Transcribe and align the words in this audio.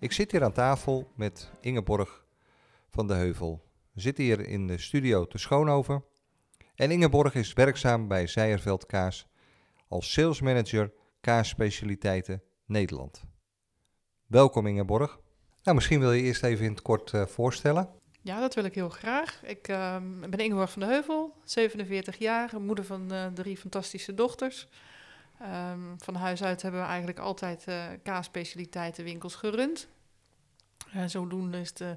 Ik 0.00 0.12
zit 0.12 0.32
hier 0.32 0.44
aan 0.44 0.52
tafel 0.52 1.12
met 1.14 1.50
Ingeborg 1.60 2.24
van 2.88 3.06
de 3.06 3.14
Heuvel. 3.14 3.64
We 3.92 4.00
zitten 4.00 4.24
hier 4.24 4.40
in 4.40 4.66
de 4.66 4.78
studio 4.78 5.26
te 5.26 5.38
Schoonhoven. 5.38 6.04
En 6.74 6.90
Ingeborg 6.90 7.34
is 7.34 7.52
werkzaam 7.52 8.08
bij 8.08 8.26
Zijerveld 8.26 8.86
Kaas 8.86 9.26
als 9.88 10.12
sales 10.12 10.40
manager 10.40 10.92
kaasspecialiteiten 11.20 12.42
Nederland. 12.66 13.24
Welkom 14.26 14.66
Ingeborg. 14.66 15.20
Nou, 15.62 15.76
misschien 15.76 16.00
wil 16.00 16.12
je 16.12 16.22
eerst 16.22 16.42
even 16.42 16.64
in 16.64 16.70
het 16.70 16.82
kort 16.82 17.12
uh, 17.12 17.26
voorstellen. 17.26 17.88
Ja, 18.22 18.40
dat 18.40 18.54
wil 18.54 18.64
ik 18.64 18.74
heel 18.74 18.88
graag. 18.88 19.42
Ik 19.44 19.68
uh, 19.68 19.96
ben 20.28 20.38
Ingeborg 20.38 20.70
van 20.70 20.82
de 20.82 20.88
Heuvel, 20.88 21.34
47 21.44 22.18
jaar, 22.18 22.60
moeder 22.60 22.84
van 22.84 23.12
uh, 23.12 23.26
drie 23.26 23.56
fantastische 23.56 24.14
dochters. 24.14 24.68
Um, 25.42 25.94
van 25.98 26.14
huis 26.14 26.42
uit 26.42 26.62
hebben 26.62 26.80
we 26.80 26.86
eigenlijk 26.86 27.18
altijd 27.18 27.64
uh, 27.68 27.84
kaasspecialiteitenwinkels 28.02 29.34
gerund. 29.34 29.88
En 30.92 31.10
zodoende 31.10 31.60
is 31.60 31.72
de 31.72 31.96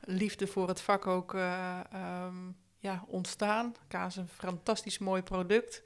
liefde 0.00 0.46
voor 0.46 0.68
het 0.68 0.80
vak 0.80 1.06
ook 1.06 1.32
um, 1.32 2.56
ja, 2.78 3.04
ontstaan. 3.06 3.74
Kaas 3.88 4.16
is 4.16 4.22
een 4.22 4.28
fantastisch 4.28 4.98
mooi 4.98 5.22
product 5.22 5.82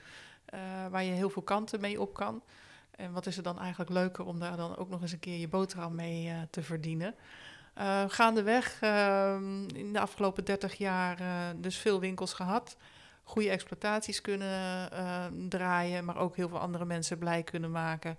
waar 0.91 1.03
je 1.03 1.13
heel 1.13 1.31
veel 1.31 1.43
kanten 1.43 1.81
mee 1.81 2.01
op 2.01 2.15
kan. 2.15 2.43
En 2.91 3.13
wat 3.13 3.27
is 3.27 3.37
er 3.37 3.43
dan 3.43 3.59
eigenlijk 3.59 3.91
leuker 3.91 4.25
om 4.25 4.39
daar 4.39 4.57
dan 4.57 4.77
ook 4.77 4.89
nog 4.89 5.03
eens 5.03 5.13
een 5.13 5.19
keer 5.19 5.39
je 5.39 5.49
boterham 5.49 5.95
mee 5.95 6.33
te 6.51 6.63
verdienen. 6.63 7.15
Gaandeweg, 8.07 8.83
uh, 8.83 9.35
in 9.67 9.93
de 9.93 10.01
afgelopen 10.01 10.45
30 10.45 10.75
jaar, 10.75 11.19
dus 11.57 11.77
veel 11.77 12.01
winkels 12.01 12.33
gehad. 12.33 12.77
Goede 13.29 13.51
exploitaties 13.51 14.21
kunnen 14.21 14.91
draaien, 15.49 16.05
maar 16.05 16.17
ook 16.17 16.37
heel 16.37 16.49
veel 16.49 16.59
andere 16.59 16.85
mensen 16.85 17.19
blij 17.19 17.43
kunnen 17.43 17.71
maken. 17.71 18.19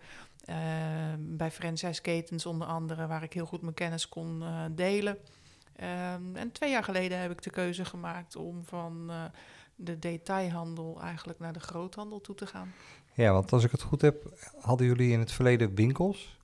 bij 1.19 1.52
franchise-ketens 1.52 2.45
onder 2.45 2.67
andere, 2.67 3.08
waar 3.08 3.23
ik 3.23 3.33
heel 3.33 3.45
goed 3.45 3.61
mijn 3.61 3.73
kennis 3.73 4.09
kon 4.09 4.44
delen. 4.72 5.17
Ehm, 5.75 6.35
en 6.35 6.52
twee 6.52 6.69
jaar 6.69 6.83
geleden 6.83 7.19
heb 7.19 7.31
ik 7.31 7.41
de 7.41 7.50
keuze 7.50 7.85
gemaakt 7.85 8.35
om 8.35 8.63
van 8.66 9.11
de 9.75 10.00
detailhandel 10.00 11.00
eigenlijk 11.02 11.39
naar 11.39 11.53
de 11.53 11.59
groothandel 11.59 12.22
toe 12.22 12.35
te 12.35 12.47
gaan. 12.47 12.73
Ja, 13.13 13.31
want 13.31 13.52
als 13.52 13.63
ik 13.63 13.72
het 13.72 13.81
goed 13.81 14.02
heb, 14.02 14.23
hadden 14.61 14.88
jullie 14.88 15.11
in 15.11 15.19
het 15.19 15.31
verleden 15.31 15.75
winkels? 15.75 16.38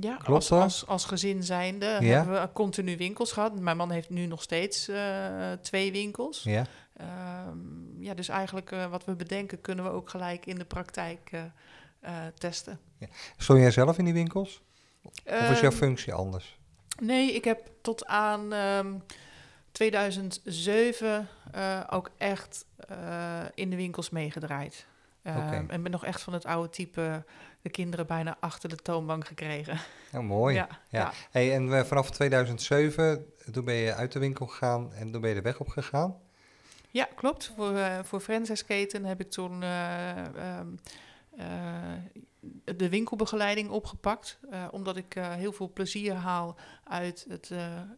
Ja, 0.00 0.18
als, 0.24 0.52
als, 0.52 0.86
als, 0.86 1.04
gezin 1.04 1.42
zijnde 1.42 1.86
hebben 1.86 2.40
we 2.40 2.52
continu 2.52 2.96
winkels 2.96 3.32
gehad. 3.32 3.60
Mijn 3.60 3.76
man 3.76 3.90
heeft 3.90 4.10
nu 4.10 4.26
nog 4.26 4.42
steeds 4.42 4.88
uh, 4.88 5.52
twee 5.52 5.92
winkels. 5.92 6.42
Ja. 6.42 6.66
Um, 7.02 7.96
ja, 7.98 8.14
dus 8.14 8.28
eigenlijk 8.28 8.70
uh, 8.70 8.86
wat 8.86 9.04
we 9.04 9.14
bedenken 9.14 9.60
kunnen 9.60 9.84
we 9.84 9.90
ook 9.90 10.10
gelijk 10.10 10.46
in 10.46 10.56
de 10.58 10.64
praktijk 10.64 11.30
uh, 11.32 12.10
testen. 12.38 12.80
Ja. 12.98 13.06
Stond 13.36 13.58
jij 13.58 13.70
zelf 13.70 13.98
in 13.98 14.04
die 14.04 14.14
winkels? 14.14 14.62
Of 15.02 15.12
is 15.24 15.60
jouw 15.60 15.70
ehm, 15.70 15.78
functie 15.78 16.12
anders? 16.12 16.58
Nee, 17.00 17.32
ik 17.32 17.44
heb 17.44 17.70
tot 17.80 18.06
aan 18.06 18.52
um, 18.52 19.02
2007 19.72 21.28
ook 21.90 22.10
echt 22.18 22.64
in 23.54 23.70
de 23.70 23.76
winkels 23.76 24.10
meegedraaid. 24.10 24.86
Okay. 25.24 25.64
En 25.68 25.82
ben 25.82 25.90
nog 25.90 26.04
echt 26.04 26.22
van 26.22 26.32
het 26.32 26.44
oude 26.44 26.70
type 26.70 27.24
de 27.62 27.70
kinderen 27.70 28.06
bijna 28.06 28.36
achter 28.40 28.68
de 28.68 28.76
toonbank 28.76 29.26
gekregen. 29.26 29.78
Oh, 30.14 30.20
mooi. 30.20 30.54
Ja, 30.54 30.68
ja. 30.88 31.12
Hey, 31.30 31.54
en 31.54 31.86
vanaf 31.86 32.10
2007, 32.10 33.26
toen 33.52 33.64
ben 33.64 33.74
je 33.74 33.94
uit 33.94 34.12
de 34.12 34.18
winkel 34.18 34.46
gegaan 34.46 34.92
en 34.92 35.12
toen 35.12 35.20
ben 35.20 35.30
je 35.30 35.36
de 35.36 35.42
weg 35.42 35.60
op 35.60 35.68
gegaan? 35.68 36.16
Ja, 36.92 37.08
klopt. 37.14 37.52
Voor, 37.56 37.72
uh, 37.72 37.98
voor 38.02 38.20
franchise 38.20 38.64
heb 39.02 39.20
ik 39.20 39.30
toen 39.30 39.62
uh, 39.62 40.24
um, 40.58 40.78
de 42.76 42.88
winkelbegeleiding 42.88 43.70
opgepakt. 43.70 44.38
omdat 44.70 44.96
ik 44.96 45.14
heel 45.14 45.52
veel 45.52 45.70
plezier 45.72 46.14
haal 46.14 46.56
uit 46.84 47.26
het, 47.28 47.50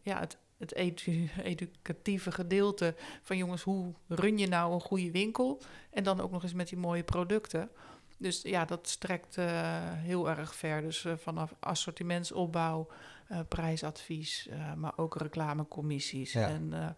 ja, 0.03 0.21
het 0.21 0.38
het 0.56 0.75
edu 0.75 1.31
educatieve 1.43 2.33
gedeelte 2.33 2.94
van 3.22 3.37
jongens, 3.37 3.62
hoe 3.62 3.93
run 4.09 4.38
je 4.38 4.49
nou 4.49 4.75
een 4.75 4.81
goede 4.81 5.10
winkel? 5.10 5.62
En 5.91 6.04
dan 6.04 6.21
ook 6.21 6.31
nog 6.31 6.43
eens 6.43 6.53
met 6.53 6.69
die 6.69 6.78
mooie 6.78 7.03
producten. 7.03 7.71
Dus 8.19 8.43
ja, 8.43 8.65
dat 8.65 8.88
strekt 8.88 9.37
uh, 9.37 9.47
heel 9.83 10.31
erg 10.31 10.54
ver. 10.54 10.83
Dus 10.83 11.04
uh, 11.04 11.12
vanaf 11.16 11.54
assortimentsopbouw, 11.60 12.88
uh, 13.31 13.38
prijsadvies, 13.49 14.49
maar 14.77 14.93
ook 14.97 15.16
reclamecommissies. 15.16 16.33
Ja. 16.33 16.49
En, 16.49 16.97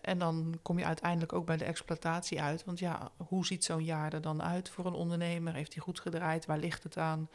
en 0.00 0.18
dan 0.18 0.58
kom 0.62 0.78
je 0.78 0.84
uiteindelijk 0.84 1.32
ook 1.32 1.46
bij 1.46 1.56
de 1.56 1.64
exploitatie 1.64 2.42
uit. 2.42 2.64
Want 2.64 2.78
ja, 2.78 3.10
hoe 3.16 3.46
ziet 3.46 3.64
zo'n 3.64 3.84
jaar 3.84 4.12
er 4.12 4.20
dan 4.20 4.42
uit 4.42 4.70
voor 4.70 4.86
een 4.86 4.92
ondernemer? 4.92 5.54
Heeft 5.54 5.74
hij 5.74 5.82
goed 5.82 6.00
gedraaid? 6.00 6.46
Waar 6.46 6.58
ligt 6.58 6.82
het 6.82 6.96
aan? 6.96 7.28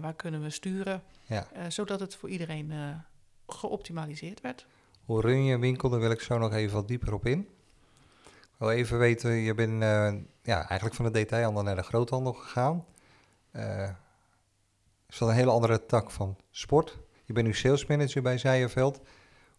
waar 0.00 0.14
kunnen 0.14 0.42
we 0.42 0.50
sturen? 0.50 1.02
Ja. 1.26 1.46
zodat 1.68 2.00
het 2.00 2.14
voor 2.16 2.28
iedereen 2.28 2.72
geoptimaliseerd 3.46 4.40
werd. 4.40 4.66
Hoe 5.04 5.20
run 5.20 5.44
je 5.44 5.58
winkel? 5.58 5.88
Daar 5.88 6.00
wil 6.00 6.10
ik 6.10 6.20
zo 6.20 6.38
nog 6.38 6.52
even 6.52 6.74
wat 6.74 6.88
dieper 6.88 7.14
op 7.14 7.26
in 7.26 7.48
wil 8.56 8.70
even 8.70 8.98
weten, 8.98 9.30
je 9.30 9.54
bent 9.54 9.82
ja, 10.42 10.68
eigenlijk 10.68 10.94
van 10.94 11.04
de 11.04 11.10
detailhandel 11.10 11.62
naar 11.62 11.76
de 11.76 11.82
groothandel 11.82 12.32
gegaan. 12.32 12.84
Is 15.08 15.18
dat 15.18 15.28
een 15.28 15.34
hele 15.34 15.50
andere 15.50 15.86
tak 15.86 16.10
van 16.10 16.36
sport? 16.50 16.98
Je 17.24 17.32
bent 17.32 17.46
nu 17.46 17.54
salesmanager 17.54 18.22
bij 18.22 18.38
Zijenveld. 18.38 19.00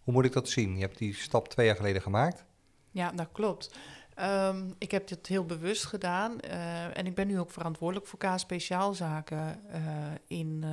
Hoe 0.05 0.13
moet 0.13 0.25
ik 0.25 0.33
dat 0.33 0.49
zien? 0.49 0.75
Je 0.75 0.81
hebt 0.81 0.97
die 0.97 1.13
stap 1.13 1.47
twee 1.47 1.65
jaar 1.65 1.75
geleden 1.75 2.01
gemaakt. 2.01 2.45
Ja, 2.91 3.11
dat 3.11 3.27
klopt. 3.31 3.75
Um, 4.21 4.75
ik 4.77 4.91
heb 4.91 5.07
dit 5.07 5.27
heel 5.27 5.45
bewust 5.45 5.85
gedaan 5.85 6.37
uh, 6.43 6.97
en 6.97 7.05
ik 7.05 7.15
ben 7.15 7.27
nu 7.27 7.39
ook 7.39 7.51
verantwoordelijk 7.51 8.07
voor 8.07 8.19
K-speciaalzaken 8.19 9.61
uh, 9.71 9.79
in, 10.27 10.63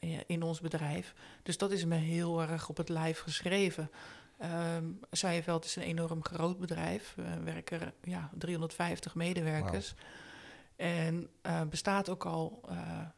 uh, 0.00 0.18
in 0.26 0.42
ons 0.42 0.60
bedrijf. 0.60 1.14
Dus 1.42 1.58
dat 1.58 1.70
is 1.70 1.84
me 1.84 1.94
heel 1.94 2.42
erg 2.42 2.68
op 2.68 2.76
het 2.76 2.88
lijf 2.88 3.20
geschreven. 3.20 3.90
Um, 4.76 5.00
Zijeveld 5.10 5.64
is 5.64 5.76
een 5.76 5.82
enorm 5.82 6.24
groot 6.24 6.58
bedrijf. 6.58 7.14
We 7.16 7.42
werken 7.44 7.94
ja, 8.02 8.30
350 8.38 9.14
medewerkers. 9.14 9.94
En 10.76 11.28
bestaat 11.68 12.08
ook 12.08 12.24
al 12.24 12.60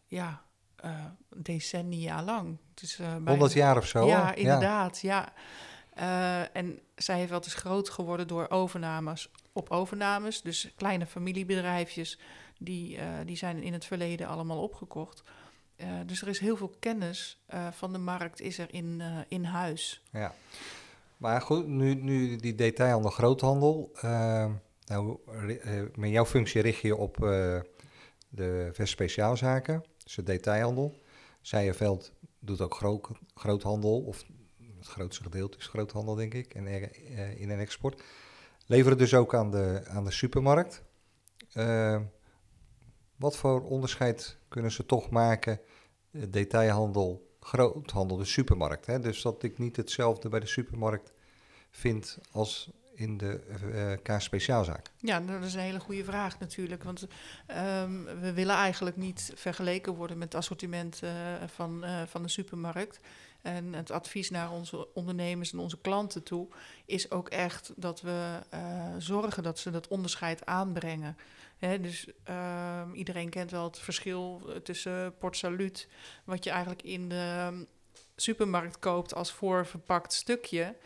ja, 0.06 0.44
uh, 0.84 1.04
decennia 1.36 2.22
lang. 2.22 2.58
Is, 2.82 3.00
100 3.24 3.52
jaar 3.52 3.76
of 3.76 3.86
zo? 3.86 4.06
Ja, 4.06 4.34
inderdaad. 4.34 5.00
Ja. 5.00 5.32
ja. 5.96 6.48
en 6.52 6.80
Zijeveld 6.94 7.46
is 7.46 7.54
groot 7.54 7.90
geworden 7.90 8.26
door 8.26 8.50
overnames 8.50 9.30
op 9.52 9.70
overnames. 9.70 10.42
Dus 10.42 10.72
kleine 10.76 11.06
familiebedrijfjes, 11.06 12.18
die, 12.58 12.98
die 13.24 13.36
zijn 13.36 13.62
in 13.62 13.72
het 13.72 13.84
verleden 13.84 14.26
allemaal 14.26 14.62
opgekocht. 14.62 15.22
dus 16.06 16.22
er 16.22 16.28
is 16.28 16.38
heel 16.38 16.56
veel 16.56 16.74
kennis 16.80 17.44
van 17.70 17.92
de 17.92 17.98
markt 17.98 18.40
is 18.40 18.58
er 18.58 18.74
in, 18.74 19.02
in 19.28 19.44
huis. 19.44 20.02
Ja. 20.12 20.34
Maar 21.16 21.40
goed, 21.40 21.66
nu, 21.66 21.94
nu 21.94 22.36
die 22.36 22.54
detailhandel, 22.54 23.10
groothandel. 23.10 23.90
Uh, 24.04 24.46
nou, 24.86 25.18
eh, 25.62 25.82
met 25.94 26.10
jouw 26.10 26.24
functie 26.24 26.62
richt 26.62 26.80
je 26.80 26.96
op 26.96 27.24
uh, 27.24 27.60
de 28.28 28.70
speciaalzaken, 28.82 29.84
dus 30.04 30.14
de 30.14 30.22
detailhandel. 30.22 31.00
Zijenveld 31.40 32.12
doet 32.38 32.60
ook 32.60 32.74
groot, 32.74 33.08
groothandel, 33.34 34.00
of 34.00 34.24
het 34.78 34.86
grootste 34.86 35.22
gedeelte 35.22 35.58
is 35.58 35.66
groothandel, 35.66 36.14
denk 36.14 36.34
ik, 36.34 36.54
en, 36.54 36.66
uh, 36.66 37.40
in- 37.40 37.50
en 37.50 37.58
export. 37.58 38.02
Leveren 38.66 38.98
dus 38.98 39.14
ook 39.14 39.34
aan 39.34 39.50
de, 39.50 39.82
aan 39.88 40.04
de 40.04 40.10
supermarkt. 40.10 40.82
wat 43.16 43.36
voor 43.36 43.62
onderscheid 43.62 44.36
kunnen 44.48 44.72
ze 44.72 44.86
toch 44.86 45.10
maken, 45.10 45.60
detailhandel 46.10 47.34
groothandel, 47.44 48.16
de 48.16 48.24
supermarkt. 48.24 48.86
Hè? 48.86 49.00
Dus 49.00 49.22
dat 49.22 49.42
ik 49.42 49.58
niet 49.58 49.76
hetzelfde 49.76 50.28
bij 50.28 50.40
de 50.40 50.46
supermarkt 50.46 51.12
vind 51.70 52.18
als 52.32 52.70
in 52.94 53.16
de 53.16 53.40
uh, 53.72 53.92
kaas 54.02 54.24
speciaalzaak? 54.24 54.90
Ja, 54.98 55.18
nou, 55.18 55.38
dat 55.38 55.48
is 55.48 55.54
een 55.54 55.60
hele 55.60 55.80
goede 55.80 56.04
vraag 56.04 56.38
natuurlijk. 56.38 56.82
Want 56.82 57.02
um, 57.02 58.04
we 58.20 58.32
willen 58.32 58.54
eigenlijk 58.54 58.96
niet 58.96 59.32
vergeleken 59.34 59.94
worden 59.94 60.18
met 60.18 60.32
het 60.32 60.42
assortiment 60.42 61.00
uh, 61.04 61.10
van, 61.46 61.84
uh, 61.84 62.02
van 62.06 62.22
de 62.22 62.28
supermarkt. 62.28 63.00
En 63.42 63.72
het 63.72 63.90
advies 63.90 64.30
naar 64.30 64.50
onze 64.50 64.94
ondernemers 64.94 65.52
en 65.52 65.58
onze 65.58 65.80
klanten 65.80 66.22
toe 66.22 66.48
is 66.84 67.10
ook 67.10 67.28
echt 67.28 67.72
dat 67.76 68.00
we 68.00 68.38
zorgen 68.98 69.42
dat 69.42 69.58
ze 69.58 69.70
dat 69.70 69.88
onderscheid 69.88 70.46
aanbrengen. 70.46 71.16
Dus 71.58 72.06
uh, 72.28 72.82
iedereen 72.92 73.30
kent 73.30 73.50
wel 73.50 73.64
het 73.64 73.78
verschil 73.78 74.50
tussen 74.62 75.14
Port 75.18 75.36
Salut, 75.36 75.88
wat 76.24 76.44
je 76.44 76.50
eigenlijk 76.50 76.82
in 76.82 77.08
de 77.08 77.66
supermarkt 78.16 78.78
koopt 78.78 79.14
als 79.14 79.32
voorverpakt 79.32 80.12
stukje. 80.12 80.76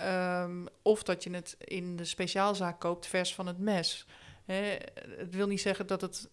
Um, 0.00 0.66
of 0.82 1.02
dat 1.02 1.24
je 1.24 1.30
het 1.30 1.56
in 1.58 1.96
de 1.96 2.04
speciaalzaak 2.04 2.80
koopt 2.80 3.06
vers 3.06 3.34
van 3.34 3.46
het 3.46 3.58
mes. 3.58 4.06
Het 4.44 5.34
wil 5.34 5.46
niet 5.46 5.60
zeggen 5.60 5.86
dat 5.86 6.00
het 6.00 6.28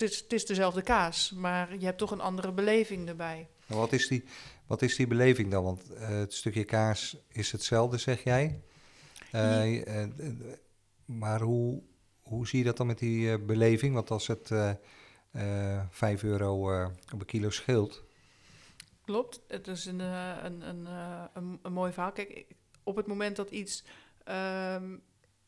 het 0.00 0.10
is, 0.10 0.18
het 0.18 0.32
is 0.32 0.46
dezelfde 0.46 0.82
kaas, 0.82 1.32
maar 1.32 1.78
je 1.78 1.84
hebt 1.84 1.98
toch 1.98 2.10
een 2.10 2.20
andere 2.20 2.52
beleving 2.52 3.08
erbij. 3.08 3.48
Wat 3.66 3.92
is 3.92 4.08
die, 4.08 4.24
wat 4.66 4.82
is 4.82 4.96
die 4.96 5.06
beleving 5.06 5.50
dan? 5.50 5.64
Want 5.64 5.90
uh, 5.90 6.08
het 6.08 6.34
stukje 6.34 6.64
kaas 6.64 7.16
is 7.28 7.52
hetzelfde, 7.52 7.98
zeg 7.98 8.24
jij. 8.24 8.62
Uh, 9.32 9.86
uh, 9.86 10.06
maar 11.04 11.40
hoe, 11.40 11.82
hoe 12.22 12.46
zie 12.46 12.58
je 12.58 12.64
dat 12.64 12.76
dan 12.76 12.86
met 12.86 12.98
die 12.98 13.38
beleving? 13.38 13.94
Want 13.94 14.10
als 14.10 14.26
het 14.26 14.50
5 15.90 16.22
euro 16.22 16.82
op 17.12 17.20
een 17.20 17.24
kilo 17.24 17.50
scheelt. 17.50 18.04
Klopt, 19.04 19.40
het 19.48 19.66
is 19.66 19.86
een, 19.86 20.00
een, 20.00 20.68
een, 20.68 20.86
een, 21.34 21.58
een 21.62 21.72
mooi 21.72 21.92
verhaal. 21.92 22.12
Kijk, 22.12 22.46
op 22.88 22.96
het 22.96 23.06
moment 23.06 23.36
dat 23.36 23.50
iets 23.50 23.84
ehm, 24.24 24.96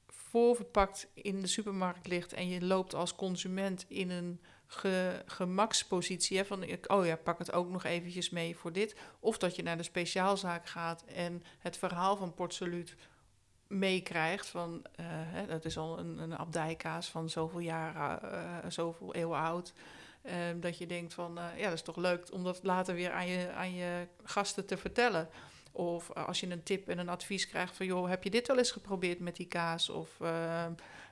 voorverpakt 0.07 1.09
in 1.15 1.41
de 1.41 1.47
supermarkt 1.47 2.07
ligt 2.07 2.33
en 2.33 2.49
je 2.49 2.65
loopt 2.65 2.95
als 2.95 3.15
consument 3.15 3.85
in 3.89 4.11
een 4.11 4.41
ge, 4.67 5.23
gemakspositie 5.27 6.37
hè, 6.37 6.45
van 6.45 6.65
oh 6.87 7.07
ja, 7.07 7.17
pak 7.17 7.39
het 7.39 7.53
ook 7.53 7.69
nog 7.69 7.85
eventjes 7.85 8.31
mee 8.31 8.57
voor 8.57 8.73
dit. 8.73 8.97
Of 9.21 9.39
dat 9.39 9.57
je 9.57 9.63
naar 9.63 9.77
de 9.77 9.83
speciaalzaak 9.83 10.67
gaat 10.67 11.05
en 11.05 11.43
het 11.59 11.77
verhaal 11.77 12.17
van 12.17 12.35
Port 12.35 12.55
Salut 12.55 12.97
meekrijgt 13.67 14.47
van 14.47 14.73
uh, 14.73 15.07
hè, 15.09 15.47
dat 15.47 15.65
is 15.65 15.79
al 15.79 15.99
een, 15.99 16.19
een 16.19 16.39
abdijkaas 16.39 17.09
van 17.09 17.29
zoveel 17.29 17.61
jaren, 17.61 18.33
uh, 18.33 18.71
zoveel 18.71 19.15
eeuwen 19.15 19.39
oud. 19.39 19.73
Uh, 20.23 20.33
dat 20.57 20.79
je 20.79 20.87
denkt 20.87 21.15
van 21.15 21.39
ja, 21.57 21.65
dat 21.65 21.73
is 21.73 21.83
toch 21.83 21.97
leuk 21.97 22.33
om 22.33 22.45
dat 22.45 22.61
later 22.63 22.95
weer 22.95 23.13
aan 23.13 23.27
je, 23.27 23.51
aan 23.51 23.75
je 23.75 24.07
gasten 24.23 24.67
te 24.67 24.77
vertellen. 24.77 25.29
Of 25.73 26.11
uh, 26.17 26.27
als 26.27 26.41
je 26.41 26.51
een 26.51 26.63
tip 26.63 26.89
en 26.89 26.99
een 26.99 27.09
advies 27.09 27.47
krijgt 27.47 27.77
van, 27.77 27.87
joh, 27.87 28.09
heb 28.09 28.25
je 28.25 28.31
dit 28.31 28.47
wel 28.47 28.59
eens 28.59 28.71
geprobeerd 28.71 29.19
met 29.19 29.37
die 29.37 29.47
kaas? 29.47 29.89
Of 29.89 30.17
uh, 30.21 30.67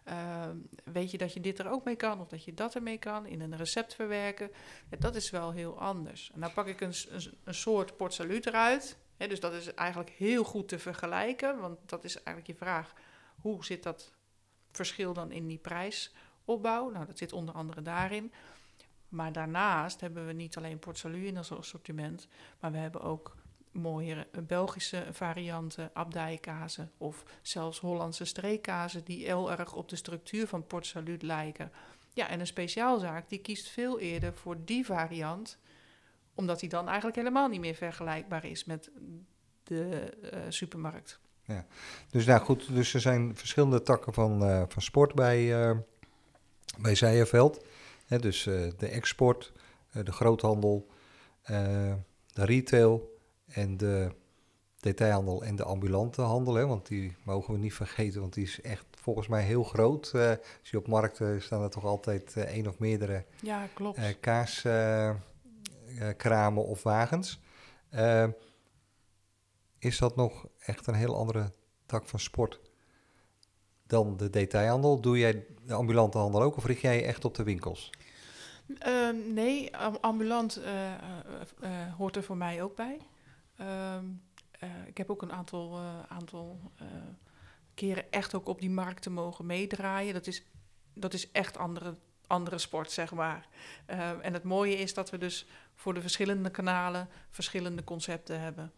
uh, 0.08 0.49
weet 0.84 1.10
je 1.10 1.19
dat 1.19 1.32
je 1.32 1.40
dit 1.40 1.58
er 1.58 1.70
ook 1.70 1.84
mee 1.84 1.96
kan? 1.96 2.20
Of 2.20 2.28
dat 2.28 2.44
je 2.44 2.55
dat 2.55 2.75
ermee 2.75 2.99
kan 2.99 3.26
in 3.26 3.40
een 3.40 3.56
recept 3.56 3.94
verwerken? 3.94 4.50
Ja, 4.90 4.96
dat 4.99 5.14
is 5.14 5.31
wel 5.31 5.50
heel 5.50 5.81
anders. 5.81 6.31
En 6.34 6.40
dan 6.40 6.52
pak 6.52 6.66
ik 6.66 6.81
een, 6.81 6.94
een, 7.08 7.38
een 7.44 7.55
soort 7.55 7.96
port 7.96 8.14
salut 8.14 8.46
eruit. 8.46 8.99
Dus 9.16 9.40
dat 9.40 9.52
is 9.52 9.75
eigenlijk 9.75 10.10
heel 10.10 10.44
goed 10.44 10.69
te 10.69 10.78
vergelijken. 10.78 11.60
Want 11.60 11.78
dat 11.87 12.05
is 12.05 12.14
eigenlijk 12.14 12.46
je 12.46 12.64
vraag. 12.64 12.93
Hoe 13.40 13.64
zit 13.64 13.82
dat 13.82 14.12
verschil 14.72 15.12
dan 15.12 15.32
in 15.32 15.46
die 15.46 15.58
prijsopbouw? 15.58 16.90
Nou, 16.90 17.06
dat 17.06 17.19
zit 17.19 17.32
onder 17.32 17.55
andere 17.55 17.82
daarin. 17.82 18.32
Maar 19.08 19.32
daarnaast 19.32 20.00
hebben 20.00 20.26
we 20.26 20.32
niet 20.32 20.56
alleen 20.56 20.78
port 20.78 20.99
salut 20.99 21.25
in 21.25 21.37
ons 21.37 21.52
assortiment, 21.52 22.28
maar 22.60 22.72
we 22.72 22.78
hebben 22.78 23.00
ook 23.00 23.37
mooie 23.73 24.26
Belgische 24.47 25.06
varianten, 25.11 25.91
abdijkazen 25.93 26.91
of 26.99 27.25
zelfs 27.43 27.81
Hollandse 27.81 28.25
streekkazen 28.25 29.05
die 29.05 29.25
heel 29.25 29.50
erg 29.50 29.75
op 29.75 29.88
de 29.88 29.97
structuur 29.97 30.47
van 30.47 30.67
Port 30.67 30.87
Salut 30.87 31.23
lijken. 31.23 31.73
Ja, 32.12 32.29
en 32.29 32.41
een 32.41 32.47
speciaalzaak 32.47 33.29
die 33.29 33.38
kiest 33.38 33.69
veel 33.69 33.99
eerder 33.99 34.35
voor 34.35 34.56
die 34.65 34.85
variant, 34.85 35.59
omdat 36.35 36.61
die 36.61 36.69
dan 36.69 36.87
eigenlijk 36.87 37.17
helemaal 37.17 37.49
niet 37.49 37.61
meer 37.61 37.75
vergelijkbaar 37.75 38.44
is 38.44 38.65
met 38.65 38.91
de 39.62 40.12
uh, 40.23 40.41
supermarkt. 40.49 41.20
Ja, 41.44 41.67
dus 42.11 42.26
nou 42.26 42.41
goed, 42.41 42.75
dus 42.75 42.94
er 42.94 43.00
zijn 43.00 43.37
verschillende 43.37 43.82
takken 43.82 44.15
van, 44.15 44.43
uh, 44.43 44.62
van 44.69 44.82
sport 44.82 45.15
bij, 45.15 45.69
uh, 45.69 45.76
bij 46.79 46.94
Zijenveld. 46.94 47.65
dus 48.06 48.43
de 48.76 48.88
export, 48.88 49.53
de 49.93 50.12
groothandel, 50.12 50.88
de 51.43 52.44
retail 52.44 53.18
en 53.48 53.76
de 53.76 54.10
detailhandel 54.80 55.44
en 55.44 55.56
de 55.56 55.64
ambulante 55.64 56.22
handel. 56.22 56.54
Hè, 56.54 56.66
want 56.66 56.86
die 56.86 57.16
mogen 57.22 57.54
we 57.54 57.60
niet 57.60 57.74
vergeten, 57.74 58.20
want 58.20 58.34
die 58.34 58.44
is 58.44 58.60
echt 58.60 58.84
volgens 58.90 59.28
mij 59.28 59.42
heel 59.42 59.62
groot. 59.62 60.12
Uh, 60.14 60.28
als 60.28 60.70
je 60.70 60.76
op 60.76 60.86
markten 60.86 61.42
staan 61.42 61.62
er 61.62 61.70
toch 61.70 61.84
altijd 61.84 62.34
uh, 62.36 62.44
één 62.44 62.66
of 62.66 62.78
meerdere 62.78 63.24
ja, 63.42 63.68
klopt. 63.74 63.98
Uh, 63.98 64.04
kaaskramen 65.90 66.64
of 66.64 66.82
wagens. 66.82 67.40
is 69.78 69.98
dat 69.98 70.16
nog 70.16 70.46
echt 70.58 70.86
een 70.86 70.94
heel 70.94 71.16
andere 71.16 71.52
tak 71.86 72.06
van 72.06 72.20
sport 72.20 72.60
dan 73.86 74.16
de 74.16 74.30
detailhandel? 74.30 75.00
Doe 75.00 75.18
jij 75.18 75.46
de 75.66 75.74
ambulante 75.74 76.18
handel 76.18 76.42
ook 76.42 76.56
of 76.56 76.64
richt 76.64 76.80
jij 76.80 76.96
je 76.96 77.02
echt 77.02 77.24
op 77.24 77.34
de 77.34 77.42
winkels? 77.42 77.90
Uh, 78.86 79.08
nee, 79.34 79.76
ambulant 80.00 80.60
hoort 81.96 82.16
er 82.16 82.22
voor 82.22 82.36
mij 82.36 82.62
ook 82.62 82.76
bij. 82.76 82.98
Um, 83.60 84.22
ik 84.87 84.99
heb 84.99 85.10
ook 85.10 85.22
een 85.22 85.32
aantal, 85.32 85.78
aantal 86.08 86.60
keren 87.75 88.12
echt 88.12 88.34
ook 88.34 88.46
op 88.49 88.60
die 88.60 88.70
markten 88.70 89.12
mogen 89.12 89.46
meedraaien. 89.46 90.14
Dat 90.14 90.26
is, 90.26 90.44
dat 90.94 91.14
is 91.14 91.31
echt 91.31 91.56
andere, 91.56 91.96
andere 92.26 92.58
sport, 92.58 92.90
zeg 92.90 93.12
maar. 93.12 93.49
Uh, 93.90 94.25
en 94.25 94.32
het 94.32 94.43
mooie 94.43 94.76
is 94.76 94.94
dat 94.94 95.10
we 95.10 95.19
dus 95.19 95.46
voor 95.75 95.94
de 95.94 96.00
verschillende 96.00 96.50
kanalen 96.50 97.08
verschillende 97.31 97.84
concepten 97.84 98.40
hebben. 98.40 98.72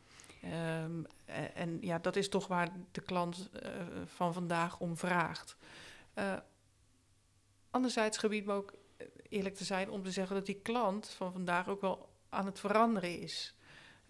Um, 0.84 1.06
en 1.54 1.78
ja, 1.80 1.98
dat 1.98 2.16
is 2.16 2.28
toch 2.28 2.46
waar 2.46 2.68
de 2.92 3.00
klant 3.00 3.50
van 4.04 4.32
vandaag 4.32 4.78
om 4.78 4.96
vraagt. 4.96 5.56
Anderzijds 7.70 8.18
gebied 8.18 8.46
me 8.46 8.52
ook 8.52 8.74
eerlijk 9.28 9.54
te 9.54 9.64
zijn 9.64 9.90
om 9.90 10.02
te 10.02 10.10
zeggen 10.10 10.36
dat 10.36 10.46
die 10.46 10.60
klant 10.62 11.08
van 11.08 11.32
vandaag 11.32 11.68
ook 11.68 11.80
wel 11.80 12.08
aan 12.28 12.46
het 12.46 12.60
veranderen 12.60 13.20
is. 13.20 13.54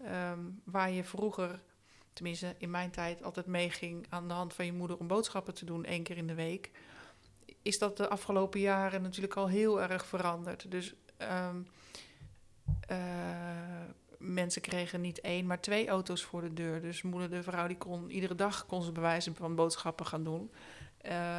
Um, 0.05 0.61
waar 0.63 0.91
je 0.91 1.03
vroeger, 1.03 1.59
tenminste 2.13 2.55
in 2.57 2.69
mijn 2.69 2.91
tijd, 2.91 3.23
altijd 3.23 3.45
meeging 3.45 4.05
aan 4.09 4.27
de 4.27 4.33
hand 4.33 4.53
van 4.53 4.65
je 4.65 4.73
moeder 4.73 4.97
om 4.97 5.07
boodschappen 5.07 5.53
te 5.53 5.65
doen, 5.65 5.85
één 5.85 6.03
keer 6.03 6.17
in 6.17 6.27
de 6.27 6.33
week, 6.33 6.71
is 7.61 7.79
dat 7.79 7.97
de 7.97 8.09
afgelopen 8.09 8.59
jaren 8.59 9.01
natuurlijk 9.01 9.35
al 9.35 9.49
heel 9.49 9.81
erg 9.81 10.05
veranderd. 10.05 10.71
Dus 10.71 10.93
um, 11.17 11.67
uh, 12.91 12.97
mensen 14.17 14.61
kregen 14.61 15.01
niet 15.01 15.21
één, 15.21 15.45
maar 15.45 15.61
twee 15.61 15.87
auto's 15.87 16.23
voor 16.23 16.41
de 16.41 16.53
deur. 16.53 16.81
Dus 16.81 17.01
moeder, 17.01 17.29
de 17.29 17.43
vrouw, 17.43 17.67
die 17.67 17.77
kon 17.77 18.09
iedere 18.09 18.35
dag 18.35 18.65
kon 18.65 18.83
ze 18.83 18.91
bewijzen 18.91 19.35
van 19.35 19.55
boodschappen 19.55 20.05
gaan 20.05 20.23
doen. 20.23 20.51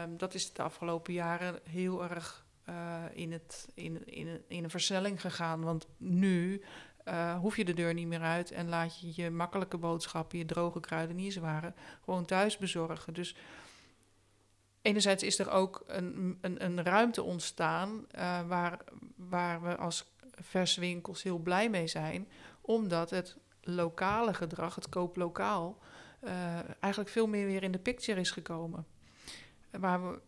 Um, 0.02 0.16
dat 0.16 0.34
is 0.34 0.52
de 0.52 0.62
afgelopen 0.62 1.12
jaren 1.12 1.60
heel 1.64 2.02
erg 2.02 2.44
uh, 2.68 3.02
in, 3.12 3.32
het, 3.32 3.68
in, 3.74 4.06
in, 4.06 4.42
in 4.48 4.64
een 4.64 4.70
versnelling 4.70 5.20
gegaan. 5.20 5.62
Want 5.62 5.86
nu 5.96 6.62
uh, 7.04 7.38
hoef 7.38 7.56
je 7.56 7.64
de 7.64 7.74
deur 7.74 7.94
niet 7.94 8.06
meer 8.06 8.20
uit 8.20 8.50
en 8.50 8.68
laat 8.68 9.00
je 9.00 9.22
je 9.22 9.30
makkelijke 9.30 9.76
boodschappen, 9.76 10.38
je 10.38 10.44
droge 10.44 10.80
kruidenierswaren, 10.80 11.74
gewoon 12.04 12.24
thuis 12.24 12.56
bezorgen. 12.56 13.14
Dus 13.14 13.36
enerzijds 14.82 15.22
is 15.22 15.38
er 15.38 15.50
ook 15.50 15.84
een, 15.86 16.38
een, 16.40 16.64
een 16.64 16.82
ruimte 16.82 17.22
ontstaan 17.22 18.06
uh, 18.14 18.48
waar, 18.48 18.78
waar 19.16 19.62
we 19.62 19.76
als 19.76 20.12
verswinkels 20.34 21.22
heel 21.22 21.38
blij 21.38 21.70
mee 21.70 21.86
zijn, 21.86 22.28
omdat 22.60 23.10
het 23.10 23.36
lokale 23.60 24.34
gedrag, 24.34 24.74
het 24.74 24.88
koop 24.88 25.16
lokaal, 25.16 25.78
uh, 26.20 26.32
eigenlijk 26.80 27.12
veel 27.12 27.26
meer 27.26 27.46
weer 27.46 27.62
in 27.62 27.72
de 27.72 27.78
picture 27.78 28.20
is 28.20 28.30
gekomen. 28.30 28.86
Waar 29.70 30.08
we 30.08 30.20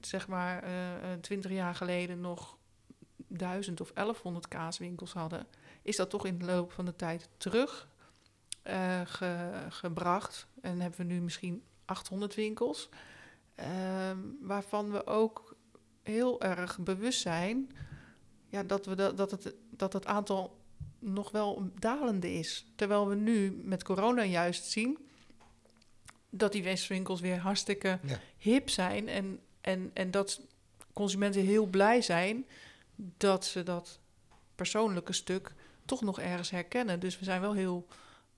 zeg 0.00 0.28
maar 0.28 0.64
twintig 1.20 1.50
jaar 1.50 1.74
geleden 1.74 2.20
nog 2.20 2.58
duizend 3.28 3.80
of 3.80 3.92
1100 3.92 4.48
kaaswinkels 4.48 5.12
hadden, 5.12 5.46
is 5.82 5.96
dat 5.96 6.10
toch 6.10 6.26
in 6.26 6.38
de 6.38 6.44
loop 6.44 6.72
van 6.72 6.84
de 6.84 6.96
tijd 6.96 7.28
terug 7.36 7.88
uh, 8.66 9.00
ge, 9.04 9.50
gebracht. 9.68 10.46
En 10.60 10.80
hebben 10.80 11.06
we 11.06 11.12
nu 11.12 11.20
misschien 11.20 11.62
800 11.84 12.34
winkels, 12.34 12.88
uh, 13.60 13.66
waarvan 14.40 14.90
we 14.90 15.06
ook 15.06 15.56
heel 16.02 16.40
erg 16.40 16.78
bewust 16.78 17.20
zijn 17.20 17.70
ja, 18.48 18.62
dat, 18.62 18.86
we 18.86 18.94
dat, 18.94 19.16
dat, 19.16 19.30
het, 19.30 19.54
dat 19.70 19.92
het 19.92 20.06
aantal 20.06 20.58
nog 20.98 21.30
wel 21.30 21.70
dalende 21.78 22.32
is. 22.32 22.66
Terwijl 22.76 23.08
we 23.08 23.14
nu 23.14 23.60
met 23.64 23.82
corona 23.82 24.24
juist 24.24 24.64
zien 24.64 24.98
dat 26.30 26.52
die 26.52 26.78
winkels 26.88 27.20
weer 27.20 27.38
hartstikke 27.38 27.98
ja. 28.02 28.20
hip 28.36 28.70
zijn 28.70 29.08
en, 29.08 29.40
en, 29.60 29.90
en 29.94 30.10
dat 30.10 30.40
consumenten 30.92 31.42
heel 31.42 31.66
blij 31.66 32.02
zijn 32.02 32.46
dat 33.16 33.44
ze 33.44 33.62
dat 33.62 34.00
persoonlijke 34.54 35.12
stuk 35.12 35.54
toch 35.84 36.00
nog 36.00 36.20
ergens 36.20 36.50
herkennen. 36.50 37.00
Dus 37.00 37.18
we 37.18 37.24
zijn 37.24 37.40
wel 37.40 37.52
heel 37.52 37.86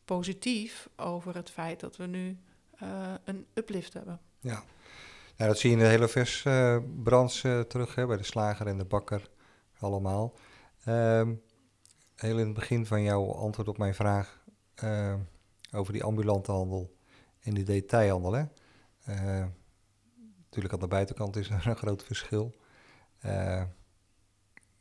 positief 0.04 0.88
over 0.96 1.34
het 1.34 1.50
feit 1.50 1.80
dat 1.80 1.96
we 1.96 2.06
nu 2.06 2.38
uh, 2.82 3.14
een 3.24 3.46
uplift 3.54 3.92
hebben. 3.92 4.20
Ja, 4.40 4.62
nou, 5.36 5.50
dat 5.50 5.58
zie 5.58 5.70
je 5.70 5.76
in 5.76 5.82
de 5.82 5.88
hele 5.88 6.08
versbranche 6.08 7.48
uh, 7.48 7.60
terug, 7.60 7.94
hè, 7.94 8.06
bij 8.06 8.16
de 8.16 8.22
slager 8.22 8.66
en 8.66 8.78
de 8.78 8.84
bakker 8.84 9.28
allemaal. 9.78 10.34
Um, 10.88 11.42
heel 12.14 12.38
in 12.38 12.46
het 12.46 12.54
begin 12.54 12.86
van 12.86 13.02
jouw 13.02 13.32
antwoord 13.32 13.68
op 13.68 13.78
mijn 13.78 13.94
vraag 13.94 14.44
eh, 14.74 15.14
over 15.72 15.92
die 15.92 16.04
ambulante 16.04 16.52
handel 16.52 16.96
en 17.40 17.54
die 17.54 17.64
detailhandel. 17.64 18.32
Hè? 18.32 18.44
Eh, 19.04 19.46
natuurlijk 20.44 20.74
aan 20.74 20.80
de 20.80 20.86
buitenkant 20.86 21.36
is 21.36 21.50
er 21.50 21.66
een 21.66 21.76
groot 21.76 22.04
verschil. 22.04 22.54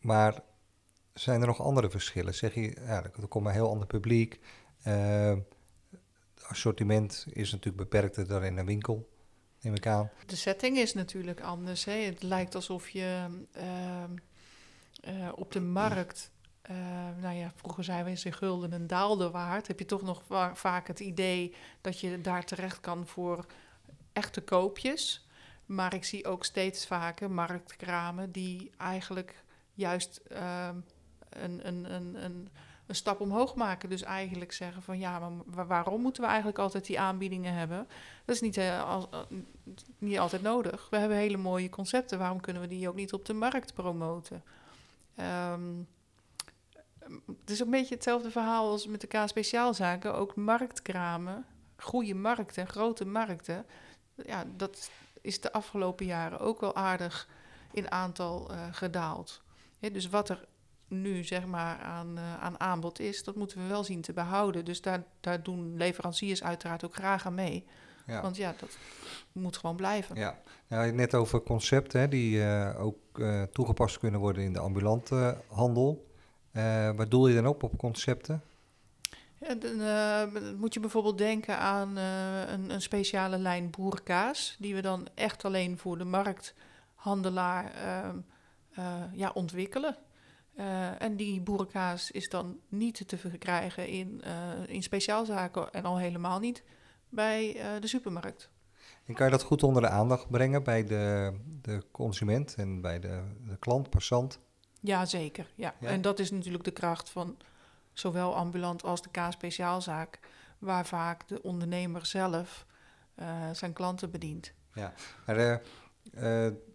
Maar 0.01 0.41
zijn 1.13 1.41
er 1.41 1.47
nog 1.47 1.61
andere 1.61 1.89
verschillen? 1.89 2.35
Zeg 2.35 2.53
je, 2.53 2.75
ja, 2.85 3.03
er 3.03 3.27
komt 3.27 3.45
een 3.45 3.51
heel 3.51 3.69
ander 3.69 3.87
publiek. 3.87 4.39
Uh, 4.87 5.33
assortiment 6.41 7.25
is 7.29 7.51
natuurlijk 7.51 7.89
beperkter 7.89 8.27
dan 8.27 8.43
in 8.43 8.57
een 8.57 8.65
winkel, 8.65 9.09
neem 9.61 9.75
ik 9.75 9.87
aan. 9.87 10.09
De 10.25 10.35
setting 10.35 10.77
is 10.77 10.93
natuurlijk 10.93 11.41
anders. 11.41 11.85
Hè? 11.85 11.91
Het 11.91 12.23
lijkt 12.23 12.55
alsof 12.55 12.89
je 12.89 13.27
uh, 15.07 15.29
op 15.35 15.51
de 15.51 15.61
markt, 15.61 16.31
nou 17.21 17.35
ja, 17.35 17.51
vroeger 17.55 17.83
zeiden 17.83 18.05
we 18.05 18.11
eens 18.11 18.25
in 18.25 18.33
gulden 18.33 18.71
een 18.71 18.87
daalde 18.87 19.29
waard. 19.29 19.67
Heb 19.67 19.79
je 19.79 19.85
toch 19.85 20.01
nog 20.01 20.23
vaak 20.53 20.87
het 20.87 20.99
idee 20.99 21.55
dat 21.81 21.99
je 21.99 22.21
daar 22.21 22.45
terecht 22.45 22.79
kan 22.79 23.07
voor 23.07 23.45
echte 24.13 24.41
koopjes. 24.41 25.27
Maar 25.65 25.93
ik 25.93 26.03
zie 26.03 26.25
ook 26.25 26.45
steeds 26.45 26.87
vaker 26.87 27.31
marktkramen 27.31 28.31
die 28.31 28.71
eigenlijk 28.77 29.43
juist 29.73 30.21
uh, 30.31 30.69
een, 31.29 31.67
een, 31.67 31.93
een, 31.93 32.23
een, 32.23 32.49
een, 32.87 32.95
stap 32.95 33.19
omhoog 33.19 33.55
maken. 33.55 33.89
Dus 33.89 34.01
eigenlijk 34.01 34.51
zeggen 34.51 34.81
van 34.81 34.99
ja, 34.99 35.29
maar 35.45 35.67
waarom 35.67 36.01
moeten 36.01 36.21
we 36.21 36.27
eigenlijk 36.27 36.59
altijd 36.59 36.85
die 36.85 36.99
aanbiedingen 36.99 37.53
hebben? 37.53 37.87
Dat 38.25 38.35
is 38.35 38.41
niet, 38.41 38.57
uh, 38.57 39.03
uh, 39.13 39.29
niet 39.97 40.19
altijd 40.19 40.41
nodig. 40.41 40.87
We 40.89 40.97
hebben 40.97 41.17
hele 41.17 41.37
mooie 41.37 41.69
concepten. 41.69 42.19
Waarom 42.19 42.39
kunnen 42.39 42.61
we 42.61 42.67
die 42.67 42.89
ook 42.89 42.95
niet 42.95 43.13
op 43.13 43.25
de 43.25 43.33
markt 43.33 43.73
promoten? 43.73 44.43
Um, 45.19 45.87
het 47.39 47.49
is 47.49 47.59
een 47.59 47.69
beetje 47.69 47.95
hetzelfde 47.95 48.31
verhaal 48.31 48.69
als 48.69 48.87
met 48.87 49.01
de 49.01 49.07
K-speciaalzaken. 49.07 50.15
Ook 50.15 50.35
marktkramen, 50.35 51.45
goede 51.77 52.13
markten, 52.15 52.67
grote 52.67 53.05
markten. 53.05 53.65
Ja, 54.15 54.45
dat 54.55 54.89
is 55.21 55.41
de 55.41 55.51
afgelopen 55.51 56.05
jaren 56.05 56.39
ook 56.39 56.59
wel 56.59 56.75
aardig 56.75 57.27
in 57.71 57.91
aantal 57.91 58.51
uh, 58.51 58.67
gedaald. 58.71 59.41
Dus 59.89 60.09
wat 60.09 60.29
er 60.29 60.45
nu 60.91 61.23
zeg 61.23 61.45
maar 61.45 61.79
aan, 61.79 62.17
uh, 62.17 62.39
aan 62.39 62.59
aanbod 62.59 62.99
is, 62.99 63.23
dat 63.23 63.35
moeten 63.35 63.61
we 63.61 63.67
wel 63.67 63.83
zien 63.83 64.01
te 64.01 64.13
behouden. 64.13 64.65
Dus 64.65 64.81
daar, 64.81 65.03
daar 65.19 65.43
doen 65.43 65.77
leveranciers 65.77 66.43
uiteraard 66.43 66.85
ook 66.85 66.95
graag 66.95 67.25
aan 67.25 67.35
mee. 67.35 67.65
Ja. 68.05 68.21
Want 68.21 68.37
ja, 68.37 68.53
dat 68.59 68.77
moet 69.31 69.57
gewoon 69.57 69.75
blijven. 69.75 70.15
Ja, 70.15 70.39
nou, 70.67 70.91
net 70.91 71.15
over 71.15 71.41
concepten 71.41 71.99
hè, 71.99 72.07
die 72.07 72.37
uh, 72.37 72.83
ook 72.83 72.97
uh, 73.15 73.43
toegepast 73.43 73.99
kunnen 73.99 74.19
worden 74.19 74.43
in 74.43 74.53
de 74.53 74.59
ambulante 74.59 75.37
handel. 75.47 76.07
waar 76.95 77.09
doel 77.09 77.27
je 77.27 77.35
dan 77.35 77.47
op, 77.47 77.63
op 77.63 77.77
concepten? 77.77 78.41
Ja, 79.37 79.55
dan 79.55 80.57
moet 80.57 80.73
je 80.73 80.79
bijvoorbeeld 80.79 81.17
denken 81.17 81.57
aan 81.57 81.95
een, 81.97 82.69
een, 82.69 82.81
speciale 82.81 83.37
lijn 83.37 83.69
boerenkaas, 83.69 84.55
die 84.59 84.75
we 84.75 84.81
dan 84.81 85.07
echt 85.13 85.45
alleen 85.45 85.77
voor 85.77 85.97
de 85.97 86.03
markthandelaar 86.03 87.73
ehm, 88.75 89.09
ja, 89.13 89.31
ontwikkelen. 89.33 89.97
Uh, 90.55 91.01
en 91.01 91.15
die 91.15 91.41
boerenkaas 91.41 92.11
is 92.11 92.29
dan 92.29 92.59
niet 92.69 93.07
te 93.07 93.17
verkrijgen 93.17 93.87
in, 93.87 94.21
uh, 94.25 94.67
in 94.67 94.83
speciaalzaken 94.83 95.73
en 95.73 95.83
al 95.83 95.97
helemaal 95.97 96.39
niet 96.39 96.63
bij 97.09 97.57
de 97.79 97.87
supermarkt. 97.87 98.49
En 99.05 99.13
kan 99.13 99.25
je 99.25 99.31
dat 99.31 99.43
goed 99.43 99.63
onder 99.63 99.81
de 99.81 99.89
aandacht 99.89 100.29
brengen 100.29 100.63
bij 100.63 100.83
de, 100.83 101.33
de 101.61 101.83
consument 101.91 102.55
en 102.55 102.81
bij 102.81 102.99
de, 102.99 103.21
de 103.47 103.57
klant, 103.57 103.89
passant? 103.89 104.39
Ja, 104.79 105.05
zeker. 105.05 105.51
Ja. 105.55 105.75
ja. 105.79 105.87
En 105.87 106.01
dat 106.01 106.19
is 106.19 106.31
natuurlijk 106.31 106.63
de 106.63 106.71
kracht 106.71 107.09
van 107.09 107.37
zowel 107.93 108.35
ambulant 108.35 108.83
als 108.83 109.01
de 109.01 109.09
K-speciaalzaak, 109.09 110.19
waar 110.59 110.85
vaak 110.85 111.27
de 111.27 111.41
ondernemer 111.41 112.05
zelf 112.05 112.65
zijn 113.51 113.73
klanten 113.73 114.11
bedient. 114.11 114.53
Ja, 114.73 114.93
maar 115.25 115.61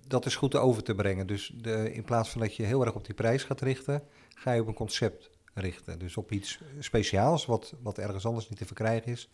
dat 0.07 0.27
is 0.27 0.37
goed 0.37 0.55
over 0.55 0.83
te 0.83 0.95
brengen. 0.95 1.27
Dus 1.27 1.53
de, 1.55 1.93
in 1.93 2.05
plaats 2.05 2.29
van 2.29 2.41
dat 2.41 2.57
je 2.57 2.63
heel 2.63 2.85
erg 2.85 2.95
op 2.95 3.05
die 3.05 3.15
prijs 3.15 3.45
gaat 3.45 3.61
richten, 3.61 4.03
ga 4.35 4.53
je 4.53 4.61
op 4.61 4.67
een 4.67 4.75
concept 4.75 5.31
richten. 5.55 5.99
Dus 5.99 6.17
op 6.17 6.33
iets 6.33 6.61
speciaals 6.79 7.47
wat, 7.47 7.75
wat 7.83 7.99
ergens 7.99 8.27
anders 8.27 8.49
niet 8.49 8.59
te 8.59 8.67
verkrijgen 8.67 9.13
is. 9.13 9.29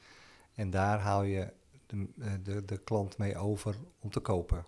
En 0.55 0.71
daar 0.71 0.99
haal 0.99 1.23
je 1.23 1.53
de, 1.87 2.07
de, 2.43 2.65
de 2.65 2.79
klant 2.79 3.19
mee 3.19 3.37
over 3.37 3.77
om 4.01 4.11
te 4.11 4.21
kopen. 4.21 4.65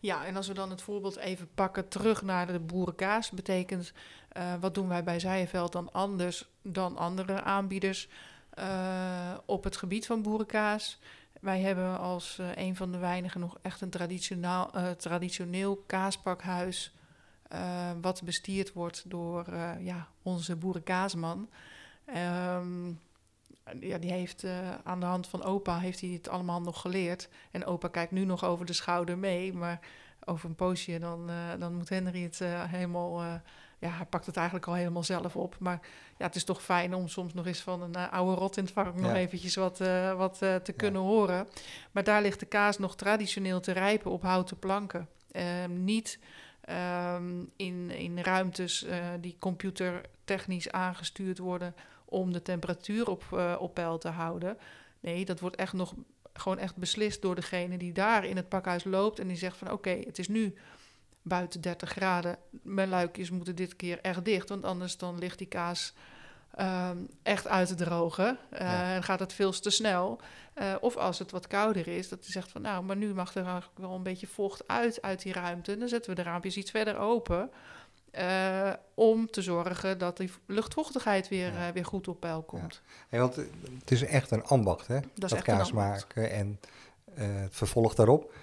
Ja, 0.00 0.26
en 0.26 0.36
als 0.36 0.48
we 0.48 0.54
dan 0.54 0.70
het 0.70 0.82
voorbeeld 0.82 1.16
even 1.16 1.48
pakken 1.54 1.88
terug 1.88 2.22
naar 2.22 2.46
de 2.46 2.60
boerenkaas, 2.60 3.30
betekent 3.30 3.92
uh, 4.36 4.54
wat 4.60 4.74
doen 4.74 4.88
wij 4.88 5.04
bij 5.04 5.20
Zijenveld 5.20 5.72
dan 5.72 5.92
anders 5.92 6.48
dan 6.62 6.96
andere 6.96 7.42
aanbieders 7.42 8.08
uh, 8.58 9.34
op 9.46 9.64
het 9.64 9.76
gebied 9.76 10.06
van 10.06 10.22
boerenkaas? 10.22 11.00
Wij 11.44 11.60
hebben 11.60 11.98
als 11.98 12.38
uh, 12.40 12.56
een 12.56 12.76
van 12.76 12.92
de 12.92 12.98
weinigen 12.98 13.40
nog 13.40 13.58
echt 13.62 13.80
een 13.80 13.90
traditioneel, 13.90 14.70
uh, 14.74 14.90
traditioneel 14.90 15.76
kaaspakhuis. 15.76 16.94
Uh, 17.52 17.90
wat 18.00 18.22
bestierd 18.22 18.72
wordt 18.72 19.10
door 19.10 19.44
ja, 19.78 20.08
onze 20.22 20.56
boerenkaasman. 20.56 21.48
Um, 22.56 23.00
ja, 23.80 23.98
die 23.98 24.12
heeft 24.12 24.46
aan 24.84 25.00
de 25.00 25.06
hand 25.06 25.26
van 25.26 25.42
opa 25.42 25.78
heeft 25.78 26.00
hij 26.00 26.10
het 26.10 26.28
allemaal 26.28 26.60
nog 26.60 26.80
geleerd. 26.80 27.28
En 27.50 27.64
opa 27.64 27.88
kijkt 27.88 28.12
nu 28.12 28.24
nog 28.24 28.44
over 28.44 28.66
de 28.66 28.72
schouder 28.72 29.18
mee. 29.18 29.52
Maar 29.52 29.80
over 30.24 30.48
een 30.48 30.54
poosje 30.54 30.98
dan, 30.98 31.30
dan 31.58 31.74
moet 31.74 31.88
Henry 31.88 32.22
het 32.22 32.38
helemaal 32.68 33.42
ja, 33.84 33.90
hij 33.90 34.06
pakt 34.06 34.26
het 34.26 34.36
eigenlijk 34.36 34.66
al 34.66 34.74
helemaal 34.74 35.02
zelf 35.02 35.36
op. 35.36 35.56
Maar 35.58 35.80
ja, 36.18 36.26
het 36.26 36.34
is 36.34 36.44
toch 36.44 36.62
fijn 36.62 36.94
om 36.94 37.08
soms 37.08 37.34
nog 37.34 37.46
eens 37.46 37.60
van 37.60 37.82
een 37.82 37.96
uh, 37.96 38.12
oude 38.12 38.40
rot 38.40 38.56
in 38.56 38.64
het 38.64 38.72
vark 38.72 38.94
nog 38.94 39.12
eventjes 39.12 39.54
wat, 39.54 39.80
uh, 39.80 40.16
wat 40.16 40.38
uh, 40.42 40.54
te 40.54 40.72
kunnen 40.72 41.00
horen. 41.00 41.48
Maar 41.90 42.04
daar 42.04 42.22
ligt 42.22 42.40
de 42.40 42.46
kaas 42.46 42.78
nog 42.78 42.96
traditioneel 42.96 43.60
te 43.60 43.72
rijpen 43.72 44.10
op 44.10 44.22
houten 44.22 44.58
planken. 44.58 45.08
Ehm, 45.30 45.84
niet 45.84 46.18
um, 47.16 47.50
in, 47.56 47.90
in 47.90 48.18
ruimtes 48.18 48.86
die 49.20 49.36
computertechnisch 49.38 50.70
aangestuurd 50.70 51.38
worden 51.38 51.74
om 52.04 52.32
de 52.32 52.42
temperatuur 52.42 53.08
op, 53.08 53.24
op 53.58 53.74
peil 53.74 53.98
te 53.98 54.08
houden. 54.08 54.58
Nee, 55.00 55.24
dat 55.24 55.40
wordt 55.40 55.56
echt 55.56 55.72
nog 55.72 55.94
gewoon 56.40 56.58
echt 56.58 56.76
beslist 56.76 57.22
door 57.22 57.34
degene 57.34 57.76
die 57.76 57.92
daar 57.92 58.24
in 58.24 58.36
het 58.36 58.48
pakhuis 58.48 58.84
loopt 58.84 59.18
en 59.18 59.28
die 59.28 59.36
zegt 59.36 59.56
van 59.56 59.70
oké, 59.70 59.90
het 59.90 60.18
is 60.18 60.28
nu 60.28 60.54
buiten 61.22 61.60
30 61.60 61.90
graden. 61.90 62.38
Mijn 62.50 62.88
luikjes 62.88 63.30
moeten 63.30 63.56
dit 63.56 63.76
keer 63.76 63.98
echt 64.00 64.24
dicht, 64.24 64.48
want 64.48 64.64
anders 64.64 64.96
dan 64.96 65.18
ligt 65.18 65.38
die 65.38 65.46
kaas 65.46 65.94
um, 66.60 67.08
echt 67.22 67.48
uit 67.48 67.68
te 67.68 67.74
drogen. 67.74 68.38
Uh, 68.52 68.58
ja. 68.58 68.94
En 68.94 69.02
gaat 69.02 69.20
het 69.20 69.32
veel 69.32 69.52
te 69.52 69.70
snel. 69.70 70.20
Uh, 70.54 70.74
of 70.80 70.96
als 70.96 71.18
het 71.18 71.30
wat 71.30 71.46
kouder 71.46 71.88
is, 71.88 72.08
dat 72.08 72.22
hij 72.22 72.30
zegt 72.30 72.50
van 72.50 72.62
nou, 72.62 72.84
maar 72.84 72.96
nu 72.96 73.14
mag 73.14 73.34
er 73.34 73.44
eigenlijk 73.44 73.78
wel 73.78 73.94
een 73.94 74.02
beetje 74.02 74.26
vocht 74.26 74.68
uit 74.68 75.02
uit 75.02 75.22
die 75.22 75.32
ruimte. 75.32 75.78
Dan 75.78 75.88
zetten 75.88 76.10
we 76.10 76.16
de 76.16 76.28
raampjes 76.28 76.56
iets 76.56 76.70
verder 76.70 76.98
open. 76.98 77.50
Uh, 78.18 78.72
om 78.94 79.30
te 79.30 79.42
zorgen 79.42 79.98
dat 79.98 80.16
die 80.16 80.30
luchtvochtigheid 80.46 81.28
weer, 81.28 81.52
ja. 81.52 81.72
weer 81.72 81.84
goed 81.84 82.08
op 82.08 82.20
peil 82.20 82.42
komt. 82.42 82.82
Ja. 82.84 82.90
Hey, 83.08 83.20
want 83.20 83.36
het 83.78 83.90
is 83.90 84.02
echt 84.02 84.30
een 84.30 84.44
ambacht, 84.44 84.86
hè? 84.86 85.00
Dat, 85.14 85.30
dat 85.30 85.42
kaas 85.42 85.72
maken 85.72 86.30
en 86.30 86.60
het 87.14 87.54
vervolg 87.54 87.94
daarop. 87.94 88.34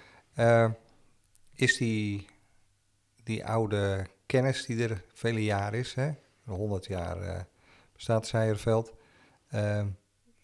is 1.54 1.76
die 1.76 2.26
die 3.24 3.46
oude 3.46 4.06
kennis 4.26 4.64
die 4.64 4.88
er 4.88 5.04
vele 5.12 5.44
jaren 5.44 5.78
is, 5.78 5.94
hè, 5.94 6.10
100 6.44 6.86
jaar 6.86 7.46
bestaat 7.92 8.26
Zijerveld, 8.26 8.92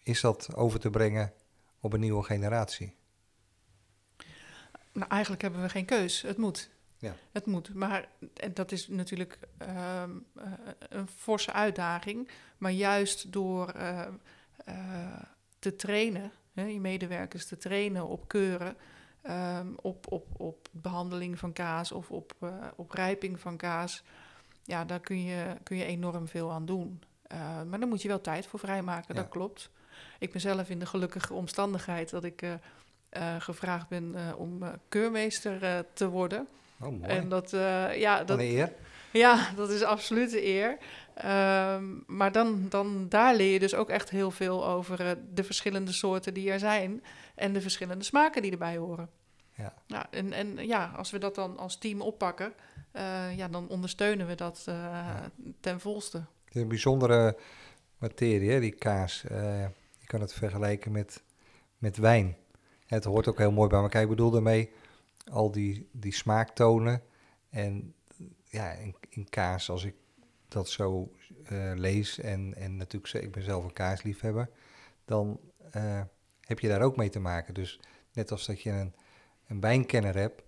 is 0.03 0.21
dat 0.21 0.55
over 0.55 0.79
te 0.79 0.89
brengen 0.89 1.33
op 1.79 1.93
een 1.93 1.99
nieuwe 1.99 2.23
generatie? 2.23 2.95
Nou, 4.91 5.11
eigenlijk 5.11 5.41
hebben 5.41 5.61
we 5.61 5.69
geen 5.69 5.85
keus. 5.85 6.21
Het 6.21 6.37
moet. 6.37 6.69
Ja. 7.01 7.15
Het 7.31 7.45
moet. 7.45 7.73
Maar 7.73 8.07
en 8.33 8.53
dat 8.53 8.71
is 8.71 8.87
natuurlijk 8.87 9.39
uh, 9.61 10.03
een 10.89 11.07
forse 11.07 11.53
uitdaging. 11.53 12.29
Maar 12.57 12.71
juist 12.71 13.31
door 13.31 13.73
uh, 13.75 14.07
te 15.59 15.75
trainen, 15.75 16.31
hè, 16.53 16.65
je 16.65 16.79
medewerkers 16.79 17.45
te 17.45 17.57
trainen 17.57 18.07
op 18.07 18.27
keuren, 18.27 18.75
um, 19.29 19.75
op, 19.81 20.11
op, 20.11 20.27
op 20.37 20.67
behandeling 20.71 21.39
van 21.39 21.53
kaas 21.53 21.91
of 21.91 22.11
op, 22.11 22.33
op 22.75 22.91
rijping 22.91 23.39
van 23.39 23.57
kaas. 23.57 24.03
Ja, 24.63 24.85
daar 24.85 24.99
kun 24.99 25.23
je, 25.23 25.55
kun 25.63 25.77
je 25.77 25.85
enorm 25.85 26.27
veel 26.27 26.51
aan 26.51 26.65
doen. 26.65 27.01
Maar 27.69 27.79
dan 27.79 27.89
moet 27.89 28.01
je 28.01 28.07
wel 28.07 28.21
tijd 28.21 28.47
voor 28.47 28.59
vrijmaken, 28.59 29.15
ja. 29.15 29.21
dat 29.21 29.29
klopt. 29.29 29.69
Ik 30.19 30.31
ben 30.31 30.41
zelf 30.41 30.69
in 30.69 30.79
de 30.79 30.85
gelukkige 30.85 31.33
omstandigheid 31.33 32.09
dat 32.09 32.23
ik 32.23 32.43
gevraagd 33.39 33.87
ben 33.87 34.37
om 34.37 34.63
keurmeester 34.89 35.85
te 35.93 36.09
worden. 36.09 36.47
Oh, 36.81 36.87
mooi. 36.87 37.03
En 37.03 37.29
dat, 37.29 37.49
ja, 37.95 38.23
dat, 38.23 38.39
een 38.39 38.45
eer. 38.45 38.73
Ja, 39.11 39.49
dat 39.55 39.69
is 39.69 39.83
absoluut 39.83 40.33
een 40.33 40.43
eer. 40.43 40.77
Um, 41.25 42.03
maar 42.07 42.31
dan, 42.31 42.65
dan, 42.69 43.05
daar 43.09 43.35
leer 43.35 43.53
je 43.53 43.59
dus 43.59 43.75
ook 43.75 43.89
echt 43.89 44.09
heel 44.09 44.31
veel 44.31 44.67
over 44.67 45.01
uh, 45.01 45.11
de 45.33 45.43
verschillende 45.43 45.91
soorten 45.91 46.33
die 46.33 46.51
er 46.51 46.59
zijn 46.59 47.03
en 47.35 47.53
de 47.53 47.61
verschillende 47.61 48.03
smaken 48.03 48.41
die 48.41 48.51
erbij 48.51 48.77
horen. 48.77 49.09
Ja. 49.55 49.73
ja 49.87 50.07
en, 50.11 50.33
en 50.33 50.67
ja, 50.67 50.91
als 50.95 51.11
we 51.11 51.17
dat 51.17 51.35
dan 51.35 51.57
als 51.57 51.77
team 51.77 52.01
oppakken, 52.01 52.53
uh, 52.93 53.37
ja, 53.37 53.47
dan 53.47 53.67
ondersteunen 53.67 54.27
we 54.27 54.35
dat 54.35 54.65
uh, 54.69 54.75
ja. 54.75 55.31
ten 55.59 55.79
volste. 55.79 56.17
Het 56.17 56.55
is 56.55 56.61
een 56.61 56.67
bijzondere 56.67 57.37
materie, 57.97 58.51
hè, 58.51 58.59
die 58.59 58.75
kaas. 58.75 59.23
Eh, 59.23 59.61
je 59.99 60.05
kan 60.05 60.21
het 60.21 60.33
vergelijken 60.33 60.91
met, 60.91 61.23
met 61.77 61.97
wijn. 61.97 62.35
Het 62.85 63.03
hoort 63.03 63.27
ook 63.27 63.37
heel 63.37 63.51
mooi 63.51 63.69
bij 63.69 63.79
elkaar. 63.79 64.01
Ik 64.01 64.09
bedoel 64.09 64.31
daarmee 64.31 64.71
al 65.29 65.51
die, 65.51 65.89
die 65.91 66.13
smaaktonen. 66.13 67.01
En 67.49 67.93
ja, 68.43 68.71
in, 69.09 69.29
kaas, 69.29 69.69
als 69.69 69.83
ik 69.83 69.95
dat 70.47 70.69
zo 70.69 71.11
eh, 71.45 71.71
lees 71.75 72.19
en, 72.19 72.53
en 72.55 72.77
natuurlijk, 72.77 73.13
ik 73.13 73.31
ben 73.31 73.43
zelf 73.43 73.63
een 73.63 73.73
kaasliefhebber, 73.73 74.49
dan 75.05 75.39
eh, 75.71 76.01
heb 76.41 76.59
je 76.59 76.67
daar 76.67 76.81
ook 76.81 76.95
mee 76.95 77.09
te 77.09 77.19
maken. 77.19 77.53
Dus 77.53 77.79
net 78.13 78.31
als 78.31 78.45
dat 78.45 78.61
je 78.61 78.71
een, 78.71 78.93
een 79.47 79.59
wijnkenner 79.59 80.15
hebt, 80.15 80.41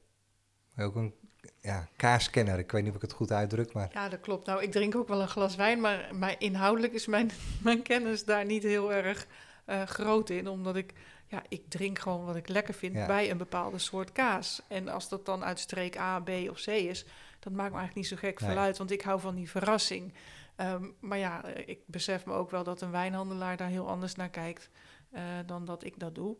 ook 0.77 0.95
een 0.95 1.13
ja, 1.61 1.87
kaaskenner. 1.95 2.59
Ik 2.59 2.71
weet 2.71 2.81
niet 2.81 2.89
of 2.89 2.95
ik 2.95 3.01
het 3.01 3.11
goed 3.11 3.31
uitdruk, 3.31 3.73
maar... 3.73 3.89
Ja, 3.93 4.09
dat 4.09 4.19
klopt. 4.19 4.45
Nou, 4.45 4.63
ik 4.63 4.71
drink 4.71 4.95
ook 4.95 5.07
wel 5.07 5.21
een 5.21 5.27
glas 5.27 5.55
wijn, 5.55 5.81
maar, 5.81 6.15
maar 6.15 6.35
inhoudelijk 6.37 6.93
is 6.93 7.07
mijn, 7.07 7.31
mijn 7.63 7.81
kennis 7.81 8.25
daar 8.25 8.45
niet 8.45 8.63
heel 8.63 8.93
erg 8.93 9.27
uh, 9.67 9.83
groot 9.83 10.29
in. 10.29 10.47
Omdat 10.47 10.75
ik, 10.75 10.93
ja, 11.31 11.43
ik 11.49 11.63
drink 11.67 11.99
gewoon 11.99 12.25
wat 12.25 12.35
ik 12.35 12.47
lekker 12.47 12.73
vind 12.73 12.93
bij 12.93 13.31
een 13.31 13.37
bepaalde 13.37 13.77
soort 13.77 14.11
kaas. 14.11 14.61
En 14.67 14.87
als 14.87 15.09
dat 15.09 15.25
dan 15.25 15.43
uit 15.43 15.59
streek 15.59 15.97
A, 15.97 16.19
B 16.19 16.29
of 16.49 16.61
C 16.61 16.67
is, 16.67 17.05
dat 17.39 17.53
maakt 17.53 17.71
me 17.71 17.77
eigenlijk 17.77 17.95
niet 17.95 18.07
zo 18.07 18.15
gek 18.15 18.39
nee. 18.39 18.49
veel 18.49 18.59
uit. 18.59 18.77
Want 18.77 18.91
ik 18.91 19.01
hou 19.01 19.19
van 19.19 19.35
die 19.35 19.49
verrassing. 19.49 20.13
Um, 20.57 20.95
maar 20.99 21.17
ja, 21.17 21.45
ik 21.45 21.79
besef 21.85 22.25
me 22.25 22.33
ook 22.33 22.51
wel 22.51 22.63
dat 22.63 22.81
een 22.81 22.91
wijnhandelaar 22.91 23.57
daar 23.57 23.67
heel 23.67 23.87
anders 23.87 24.15
naar 24.15 24.29
kijkt 24.29 24.69
uh, 25.13 25.21
dan 25.45 25.65
dat 25.65 25.83
ik 25.83 25.99
dat 25.99 26.15
doe. 26.15 26.37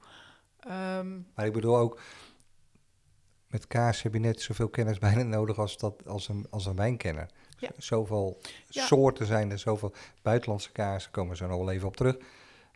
Um, 0.67 1.27
maar 1.35 1.45
ik 1.45 1.53
bedoel 1.53 1.77
ook, 1.77 2.01
met 3.47 3.67
kaas 3.67 4.01
heb 4.01 4.13
je 4.13 4.19
net 4.19 4.41
zoveel 4.41 4.69
kennis 4.69 4.97
bijna 4.97 5.23
nodig 5.23 5.57
als, 5.57 5.77
dat, 5.77 6.07
als, 6.07 6.27
een, 6.27 6.47
als 6.49 6.65
een 6.65 6.75
wijnkenner. 6.75 7.29
Ja. 7.57 7.69
Zoveel 7.77 8.41
ja. 8.67 8.85
soorten 8.85 9.25
zijn 9.25 9.51
er, 9.51 9.59
zoveel 9.59 9.93
buitenlandse 10.21 10.71
kaas, 10.71 11.11
komen 11.11 11.31
we 11.31 11.37
zo 11.37 11.47
nog 11.47 11.57
wel 11.57 11.71
even 11.71 11.87
op 11.87 11.95
terug. 11.95 12.17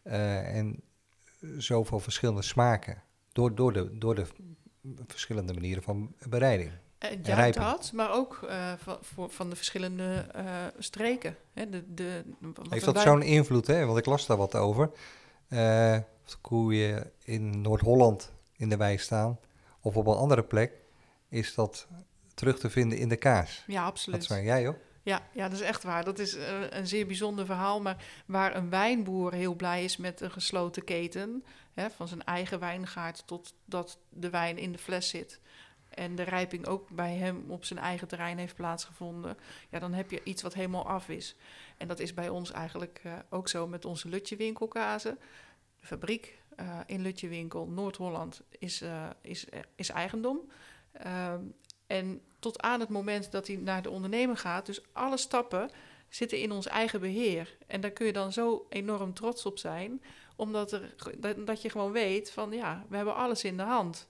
Uh, 0.04 0.58
en 0.58 0.82
zoveel 1.58 2.00
verschillende 2.00 2.42
smaken. 2.42 3.04
Door, 3.32 3.56
door, 3.56 3.74
de, 3.74 3.98
door 3.98 4.16
de 4.16 4.26
verschillende 5.08 5.54
manieren 5.54 5.84
van 5.84 6.16
bereiding. 6.30 6.72
Uh, 7.00 7.10
ja, 7.24 7.52
dat, 7.52 7.92
maar 7.94 8.12
ook 8.14 8.40
uh, 8.44 8.74
van, 8.78 8.98
voor, 9.02 9.30
van 9.30 9.50
de 9.50 9.56
verschillende 9.56 10.26
streken. 10.78 11.36
Hè, 11.54 11.70
de, 11.70 11.94
de, 11.94 12.24
Heeft 12.70 12.86
dat 12.86 13.00
zo'n 13.00 13.22
invloed, 13.22 13.68
hè? 13.68 13.86
Want 13.86 13.98
ik 13.98 14.06
las 14.06 14.26
daar 14.26 14.38
wat 14.38 14.56
over. 14.56 14.92
of 16.26 16.42
koeien 16.42 17.12
in 17.24 17.62
Noord-Holland 17.62 18.32
in 18.58 18.70
de 18.70 18.78
wei 18.78 18.98
staan 18.98 19.40
of 19.86 19.98
op 19.98 20.08
een 20.08 20.16
andere 20.16 20.44
plek, 20.44 20.72
is 21.30 21.56
dat 21.56 21.88
terug 22.34 22.60
te 22.60 22.70
vinden 22.70 22.98
in 22.98 23.10
de 23.10 23.16
kaas. 23.16 23.64
Ja, 23.68 23.86
absoluut. 23.86 24.20
Dat 24.20 24.28
zijn 24.28 24.44
jij 24.44 24.68
ook? 24.68 24.78
Ja, 25.06 25.28
ja, 25.32 25.50
dat 25.50 25.60
is 25.60 25.66
echt 25.66 25.84
waar. 25.84 26.04
Dat 26.04 26.20
is 26.20 26.34
een, 26.34 26.78
een 26.78 26.88
zeer 26.88 27.06
bijzonder 27.06 27.46
verhaal. 27.46 27.82
Maar 27.82 28.04
waar 28.26 28.56
een 28.56 28.70
wijnboer 28.70 29.34
heel 29.34 29.56
blij 29.56 29.84
is 29.84 29.98
met 29.98 30.22
een 30.22 30.32
gesloten 30.32 30.84
keten, 30.84 31.44
hè, 31.74 31.90
van 31.90 32.08
zijn 32.08 32.24
eigen 32.24 32.60
wijngaard 32.60 33.28
totdat 33.28 34.00
de 34.10 34.30
wijn 34.30 34.58
in 34.58 34.72
de 34.72 34.78
fles 34.78 35.10
zit. 35.10 35.40
En 35.90 36.16
de 36.16 36.24
rijping 36.24 36.68
ook 36.68 36.90
bij 36.90 37.16
hem 37.16 37.44
op 37.48 37.66
zijn 37.66 37.80
eigen 37.80 38.08
terrein 38.08 38.38
heeft 38.38 38.56
plaatsgevonden. 38.56 39.38
Ja, 39.70 39.80
dan 39.80 39.94
heb 39.94 40.12
je 40.12 40.24
iets 40.24 40.42
wat 40.42 40.54
helemaal 40.54 40.88
af 40.88 41.10
is. 41.10 41.36
En 41.78 41.88
dat 41.88 42.00
is 42.00 42.14
bij 42.14 42.30
ons 42.30 42.52
eigenlijk 42.52 43.02
uh, 43.06 43.14
ook 43.30 43.48
zo 43.48 43.68
met 43.68 43.86
onze 43.86 44.10
Lutje 44.10 44.36
winkelkazen. 44.36 45.20
De 45.80 45.88
fabriek 45.88 46.38
uh, 46.60 46.80
in 46.86 47.02
Lutjewinkel, 47.02 47.68
Noord-Holland, 47.68 48.42
is, 48.50 48.84
is, 49.22 49.46
is 49.76 49.90
eigendom. 49.90 50.40
Uh, 51.06 51.34
en 51.88 52.22
tot 52.40 52.62
aan 52.62 52.80
het 52.80 52.90
moment 52.90 53.32
dat 53.32 53.48
hij 53.48 53.56
naar 53.56 53.82
de 53.82 53.90
ondernemer 53.90 54.38
gaat, 54.38 54.66
dus 54.66 54.82
alle 54.94 55.18
stappen 55.18 55.70
zitten 56.10 56.40
in 56.40 56.52
ons 56.52 56.68
eigen 56.68 57.00
beheer. 57.00 57.58
En 57.68 57.82
daar 57.82 57.92
kun 57.92 58.06
je 58.06 58.14
dan 58.14 58.32
zo 58.32 58.66
enorm 58.70 59.14
trots 59.14 59.46
op 59.46 59.58
zijn, 59.58 60.02
omdat 60.36 60.72
er, 60.72 60.96
dat, 61.46 61.62
je 61.62 61.70
gewoon 61.70 61.92
weet 61.92 62.32
van 62.32 62.52
ja, 62.52 62.86
we 62.90 62.96
hebben 62.96 63.16
alles 63.16 63.44
in 63.44 63.58
de 63.58 63.64
hand. 63.64 64.10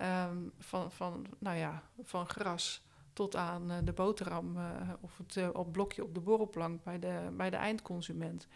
Um, 0.00 0.52
van, 0.58 0.92
van, 0.92 1.26
nou 1.38 1.56
ja, 1.56 1.82
van 2.02 2.28
gras 2.28 2.82
tot 3.12 3.36
aan 3.36 3.84
de 3.84 3.92
boterham 3.92 4.56
of 5.00 5.18
het 5.26 5.52
op 5.52 5.72
blokje 5.72 6.04
op 6.04 6.14
de 6.14 6.20
borrelplank 6.20 6.84
bij 6.84 6.98
de, 6.98 7.28
bij 7.32 7.50
de 7.50 7.56
eindconsument. 7.56 8.46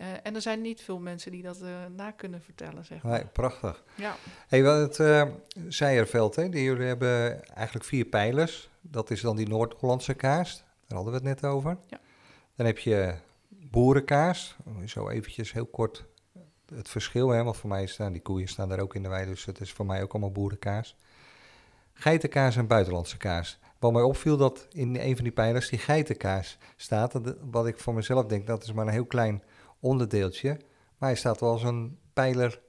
Uh, 0.00 0.06
en 0.22 0.34
er 0.34 0.40
zijn 0.40 0.60
niet 0.60 0.80
veel 0.80 0.98
mensen 0.98 1.30
die 1.30 1.42
dat 1.42 1.62
uh, 1.62 1.68
na 1.96 2.10
kunnen 2.10 2.42
vertellen, 2.42 2.84
zeg 2.84 3.02
maar. 3.02 3.12
Nee, 3.12 3.24
prachtig. 3.26 3.84
Ja. 3.94 4.14
Hey, 4.48 4.62
wel 4.62 4.80
het 4.80 5.00
Zijerveld, 5.68 6.36
hè, 6.36 6.48
die 6.48 6.62
jullie 6.62 6.86
hebben 6.86 7.44
eigenlijk 7.44 7.86
vier 7.86 8.04
pijlers. 8.04 8.70
Dat 8.80 9.10
is 9.10 9.20
dan 9.20 9.36
die 9.36 9.48
Noord-Hollandse 9.48 10.14
kaas, 10.14 10.64
daar 10.86 10.96
hadden 10.96 11.12
we 11.12 11.28
het 11.28 11.40
net 11.40 11.50
over. 11.52 11.76
Ja. 11.86 12.00
Dan 12.56 12.66
heb 12.66 12.78
je 12.78 13.14
boerenkaas, 13.48 14.56
zo 14.86 15.08
eventjes 15.08 15.52
heel 15.52 15.66
kort 15.66 16.04
het 16.74 16.88
verschil, 16.88 17.28
hè, 17.28 17.42
want 17.42 17.56
voor 17.56 17.68
mij 17.68 17.86
staan 17.86 18.12
die 18.12 18.22
koeien 18.22 18.48
staan 18.48 18.68
daar 18.68 18.80
ook 18.80 18.94
in 18.94 19.02
de 19.02 19.08
wei, 19.08 19.26
dus 19.26 19.44
het 19.44 19.60
is 19.60 19.72
voor 19.72 19.86
mij 19.86 20.02
ook 20.02 20.12
allemaal 20.12 20.32
boerenkaas. 20.32 20.96
Geitenkaas 21.92 22.56
en 22.56 22.66
buitenlandse 22.66 23.16
kaas. 23.16 23.58
Wat 23.78 23.92
mij 23.92 24.02
opviel 24.02 24.36
dat 24.36 24.66
in 24.70 24.96
een 24.96 25.14
van 25.14 25.24
die 25.24 25.32
pijlers 25.32 25.68
die 25.68 25.78
geitenkaas 25.78 26.58
staat, 26.76 27.20
wat 27.50 27.66
ik 27.66 27.78
voor 27.78 27.94
mezelf 27.94 28.26
denk, 28.26 28.46
dat 28.46 28.62
is 28.62 28.72
maar 28.72 28.86
een 28.86 28.92
heel 28.92 29.06
klein 29.06 29.42
onderdeeltje. 29.80 30.60
Maar 30.98 31.08
hij 31.08 31.18
staat 31.18 31.40
wel 31.40 31.50
als 31.50 31.62
een 31.62 31.98
pijler 32.12 32.60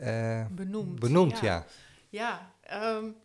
uh, 0.00 0.46
benoemd. 0.46 1.00
benoemd 1.00 1.38
ja. 1.38 1.64
Ja, 2.08 2.52
ja 2.68 2.96
um, 2.96 3.16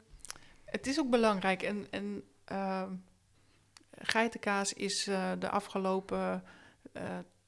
het 0.65 0.87
is 0.87 0.99
ook 0.99 1.09
belangrijk. 1.09 1.63
En, 1.63 1.87
en 1.89 2.23
uh, 2.51 2.83
geitenkaas 3.91 4.73
is 4.73 5.07
uh, 5.07 5.31
de 5.39 5.49
afgelopen 5.49 6.43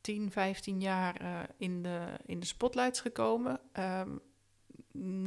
10, 0.02 0.32
15 0.32 0.82
jaar 0.82 1.48
in, 1.58 1.84
de, 1.84 2.06
in 2.26 2.40
de 2.40 2.46
spotlights 2.46 3.02
gekomen. 3.02 3.60
Um, 3.80 4.22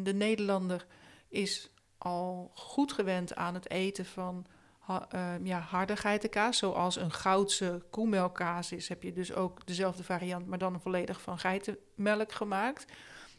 de 0.05 0.15
Nederlander 0.15 0.87
is 1.29 1.71
al 1.99 2.51
goed 2.55 2.93
gewend 2.93 3.35
aan 3.35 3.55
het 3.55 3.71
eten 3.71 4.07
van 4.07 4.47
ha, 4.89 5.09
uh, 5.15 5.47
ja, 5.47 5.59
harde 5.59 5.97
geitenkaas. 5.97 6.59
Zoals 6.59 6.97
een 6.97 7.13
goudse 7.13 7.83
koemelkkaas 7.91 8.73
is, 8.73 8.89
heb 8.89 9.03
je 9.03 9.13
dus 9.13 9.33
ook 9.33 9.67
dezelfde 9.67 10.05
variant, 10.05 10.47
maar 10.47 10.59
dan 10.59 10.81
volledig 10.81 11.21
van 11.21 11.39
geitenmelk 11.39 12.33
gemaakt. 12.33 12.87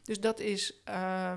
Dus 0.03 0.19
dat 0.19 0.39
is 0.39 0.81
uh, 0.89 1.31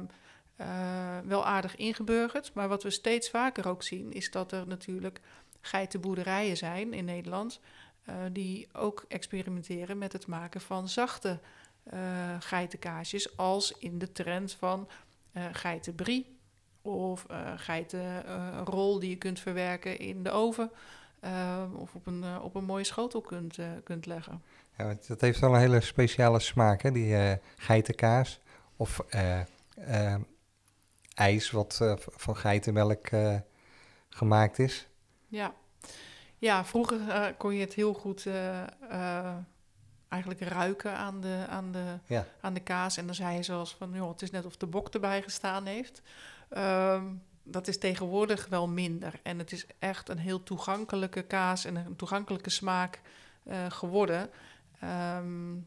uh, 0.60 1.18
wel 1.24 1.46
aardig 1.46 1.76
ingeburgerd. 1.76 2.54
Maar 2.54 2.68
wat 2.68 2.82
we 2.82 2.90
steeds 2.90 3.30
vaker 3.30 3.68
ook 3.68 3.82
zien, 3.82 4.12
is 4.12 4.30
dat 4.30 4.52
er 4.52 4.66
natuurlijk 4.66 5.20
geitenboerderijen 5.60 6.56
zijn 6.56 6.92
in 6.92 7.04
Nederland. 7.04 7.60
Uh, 8.08 8.14
die 8.32 8.68
ook 8.72 9.04
experimenteren 9.08 9.98
met 9.98 10.12
het 10.12 10.26
maken 10.26 10.60
van 10.60 10.88
zachte 10.88 11.40
geitenkaasjes. 12.38 13.36
Als 13.36 13.72
in 13.78 13.98
de 13.98 14.12
trend 14.12 14.52
van 14.52 14.88
geitenbrie 15.52 16.38
of 16.82 17.26
uh, 17.30 17.52
geitenrol 17.56 18.94
uh, 18.94 19.00
die 19.00 19.10
je 19.10 19.16
kunt 19.16 19.40
verwerken 19.40 19.98
in 19.98 20.22
de 20.22 20.30
oven. 20.30 20.70
Uh, 21.24 21.62
of 21.74 21.94
op 21.94 22.06
een, 22.06 22.40
op 22.40 22.54
een 22.54 22.64
mooie 22.64 22.84
schotel 22.84 23.20
kunt, 23.20 23.58
kunt 23.84 24.06
leggen. 24.06 24.42
Ja, 24.76 24.96
dat 25.06 25.20
heeft 25.20 25.40
wel 25.40 25.54
een 25.54 25.60
hele 25.60 25.80
speciale 25.80 26.38
smaak, 26.38 26.82
hè? 26.82 26.92
die 26.92 27.38
geitenkaas. 27.56 28.40
Of 28.76 29.00
ijs 31.14 31.50
wat 31.50 31.96
van 31.98 32.36
geitenmelk 32.36 33.08
gemaakt 34.08 34.58
is. 34.58 34.88
Ja, 35.28 35.54
ja 36.38 36.64
vroeger 36.64 37.34
kon 37.38 37.54
je 37.54 37.60
het 37.60 37.74
heel 37.74 37.94
goed 37.94 38.26
eigenlijk 40.12 40.40
ruiken 40.40 40.96
aan 40.96 41.20
de, 41.20 41.44
aan, 41.48 41.72
de, 41.72 41.98
ja. 42.06 42.26
aan 42.40 42.54
de 42.54 42.60
kaas. 42.60 42.96
En 42.96 43.06
dan 43.06 43.14
zei 43.14 43.36
je 43.36 43.42
zoals 43.42 43.74
van, 43.74 43.92
joh, 43.92 44.08
het 44.08 44.22
is 44.22 44.30
net 44.30 44.44
of 44.44 44.56
de 44.56 44.66
bok 44.66 44.88
erbij 44.88 45.22
gestaan 45.22 45.66
heeft. 45.66 46.02
Um, 46.56 47.22
dat 47.42 47.68
is 47.68 47.78
tegenwoordig 47.78 48.46
wel 48.48 48.68
minder. 48.68 49.20
En 49.22 49.38
het 49.38 49.52
is 49.52 49.66
echt 49.78 50.08
een 50.08 50.18
heel 50.18 50.42
toegankelijke 50.42 51.22
kaas 51.22 51.64
en 51.64 51.76
een 51.76 51.96
toegankelijke 51.96 52.50
smaak 52.50 53.00
uh, 53.44 53.54
geworden. 53.68 54.30
Um, 55.16 55.66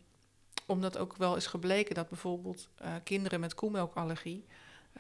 omdat 0.66 0.98
ook 0.98 1.16
wel 1.16 1.36
is 1.36 1.48
gebleken 1.48 1.96
dat 1.96 2.10
bijvoorbeeld 2.10 2.70
uh, 2.82 2.88
kinderen 3.04 3.40
met 3.40 3.54
koemelkallergie 3.54 4.46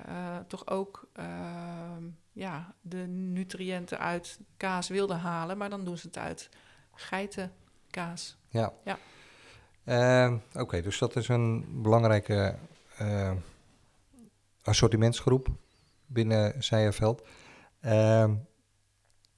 uh, 0.07 0.37
toch 0.47 0.67
ook 0.67 1.07
ehm, 1.13 2.03
ja, 2.31 2.73
de 2.81 3.07
nutriënten 3.07 3.99
uit 3.99 4.39
kaas 4.57 4.87
wilden 4.87 5.19
halen, 5.19 5.57
maar 5.57 5.69
dan 5.69 5.83
doen 5.83 5.97
ze 5.97 6.07
het 6.07 6.17
uit 6.17 6.49
geitenkaas. 6.93 8.37
Ja. 8.49 8.73
ja. 8.83 8.97
Oké, 10.27 10.61
okay, 10.61 10.81
dus 10.81 10.97
dat 10.97 11.15
is 11.15 11.27
een 11.27 11.81
belangrijke 11.81 12.55
assortimentsgroep 14.63 15.47
binnen 16.15 16.63
Zijerveld. 16.63 17.27
Uh, 17.81 18.31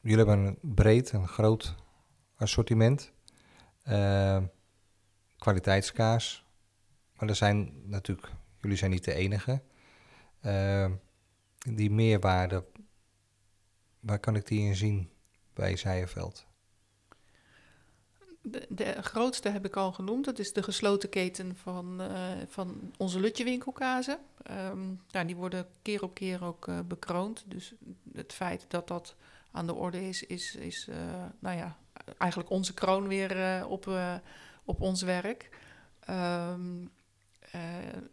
jullie 0.02 0.26
hebben 0.26 0.46
een 0.46 0.58
breed, 0.62 1.12
een 1.12 1.28
groot 1.28 1.76
assortiment. 2.36 3.12
Uh, 3.88 4.44
kwaliteitskaas. 5.38 6.46
Maar 7.13 7.30
er 7.30 7.36
zijn 7.36 7.90
natuurlijk, 7.90 8.28
jullie 8.62 8.78
zijn 8.78 8.92
niet 8.92 9.04
de 9.04 9.13
enige. 9.13 9.62
Uh, 10.46 10.92
die 11.58 11.92
meerwaarde, 11.92 12.66
waar 14.00 14.20
kan 14.20 14.36
ik 14.36 14.48
die 14.48 14.68
in 14.68 14.76
zien 14.76 15.10
bij 15.54 15.76
Zijerveld? 15.76 16.48
De, 18.52 18.66
de 18.70 19.02
grootste 19.02 19.50
heb 19.50 19.66
ik 19.66 19.76
al 19.76 19.92
genoemd. 19.92 20.26
Dat 20.26 20.40
is 20.40 20.54
de 20.54 20.64
gesloten 20.64 21.10
keten 21.10 21.56
van, 21.56 22.02
uh, 22.02 22.08
van 22.48 22.94
onze 22.98 23.20
Lutjewinkelkazen. 23.20 24.18
Um, 24.52 25.02
nou, 25.12 25.26
die 25.26 25.36
worden 25.36 25.68
keer 25.82 26.04
op 26.04 26.14
keer 26.14 26.44
ook 26.44 26.68
uh, 26.68 26.80
bekroond. 26.80 27.44
Dus 27.48 27.74
het 28.14 28.34
feit 28.34 28.66
dat 28.68 28.88
dat 28.88 29.16
aan 29.52 29.66
de 29.66 29.74
orde 29.74 30.08
is, 30.08 30.24
is, 30.24 30.56
is 30.56 30.88
uh, 30.90 30.96
nou 31.40 31.58
ja, 31.58 31.78
eigenlijk 32.18 32.50
onze 32.52 32.74
kroon 32.74 33.08
weer 33.08 33.66
op, 33.68 33.90
op 34.64 34.82
ons 34.82 35.02
werk. 35.02 35.50
Um, 36.10 36.90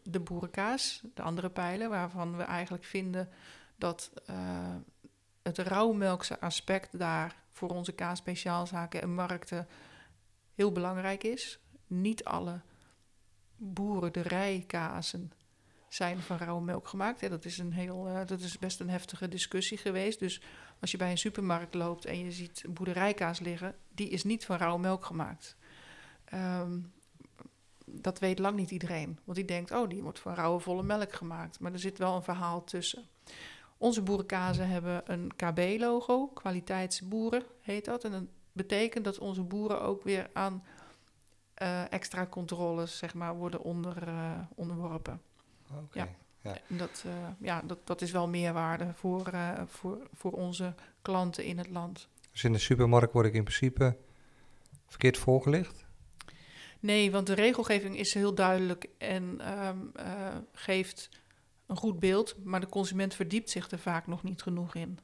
de 0.03 0.20
boerenkaas, 0.20 1.03
de 1.14 1.23
andere 1.23 1.51
pijlen, 1.51 1.90
waarvan 1.90 2.37
we 2.37 2.42
eigenlijk 2.42 2.85
vinden 2.85 3.29
dat 3.77 4.11
het 5.42 5.59
rauwmelkse 5.59 6.40
aspect 6.40 6.99
daar 6.99 7.37
voor 7.51 7.68
onze 7.68 7.92
kaasspeciaalzaken 7.92 9.03
en 9.03 9.14
markten 9.14 9.68
heel 10.55 10.73
belangrijk 10.73 11.25
is. 11.25 11.59
Niet 11.87 12.25
alle 12.25 12.61
boerenderijkazen 13.57 15.33
zijn 15.88 16.21
van 16.21 16.37
rauwe 16.37 16.64
melk 16.64 16.88
gemaakt. 16.88 17.31
dat, 17.31 17.45
is 17.45 17.59
een 17.59 17.73
heel, 17.73 18.09
uh, 18.09 18.27
dat 18.27 18.40
is 18.40 18.59
best 18.59 18.81
een 18.81 18.90
heftige 18.90 19.29
discussie 19.29 19.79
geweest. 19.79 20.19
Dus 20.19 20.43
als 20.81 20.90
je 20.90 20.97
bij 20.97 21.11
een 21.11 21.19
supermarkt 21.19 21.75
loopt 21.75 22.05
en 22.05 22.19
je 22.19 22.33
ziet 22.33 22.64
boerderijkaas 22.69 23.40
liggen, 23.40 23.75
die 23.95 24.09
is 24.09 24.25
niet 24.25 24.45
van 24.45 24.57
rauwe 24.57 24.81
melk 24.81 25.05
gemaakt. 25.05 25.57
Um, 26.35 26.93
dat 27.85 28.19
weet 28.19 28.38
lang 28.38 28.57
niet 28.57 28.71
iedereen. 28.71 29.19
Want 29.25 29.37
die 29.37 29.47
denkt, 29.47 29.71
oh, 29.71 29.88
die 29.88 30.03
wordt 30.03 30.19
van 30.19 30.35
rauwe 30.35 30.61
volle 30.61 30.83
melk 30.83 31.12
gemaakt. 31.12 31.61
Maar 31.61 31.73
er 31.73 31.79
zit 31.79 31.99
wel 31.99 32.17
een 32.17 32.23
verhaal 32.23 32.64
tussen. 32.64 33.05
Onze 33.77 34.03
boerenkazen 34.03 34.69
hebben 34.69 35.12
een 35.12 35.33
KB-logo, 35.37 36.27
kwaliteitsboeren 36.27 37.45
heet 37.61 37.85
dat. 37.85 38.05
En 38.05 38.11
dat 38.11 38.25
betekent 38.55 39.05
dat 39.05 39.19
onze 39.19 39.43
boeren 39.43 39.81
ook 39.81 40.03
weer 40.03 40.31
aan 40.33 40.64
uh, 41.62 41.93
extra 41.93 42.27
controles 42.27 42.99
zeg 42.99 43.14
maar, 43.14 43.35
worden 43.35 43.61
onder, 43.61 44.09
uh, 44.09 44.38
onderworpen. 44.55 45.23
Okay, 45.71 46.09
ja. 46.43 46.51
ja. 46.51 46.77
Dat, 46.77 47.05
uh, 47.07 47.12
ja 47.38 47.62
dat, 47.62 47.87
dat 47.87 48.01
is 48.01 48.11
wel 48.11 48.29
meerwaarde 48.29 48.93
voor, 48.95 49.33
voor, 49.67 50.09
voor 50.12 50.33
onze 50.33 50.75
klanten 51.03 51.45
in 51.45 51.59
het 51.59 51.71
land. 51.71 52.09
Dus 52.33 52.45
in 52.45 52.53
de 52.53 52.59
supermarkt 52.59 53.12
word 53.12 53.27
ik 53.27 53.35
in 53.35 53.45
principe 53.45 53.97
verkeerd 54.87 55.19
voorgelicht? 55.19 55.87
Nee, 56.81 57.11
want 57.11 57.27
de 57.27 57.35
regelgeving 57.35 57.99
is 57.99 58.14
heel 58.14 58.35
duidelijk 58.35 58.88
en 58.99 59.53
um, 59.67 59.93
geeft 60.53 61.09
een 61.67 61.77
goed 61.77 61.99
beeld, 61.99 62.45
maar 62.45 62.61
de 62.61 62.69
consument 62.69 63.14
verdiept 63.14 63.51
zich 63.51 63.71
er 63.71 63.79
vaak 63.79 64.07
nog 64.07 64.23
niet 64.23 64.43
genoeg 64.43 64.75
in. 64.75 64.99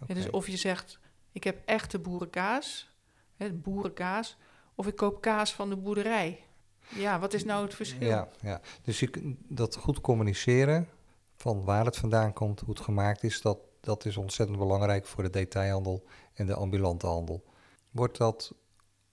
Okay. 0.00 0.16
dus 0.16 0.30
of 0.30 0.48
je 0.48 0.56
zegt, 0.56 0.98
ik 1.34 1.44
heb 1.44 1.62
echte 1.64 1.98
boerenkaas, 1.98 2.90
hè, 3.36 3.52
boerenkaas, 3.52 4.36
of 4.74 4.86
ik 4.86 4.96
koop 4.96 5.20
kaas 5.20 5.52
van 5.52 5.68
de 5.68 5.76
boerderij. 5.76 6.44
Ja, 6.88 7.18
wat 7.18 7.34
is 7.34 7.44
nou 7.44 7.64
het 7.64 7.74
verschil? 7.74 8.08
Ja, 8.08 8.28
ja. 8.40 8.60
dus 8.82 9.06
dat 9.48 9.76
goed 9.76 10.00
communiceren 10.00 10.88
van 11.36 11.64
waar 11.64 11.84
het 11.84 11.96
vandaan 11.96 12.32
komt, 12.32 12.60
hoe 12.60 12.74
het 12.74 12.80
gemaakt 12.80 13.22
is, 13.22 13.40
dat, 13.40 13.58
dat 13.80 14.04
is 14.04 14.16
ontzettend 14.16 14.58
belangrijk 14.58 15.06
voor 15.06 15.22
de 15.22 15.30
detailhandel 15.30 16.04
en 16.34 16.46
de 16.46 16.54
ambulante 16.54 17.06
handel. 17.06 17.44
Wordt 17.90 18.16
dat 18.16 18.54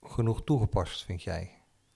genoeg 0.02 0.44
toegepast, 0.44 1.04
vind 1.04 1.22
jij? 1.22 1.50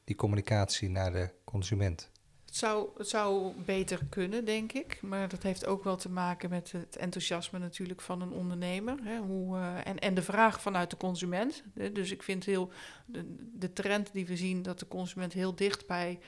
Die 0.04 0.16
communicatie 0.16 0.90
naar 0.90 1.12
de 1.12 1.30
consument? 1.44 2.10
Het 2.56 2.64
zou, 2.64 2.88
het 2.96 3.08
zou 3.08 3.52
beter 3.64 4.00
kunnen, 4.08 4.44
denk 4.44 4.72
ik. 4.72 5.02
Maar 5.02 5.28
dat 5.28 5.42
heeft 5.42 5.66
ook 5.66 5.84
wel 5.84 5.96
te 5.96 6.10
maken 6.10 6.50
met 6.50 6.72
het 6.72 6.96
enthousiasme 6.96 7.58
natuurlijk 7.58 8.00
van 8.00 8.20
een 8.20 8.32
ondernemer. 8.32 8.98
Hè, 9.02 9.18
hoe, 9.18 9.56
uh, 9.56 9.86
en, 9.86 9.98
en 9.98 10.14
de 10.14 10.22
vraag 10.22 10.60
vanuit 10.60 10.90
de 10.90 10.96
consument. 10.96 11.62
Dus 11.92 12.10
ik 12.10 12.22
vind 12.22 12.44
heel 12.44 12.70
de, 13.06 13.36
de, 13.52 13.72
trend 13.72 14.12
die 14.12 14.26
we 14.26 14.36
zien 14.36 14.62
dat 14.62 14.78
de 14.78 14.88
consument 14.88 15.32
heel 15.32 15.54
dicht 15.54 15.86
bij, 15.86 16.18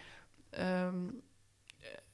um, 0.84 1.20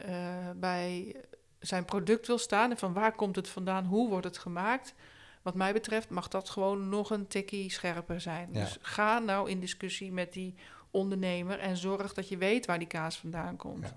uh, 0.06 0.50
bij 0.56 1.16
zijn 1.58 1.84
product 1.84 2.26
wil 2.26 2.38
staan. 2.38 2.70
En 2.70 2.78
van 2.78 2.92
waar 2.92 3.14
komt 3.14 3.36
het 3.36 3.48
vandaan, 3.48 3.84
hoe 3.84 4.08
wordt 4.08 4.26
het 4.26 4.38
gemaakt. 4.38 4.94
Wat 5.42 5.54
mij 5.54 5.72
betreft 5.72 6.08
mag 6.08 6.28
dat 6.28 6.50
gewoon 6.50 6.88
nog 6.88 7.10
een 7.10 7.26
tikkie 7.26 7.70
scherper 7.70 8.20
zijn. 8.20 8.48
Ja. 8.52 8.60
Dus 8.60 8.78
ga 8.80 9.18
nou 9.18 9.50
in 9.50 9.60
discussie 9.60 10.12
met 10.12 10.32
die 10.32 10.54
ondernemer 10.94 11.58
en 11.58 11.76
zorg 11.76 12.14
dat 12.14 12.28
je 12.28 12.36
weet 12.36 12.66
waar 12.66 12.78
die 12.78 12.88
kaas 12.88 13.18
vandaan 13.18 13.56
komt. 13.56 13.92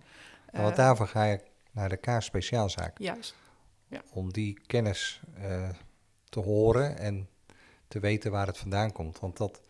Ja. 0.52 0.62
want 0.62 0.76
daarvoor 0.76 1.08
ga 1.08 1.24
je 1.24 1.40
naar 1.72 1.90
de 1.90 1.98
kaas 1.98 2.26
speciaalzaak. 2.26 2.98
Juist. 3.00 3.36
Ja. 3.88 4.02
Om 4.12 4.34
die 4.34 4.60
kennis 4.66 5.22
uh, 5.38 5.70
te 6.30 6.40
horen 6.40 6.98
en 6.98 7.30
te 7.88 8.00
weten 8.00 8.32
waar 8.32 8.48
het 8.48 8.58
vandaan 8.58 8.92
komt. 8.92 9.20
Want 9.20 9.38
dat, 9.38 9.62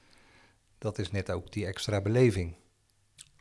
dat 0.77 0.97
is 0.97 1.11
net 1.11 1.31
ook 1.31 1.51
die 1.51 1.65
extra 1.65 2.01
beleving. 2.01 2.55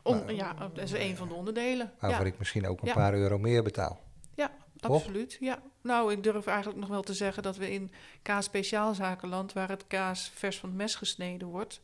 Om, 0.03 0.23
maar, 0.23 0.33
ja, 0.33 0.53
dat 0.53 0.83
is 0.83 0.91
een 0.91 1.15
van 1.15 1.27
de 1.27 1.33
onderdelen. 1.33 1.93
Waarvoor 1.99 2.25
ja. 2.25 2.31
ik 2.31 2.37
misschien 2.37 2.67
ook 2.67 2.81
een 2.81 2.93
paar 2.93 3.13
euro 3.13 3.37
meer 3.37 3.63
betaal. 3.63 4.01
Ja, 4.35 4.51
absoluut. 4.79 5.37
Ja. 5.39 5.61
Nou, 5.81 6.11
ik 6.11 6.23
durf 6.23 6.47
eigenlijk 6.47 6.79
nog 6.79 6.89
wel 6.89 7.01
te 7.01 7.13
zeggen 7.13 7.43
dat 7.43 7.57
we 7.57 7.71
in 7.71 7.91
kaas 8.21 8.45
speciaalzakenland, 8.45 9.53
waar 9.53 9.69
het 9.69 9.87
kaas 9.87 10.31
vers 10.35 10.59
van 10.59 10.69
het 10.69 10.77
mes 10.77 10.95
gesneden 10.95 11.47
wordt, 11.47 11.81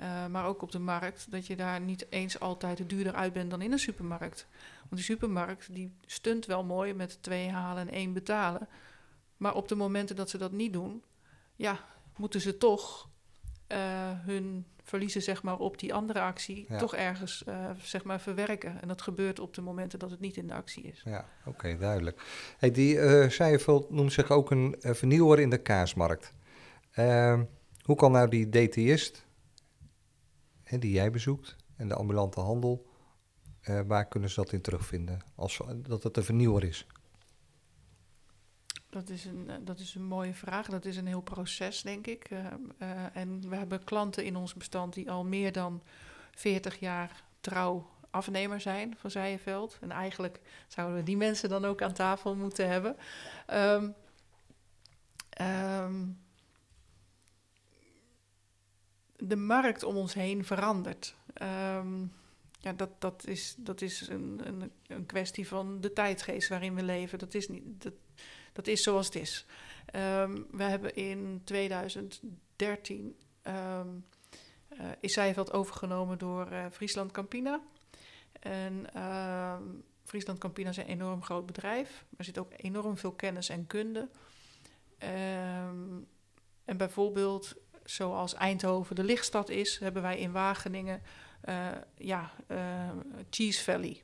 uh, 0.00 0.26
maar 0.26 0.44
ook 0.44 0.62
op 0.62 0.72
de 0.72 0.78
markt, 0.78 1.30
dat 1.30 1.46
je 1.46 1.56
daar 1.56 1.80
niet 1.80 2.06
eens 2.10 2.40
altijd 2.40 2.88
duurder 2.88 3.14
uit 3.14 3.32
bent 3.32 3.50
dan 3.50 3.62
in 3.62 3.72
een 3.72 3.78
supermarkt. 3.78 4.46
Want 4.78 4.94
die 4.94 5.02
supermarkt 5.02 5.74
die 5.74 5.92
stunt 6.06 6.46
wel 6.46 6.64
mooi 6.64 6.94
met 6.94 7.22
twee 7.22 7.48
halen 7.48 7.88
en 7.88 7.94
één 7.94 8.12
betalen. 8.12 8.68
Maar 9.36 9.54
op 9.54 9.68
de 9.68 9.74
momenten 9.74 10.16
dat 10.16 10.30
ze 10.30 10.38
dat 10.38 10.52
niet 10.52 10.72
doen, 10.72 11.02
ja, 11.56 11.78
moeten 12.16 12.40
ze 12.40 12.56
toch 12.56 13.08
uh, 13.72 13.78
hun 14.24 14.66
verliezen 14.82 15.22
zeg 15.22 15.42
maar, 15.42 15.58
op 15.58 15.78
die 15.78 15.94
andere 15.94 16.20
actie 16.20 16.66
ja. 16.68 16.78
toch 16.78 16.94
ergens 16.94 17.44
uh, 17.48 17.70
zeg 17.82 18.04
maar, 18.04 18.20
verwerken. 18.20 18.82
En 18.82 18.88
dat 18.88 19.02
gebeurt 19.02 19.40
op 19.40 19.54
de 19.54 19.60
momenten 19.60 19.98
dat 19.98 20.10
het 20.10 20.20
niet 20.20 20.36
in 20.36 20.46
de 20.46 20.54
actie 20.54 20.82
is. 20.82 21.02
Ja, 21.04 21.28
oké, 21.40 21.48
okay, 21.48 21.78
duidelijk. 21.78 22.22
Hey, 22.58 22.70
die 22.70 22.94
uh, 22.94 23.28
Zijveld 23.28 23.90
noemt 23.90 24.12
zich 24.12 24.30
ook 24.30 24.50
een 24.50 24.76
vernieuwer 24.78 25.40
in 25.40 25.50
de 25.50 25.58
kaasmarkt. 25.58 26.34
Uh, 26.98 27.40
hoe 27.82 27.96
kan 27.96 28.12
nou 28.12 28.28
die 28.28 28.48
DTist 28.48 29.28
die 30.78 30.92
jij 30.92 31.10
bezoekt 31.10 31.56
en 31.76 31.88
de 31.88 31.94
ambulante 31.94 32.40
handel, 32.40 32.86
uh, 33.68 33.80
waar 33.86 34.08
kunnen 34.08 34.30
ze 34.30 34.40
dat 34.40 34.52
in 34.52 34.60
terugvinden? 34.60 35.20
Als 35.34 35.60
dat 35.76 36.02
het 36.02 36.16
een 36.16 36.24
vernieuwer 36.24 36.64
is. 36.64 36.86
Dat 38.90 39.08
is, 39.08 39.24
een, 39.24 39.50
dat 39.64 39.78
is 39.78 39.94
een 39.94 40.04
mooie 40.04 40.34
vraag. 40.34 40.68
Dat 40.68 40.84
is 40.84 40.96
een 40.96 41.06
heel 41.06 41.20
proces, 41.20 41.82
denk 41.82 42.06
ik. 42.06 42.30
Uh, 42.30 42.46
en 43.16 43.48
we 43.48 43.56
hebben 43.56 43.84
klanten 43.84 44.24
in 44.24 44.36
ons 44.36 44.54
bestand 44.54 44.94
die 44.94 45.10
al 45.10 45.24
meer 45.24 45.52
dan 45.52 45.82
40 46.30 46.78
jaar 46.78 47.24
trouw 47.40 47.90
afnemer 48.10 48.60
zijn 48.60 48.96
van 48.96 49.10
Zijenveld. 49.10 49.78
En 49.80 49.90
eigenlijk 49.90 50.40
zouden 50.68 50.96
we 50.96 51.02
die 51.02 51.16
mensen 51.16 51.48
dan 51.48 51.64
ook 51.64 51.82
aan 51.82 51.92
tafel 51.92 52.36
moeten 52.36 52.68
hebben. 52.68 52.96
Um, 53.52 53.94
de 59.22 59.36
markt 59.36 59.82
om 59.82 59.96
ons 59.96 60.14
heen 60.14 60.44
verandert. 60.44 61.14
Um, 61.42 62.12
ja, 62.60 62.72
dat, 62.72 62.90
dat 62.98 63.26
is, 63.26 63.54
dat 63.58 63.80
is 63.80 64.08
een, 64.08 64.40
een, 64.44 64.72
een, 64.86 65.06
kwestie 65.06 65.48
van 65.48 65.80
de 65.80 65.92
tijdgeest 65.92 66.48
waarin 66.48 66.74
we 66.74 66.82
leven. 66.82 67.18
Dat 67.18 67.34
is, 67.34 67.48
niet, 67.48 67.82
dat, 67.82 67.92
dat 68.52 68.66
is 68.66 68.82
zoals 68.82 69.06
het 69.06 69.14
is. 69.14 69.46
Um, 69.94 70.46
we 70.50 70.62
hebben 70.62 70.94
in 70.94 71.40
2013 71.44 73.16
um, 73.42 74.04
uh, 74.72 74.86
is 75.00 75.12
Zijveld 75.12 75.52
overgenomen 75.52 76.18
door 76.18 76.52
uh, 76.52 76.66
Friesland 76.70 77.12
Campina. 77.12 77.60
En 78.40 78.86
uh, 78.96 79.56
Friesland 80.04 80.38
Campina 80.38 80.70
is 80.70 80.76
een 80.76 80.86
enorm 80.86 81.22
groot 81.22 81.46
bedrijf. 81.46 82.04
Er 82.16 82.24
zit 82.24 82.38
ook 82.38 82.52
enorm 82.56 82.96
veel 82.96 83.12
kennis 83.12 83.48
en 83.48 83.66
kunde. 83.66 84.08
En 86.64 86.76
bijvoorbeeld 86.76 87.56
zoals 87.90 88.34
Eindhoven 88.34 88.96
de 88.96 89.04
lichtstad 89.04 89.48
is, 89.48 89.78
hebben 89.78 90.02
wij 90.02 90.18
in 90.18 90.32
Wageningen 90.32 91.02
uh, 91.48 91.68
ja, 91.96 92.30
uh, 92.48 92.58
Cheese 93.30 93.62
Valley. 93.62 94.02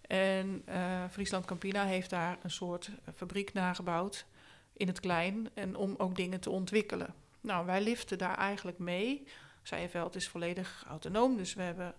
En 0.00 0.62
uh, 0.68 1.04
Friesland 1.10 1.44
Campina 1.44 1.84
heeft 1.84 2.10
daar 2.10 2.38
een 2.42 2.50
soort 2.50 2.90
fabriek 3.14 3.52
nagebouwd 3.52 4.26
in 4.72 4.86
het 4.86 5.00
klein 5.00 5.48
en 5.54 5.76
om 5.76 5.94
ook 5.98 6.16
dingen 6.16 6.40
te 6.40 6.50
ontwikkelen. 6.50 7.14
Nou, 7.40 7.66
wij 7.66 7.82
liften 7.82 8.18
daar 8.18 8.36
eigenlijk 8.36 8.78
mee. 8.78 9.26
Zijveld 9.62 10.14
is 10.14 10.28
volledig 10.28 10.84
autonoom, 10.88 11.36
dus 11.36 11.54
we 11.54 11.62
hebben 11.62 11.94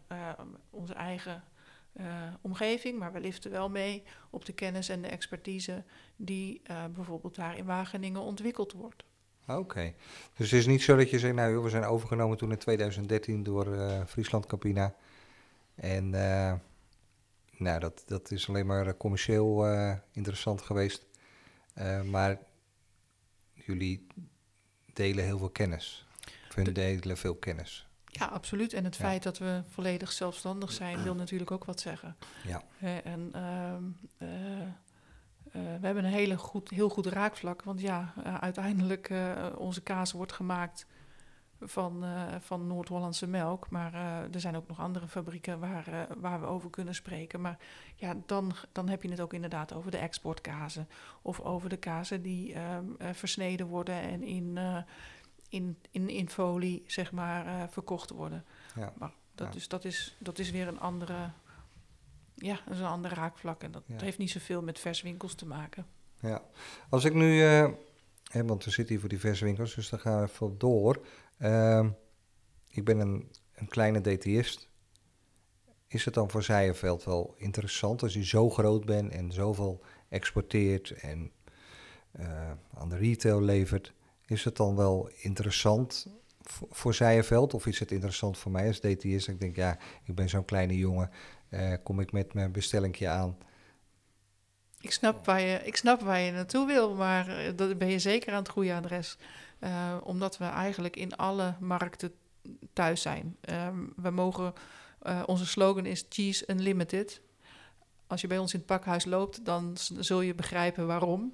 onze 0.69 0.93
eigen 0.93 1.43
omgeving, 2.41 2.99
maar 2.99 3.13
we 3.13 3.19
liften 3.19 3.51
wel 3.51 3.69
mee 3.69 4.03
op 4.29 4.45
de 4.45 4.53
kennis 4.53 4.89
en 4.89 5.01
de 5.01 5.07
expertise 5.07 5.83
die 6.15 6.61
bijvoorbeeld 6.93 7.35
daar 7.35 7.57
in 7.57 7.65
Wageningen 7.65 8.21
ontwikkeld 8.21 8.71
wordt. 8.71 9.03
Oké. 9.47 9.59
Okay. 9.59 9.95
Dus 10.35 10.51
het 10.51 10.59
is 10.59 10.65
niet 10.65 10.81
zo 10.81 10.95
dat 10.95 11.09
je 11.09 11.19
zegt, 11.19 11.35
nou 11.35 11.51
joh, 11.51 11.63
we 11.63 11.69
zijn 11.69 11.83
overgenomen 11.83 12.37
toen 12.37 12.51
in 12.51 12.57
2013 12.57 13.43
door 13.43 13.67
uh, 13.67 14.05
Friesland 14.05 14.45
Campina. 14.45 14.95
En 15.75 16.05
uh, 16.13 16.53
nou, 17.57 17.79
dat, 17.79 18.03
dat 18.05 18.31
is 18.31 18.49
alleen 18.49 18.65
maar 18.65 18.97
commercieel 18.97 19.67
uh, 19.71 19.93
interessant 20.11 20.61
geweest. 20.61 21.05
maar 22.05 22.39
jullie 23.53 24.07
delen 24.93 25.23
heel 25.23 25.37
veel 25.37 25.49
kennis. 25.49 26.07
Of 26.49 26.55
hun 26.55 26.73
delen 26.73 27.17
veel 27.17 27.35
kennis. 27.35 27.87
Ja, 28.19 28.25
absoluut. 28.25 28.73
En 28.73 28.83
het 28.83 28.95
Ja. 28.95 29.03
feit 29.03 29.23
dat 29.23 29.37
we 29.37 29.61
volledig 29.69 30.11
zelfstandig 30.11 30.71
zijn, 30.71 31.03
wil 31.03 31.15
natuurlijk 31.15 31.51
ook 31.51 31.65
wat 31.65 31.79
zeggen. 31.79 32.15
Ja. 32.43 32.63
En 33.03 33.29
ehm, 33.31 33.83
eh, 34.17 34.61
eh, 34.61 34.67
we 35.79 35.85
hebben 35.85 36.05
een 36.05 36.11
hele 36.11 36.37
goed, 36.37 36.69
heel 36.69 36.89
goed 36.89 37.05
raakvlak. 37.05 37.63
Want 37.63 37.81
ja, 37.81 38.13
eh, 38.23 38.35
uiteindelijk 38.35 39.09
uh, 39.09 39.45
onze 39.57 39.81
kaas 39.81 40.11
wordt 40.11 40.31
gemaakt 40.33 40.85
van, 41.61 42.05
van 42.39 42.67
Noord-Hollandse 42.67 43.27
melk. 43.27 43.69
Maar 43.69 43.93
er 44.33 44.39
zijn 44.39 44.55
ook 44.55 44.67
nog 44.67 44.79
andere 44.79 45.07
fabrieken 45.07 45.59
waar, 45.59 46.07
waar 46.17 46.39
we 46.39 46.45
over 46.45 46.69
kunnen 46.69 46.95
spreken. 46.95 47.41
Maar 47.41 47.57
ja, 47.95 48.15
dan, 48.25 48.51
dan 48.71 48.89
heb 48.89 49.03
je 49.03 49.09
het 49.09 49.19
ook 49.19 49.33
inderdaad 49.33 49.73
over 49.73 49.91
de 49.91 49.97
exportkazen. 49.97 50.87
Of 51.21 51.39
over 51.39 51.69
de 51.69 51.77
kazen 51.77 52.21
die 52.21 52.55
versneden 53.11 53.67
worden 53.67 54.01
en 54.01 54.23
in, 54.23 54.57
in, 55.49 55.77
in, 55.91 56.09
in 56.09 56.29
folie, 56.29 56.83
zeg 56.87 57.11
maar, 57.11 57.69
verkocht 57.69 58.09
worden. 58.09 58.45
Ja. 58.75 58.93
Maar 58.97 59.11
dat, 59.35 59.47
Ja. 59.53 59.59
is, 59.59 59.67
dat, 59.67 59.85
is, 59.85 60.15
dat 60.19 60.39
is 60.39 60.51
weer 60.51 60.67
een 60.67 60.79
andere... 60.79 61.31
Ja, 62.39 62.59
dat 62.65 62.73
is 62.73 62.79
een 62.79 62.85
andere 62.85 63.15
raakvlak. 63.15 63.63
En 63.63 63.71
dat 63.71 63.83
Ja. 63.87 63.95
heeft 64.01 64.17
niet 64.17 64.31
zoveel 64.31 64.61
met 64.61 64.79
verswinkels 64.79 65.35
te 65.35 65.45
maken. 65.45 65.85
Ja. 66.19 66.43
Als 66.89 67.03
ik 67.05 67.13
nu, 67.13 67.43
eh, 67.43 67.69
hè, 68.31 68.45
want 68.45 68.63
we 68.63 68.69
zitten 68.71 68.87
hier 68.89 68.99
voor 68.99 69.09
die 69.09 69.19
verswinkels, 69.19 69.75
dus 69.75 69.89
daar 69.89 69.99
gaan 69.99 70.21
we 70.21 70.27
even 70.27 70.57
door. 70.57 71.05
Ehm, 71.37 71.89
ik 72.69 72.85
ben 72.85 72.99
een, 72.99 73.31
een 73.55 73.67
kleine 73.67 74.01
DTist. 74.01 74.69
Is 75.87 76.05
het 76.05 76.13
dan 76.13 76.29
voor 76.29 76.43
Zijenveld 76.43 77.03
wel 77.03 77.33
interessant 77.37 78.03
als 78.03 78.13
je 78.13 78.25
zo 78.25 78.49
groot 78.49 78.85
bent 78.85 79.11
en 79.11 79.31
zoveel 79.31 79.81
exporteert 80.09 80.91
en 80.91 81.31
eh, 82.11 82.51
aan 82.73 82.89
de 82.89 82.97
retail 82.97 83.41
levert? 83.41 83.93
Is 84.25 84.43
het 84.43 84.55
dan 84.55 84.75
wel 84.75 85.09
interessant 85.15 86.07
voor, 86.41 86.67
voor 86.71 86.93
Zijenveld 86.93 87.53
of 87.53 87.65
is 87.65 87.79
het 87.79 87.91
interessant 87.91 88.37
voor 88.37 88.51
mij 88.51 88.67
als 88.67 88.79
DTist? 88.79 89.27
Ik 89.27 89.39
denk, 89.39 89.55
ja, 89.55 89.77
ik 90.03 90.15
ben 90.15 90.29
zo'n 90.29 90.45
kleine 90.45 90.77
jongen, 90.77 91.09
eh, 91.49 91.73
kom 91.83 91.99
ik 91.99 92.11
met 92.11 92.33
mijn 92.33 92.51
bestellingje 92.51 93.07
aan. 93.07 93.37
Ik 94.81 94.91
snap, 94.91 95.25
waar 95.25 95.41
je, 95.41 95.59
ik 95.63 95.75
snap 95.75 96.01
waar 96.01 96.19
je 96.19 96.31
naartoe 96.31 96.67
wil, 96.67 96.95
maar 96.95 97.27
eh, 97.27 97.51
dat 97.55 97.77
ben 97.77 97.89
je 97.89 97.99
zeker 97.99 98.33
aan 98.33 98.39
het 98.39 98.49
goede 98.49 98.73
adres. 98.73 99.17
Uh, 99.59 99.97
omdat 100.03 100.37
we 100.37 100.45
eigenlijk 100.45 100.95
in 100.95 101.15
alle 101.15 101.55
markten 101.59 102.11
thuis 102.73 103.01
zijn. 103.01 103.37
Um, 103.49 103.93
we 103.95 104.09
mogen, 104.09 104.53
onze 105.25 105.45
slogan 105.45 105.85
is 105.85 106.05
Cheese 106.09 106.43
Unlimited. 106.47 107.21
Als 108.07 108.21
je 108.21 108.27
bij 108.27 108.37
ons 108.37 108.53
in 108.53 108.59
het 108.59 108.67
pakhuis 108.67 109.05
loopt, 109.05 109.45
dan 109.45 109.77
zul 109.99 110.21
je 110.21 110.35
begrijpen 110.35 110.87
waarom. 110.87 111.33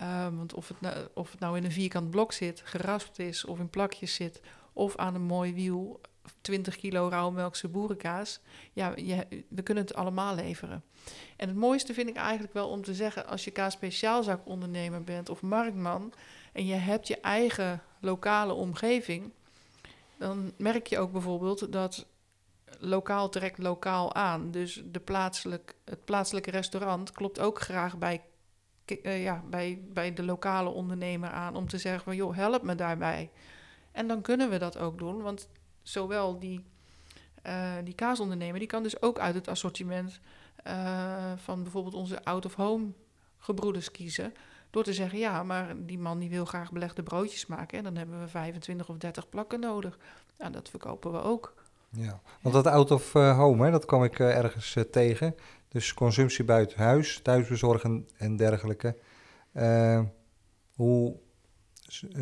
Uh, 0.00 0.28
want 0.36 0.54
of 0.54 0.68
het, 0.68 0.80
nou, 0.80 1.08
of 1.14 1.30
het 1.30 1.40
nou 1.40 1.56
in 1.56 1.64
een 1.64 1.72
vierkant 1.72 2.10
blok 2.10 2.32
zit, 2.32 2.62
geraspt 2.64 3.18
is 3.18 3.44
of 3.44 3.58
in 3.58 3.70
plakjes 3.70 4.14
zit, 4.14 4.40
of 4.72 4.96
aan 4.96 5.14
een 5.14 5.22
mooi 5.22 5.54
wiel, 5.54 6.00
20 6.40 6.76
kilo 6.76 7.08
rauwmelkse 7.08 7.68
boerenkaas. 7.68 8.40
Ja, 8.72 8.92
je, 8.96 9.44
we 9.48 9.62
kunnen 9.62 9.84
het 9.84 9.94
allemaal 9.94 10.34
leveren. 10.34 10.84
En 11.36 11.48
het 11.48 11.56
mooiste 11.56 11.94
vind 11.94 12.08
ik 12.08 12.16
eigenlijk 12.16 12.52
wel 12.52 12.68
om 12.68 12.82
te 12.82 12.94
zeggen, 12.94 13.26
als 13.26 13.44
je 13.44 13.50
kaas 13.50 13.72
speciaalzakondernemer 13.72 15.04
bent 15.04 15.28
of 15.28 15.42
marktman 15.42 16.12
en 16.52 16.66
je 16.66 16.74
hebt 16.74 17.06
je 17.08 17.20
eigen 17.20 17.82
lokale 18.00 18.52
omgeving, 18.52 19.32
dan 20.18 20.52
merk 20.56 20.86
je 20.86 20.98
ook 20.98 21.12
bijvoorbeeld 21.12 21.72
dat 21.72 22.06
lokaal 22.78 23.28
trekt 23.28 23.58
lokaal 23.58 24.14
aan. 24.14 24.50
Dus 24.50 24.82
de 24.84 25.00
plaatselijk, 25.00 25.74
het 25.84 26.04
plaatselijke 26.04 26.50
restaurant 26.50 27.12
klopt 27.12 27.40
ook 27.40 27.60
graag 27.60 27.98
bij, 27.98 28.22
uh, 29.02 29.22
ja, 29.22 29.42
bij, 29.50 29.82
bij 29.92 30.12
de 30.12 30.22
lokale 30.22 30.68
ondernemer 30.68 31.30
aan 31.30 31.56
om 31.56 31.68
te 31.68 31.78
zeggen 31.78 32.02
van 32.02 32.16
joh, 32.16 32.36
help 32.36 32.62
me 32.62 32.74
daarbij. 32.74 33.30
En 33.92 34.08
dan 34.08 34.20
kunnen 34.20 34.50
we 34.50 34.58
dat 34.58 34.78
ook 34.78 34.98
doen, 34.98 35.22
want 35.22 35.48
zowel 35.90 36.38
die, 36.38 36.64
uh, 37.46 37.72
die 37.84 37.94
kaasondernemer, 37.94 38.58
die 38.58 38.68
kan 38.68 38.82
dus 38.82 39.02
ook 39.02 39.18
uit 39.18 39.34
het 39.34 39.48
assortiment 39.48 40.20
uh, 40.66 41.32
van 41.36 41.62
bijvoorbeeld 41.62 41.94
onze 41.94 42.24
out-of-home 42.24 42.92
gebroeders 43.38 43.90
kiezen. 43.90 44.34
Door 44.70 44.84
te 44.84 44.92
zeggen, 44.92 45.18
ja, 45.18 45.42
maar 45.42 45.74
die 45.76 45.98
man 45.98 46.18
die 46.18 46.30
wil 46.30 46.44
graag 46.44 46.72
belegde 46.72 47.02
broodjes 47.02 47.46
maken. 47.46 47.78
En 47.78 47.84
dan 47.84 47.96
hebben 47.96 48.20
we 48.20 48.28
25 48.28 48.88
of 48.88 48.96
30 48.96 49.28
plakken 49.28 49.60
nodig. 49.60 49.98
Nou, 50.38 50.52
dat 50.52 50.68
verkopen 50.68 51.12
we 51.12 51.22
ook. 51.22 51.54
Ja, 51.90 52.20
want 52.40 52.54
dat 52.54 52.66
out-of-home, 52.66 53.70
dat 53.70 53.84
kwam 53.84 54.04
ik 54.04 54.18
uh, 54.18 54.36
ergens 54.36 54.76
tegen. 54.90 55.34
Dus 55.68 55.94
consumptie 55.94 56.44
buiten 56.44 56.78
huis, 56.78 57.20
thuisbezorgen 57.22 58.08
en 58.16 58.36
dergelijke. 58.36 58.96
Uh, 59.52 60.00
hoe 60.74 61.16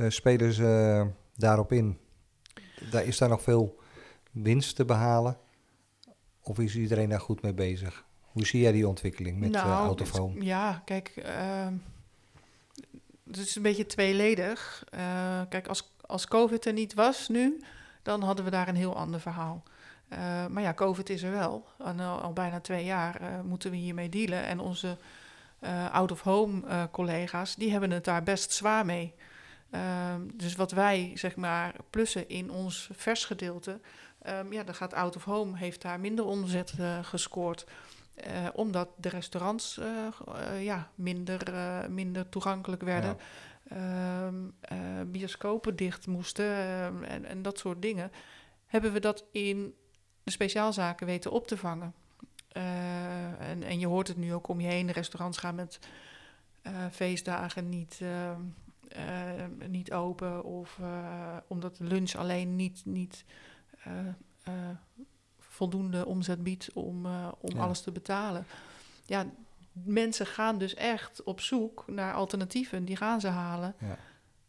spelen 0.09 0.53
ze 0.53 1.07
daarop 1.37 1.73
in? 1.73 1.99
Daar, 2.91 3.05
is 3.05 3.19
daar 3.19 3.29
nog 3.29 3.43
veel 3.43 3.79
winst 4.31 4.77
te 4.77 4.85
behalen? 4.85 5.37
Of 6.43 6.59
is 6.59 6.77
iedereen 6.77 7.09
daar 7.09 7.21
goed 7.21 7.43
mee 7.43 7.55
bezig? 7.55 8.05
Hoe 8.21 8.47
zie 8.47 8.61
jij 8.61 8.73
die 8.73 8.89
ontwikkeling 8.89 9.39
met 9.39 9.51
nou, 9.51 9.69
uh, 9.69 9.79
out-of-home? 9.79 10.45
Ja, 10.45 10.83
kijk, 10.85 11.13
uh, 11.17 11.67
het 13.27 13.37
is 13.37 13.57
een 13.57 13.63
beetje 13.63 13.87
tweeledig. 13.87 14.85
Uh, 14.95 15.41
kijk, 15.49 15.69
als, 15.69 15.93
als 16.07 16.27
COVID 16.27 16.67
er 16.67 16.73
niet 16.73 16.95
was 16.95 17.29
nu, 17.29 17.63
dan 18.03 18.23
hadden 18.23 18.45
we 18.45 18.51
daar 18.51 18.69
een 18.69 18.77
heel 18.77 18.97
ander 18.97 19.21
verhaal. 19.21 19.63
Uh, 20.13 20.19
maar 20.47 20.63
ja, 20.63 20.75
COVID 20.75 21.11
is 21.11 21.23
er 21.23 21.33
wel. 21.33 21.67
En 21.79 22.01
al, 22.01 22.21
al 22.21 22.33
bijna 22.33 22.61
twee 22.61 22.85
jaar 22.85 23.45
moeten 23.45 23.71
we 23.71 23.77
hiermee 23.77 24.09
dealen. 24.09 24.45
En 24.45 24.61
onze 24.61 24.97
out-of-home 25.93 26.89
collega's, 26.91 27.55
die 27.55 27.71
hebben 27.71 27.91
het 27.91 28.05
daar 28.05 28.23
best 28.23 28.53
zwaar 28.53 28.85
mee. 28.85 29.15
Dus 30.35 30.55
wat 30.57 30.71
wij, 30.71 31.11
zeg 31.15 31.37
maar, 31.37 31.75
plussen 31.91 32.29
in 32.29 32.51
ons 32.51 32.91
versgedeelte... 32.93 33.81
Um, 34.29 34.53
ja, 34.53 34.63
dan 34.65 34.75
gaat 34.75 34.95
out-of-home, 34.95 35.57
heeft 35.57 35.83
daar 35.83 36.01
minder 36.01 36.25
omzet 36.25 36.75
gescoord... 37.03 37.67
Uh, 38.27 38.49
omdat 38.53 38.89
de 38.97 39.09
restaurants 39.09 39.79
uh, 39.79 39.87
uh, 40.29 40.65
ja, 40.65 40.91
minder, 40.95 41.41
minder 41.91 42.29
toegankelijk 42.29 42.83
werden. 42.83 43.17
Ja. 43.69 44.27
Um, 44.27 44.55
bioscopen 45.07 45.77
dicht 45.77 46.07
moesten 46.07 46.55
en, 47.05 47.25
en 47.25 47.43
dat 47.43 47.59
soort 47.59 47.83
dingen. 47.83 48.13
Hebben 48.67 48.93
we 48.93 49.01
dat 49.01 49.25
in 49.33 49.75
de 50.23 50.31
speciaalzaken 50.31 51.07
weten 51.07 51.31
op 51.31 51.47
te 51.47 51.57
vangen. 51.57 51.95
en, 53.39 53.63
en 53.63 53.79
je 53.79 53.87
hoort 53.87 54.09
het 54.09 54.17
nu 54.17 54.35
ook 54.35 54.49
om 54.49 54.61
je 54.61 54.69
heen. 54.69 54.87
De 54.87 54.93
restaurants 54.93 55.39
gaan 55.39 55.55
met 55.55 55.79
feestdagen 56.91 57.69
niet, 57.69 58.01
niet 59.69 59.93
open. 59.93 60.45
Of 60.45 60.79
omdat 61.47 61.77
de 61.77 61.85
lunch 61.85 62.15
alleen 62.15 62.57
niet... 62.57 62.83
niet 62.85 63.25
voldoende 65.39 66.07
omzet 66.07 66.43
biedt 66.43 66.71
om, 66.73 67.07
om 67.41 67.55
ja. 67.55 67.61
alles 67.61 67.81
te 67.81 67.93
betalen. 67.93 68.45
Ja, 69.05 69.27
mensen 69.85 70.27
gaan 70.27 70.59
dus 70.59 70.75
echt 70.75 71.23
op 71.23 71.41
zoek 71.41 71.85
naar 71.87 72.15
alternatieven. 72.15 72.85
Die 72.85 72.97
gaan 72.97 73.21
ze 73.21 73.29
halen. 73.29 73.75
Ja. 73.79 73.99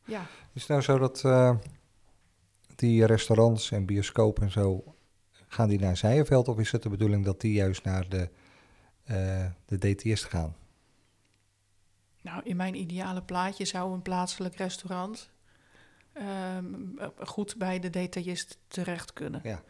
ja. 0.06 0.26
Is 0.54 0.62
het 0.62 0.70
nou 0.70 0.82
zo 0.82 0.98
dat 0.98 1.24
uh, 1.26 1.56
die 2.76 3.06
restaurants 3.06 3.72
en 3.72 3.86
bioscopen 3.86 4.44
en 4.44 4.52
zo... 4.52 4.84
gaan 5.48 5.70
die 5.70 5.80
naar 5.80 5.98
Zijenveld 5.98 6.48
of 6.48 6.60
is 6.60 6.72
het 6.72 6.84
de 6.84 6.90
bedoeling 6.90 7.26
dat 7.26 7.42
die 7.42 7.54
juist 7.54 7.84
naar 7.84 8.10
de, 8.10 8.30
uh, 9.06 9.46
de 9.66 9.78
DTS 9.78 10.24
gaan? 10.24 10.56
Nou, 12.22 12.42
in 12.44 12.56
mijn 12.56 12.76
ideale 12.76 13.22
plaatje 13.22 13.66
zou 13.66 13.94
een 13.94 14.02
plaatselijk 14.02 14.56
restaurant... 14.56 15.32
Um, 16.58 17.00
goed 17.18 17.58
bij 17.58 17.80
de 17.80 17.90
detailist 17.90 18.58
terecht 18.68 19.14
kunnen. 19.14 19.42
Ja. 19.44 19.62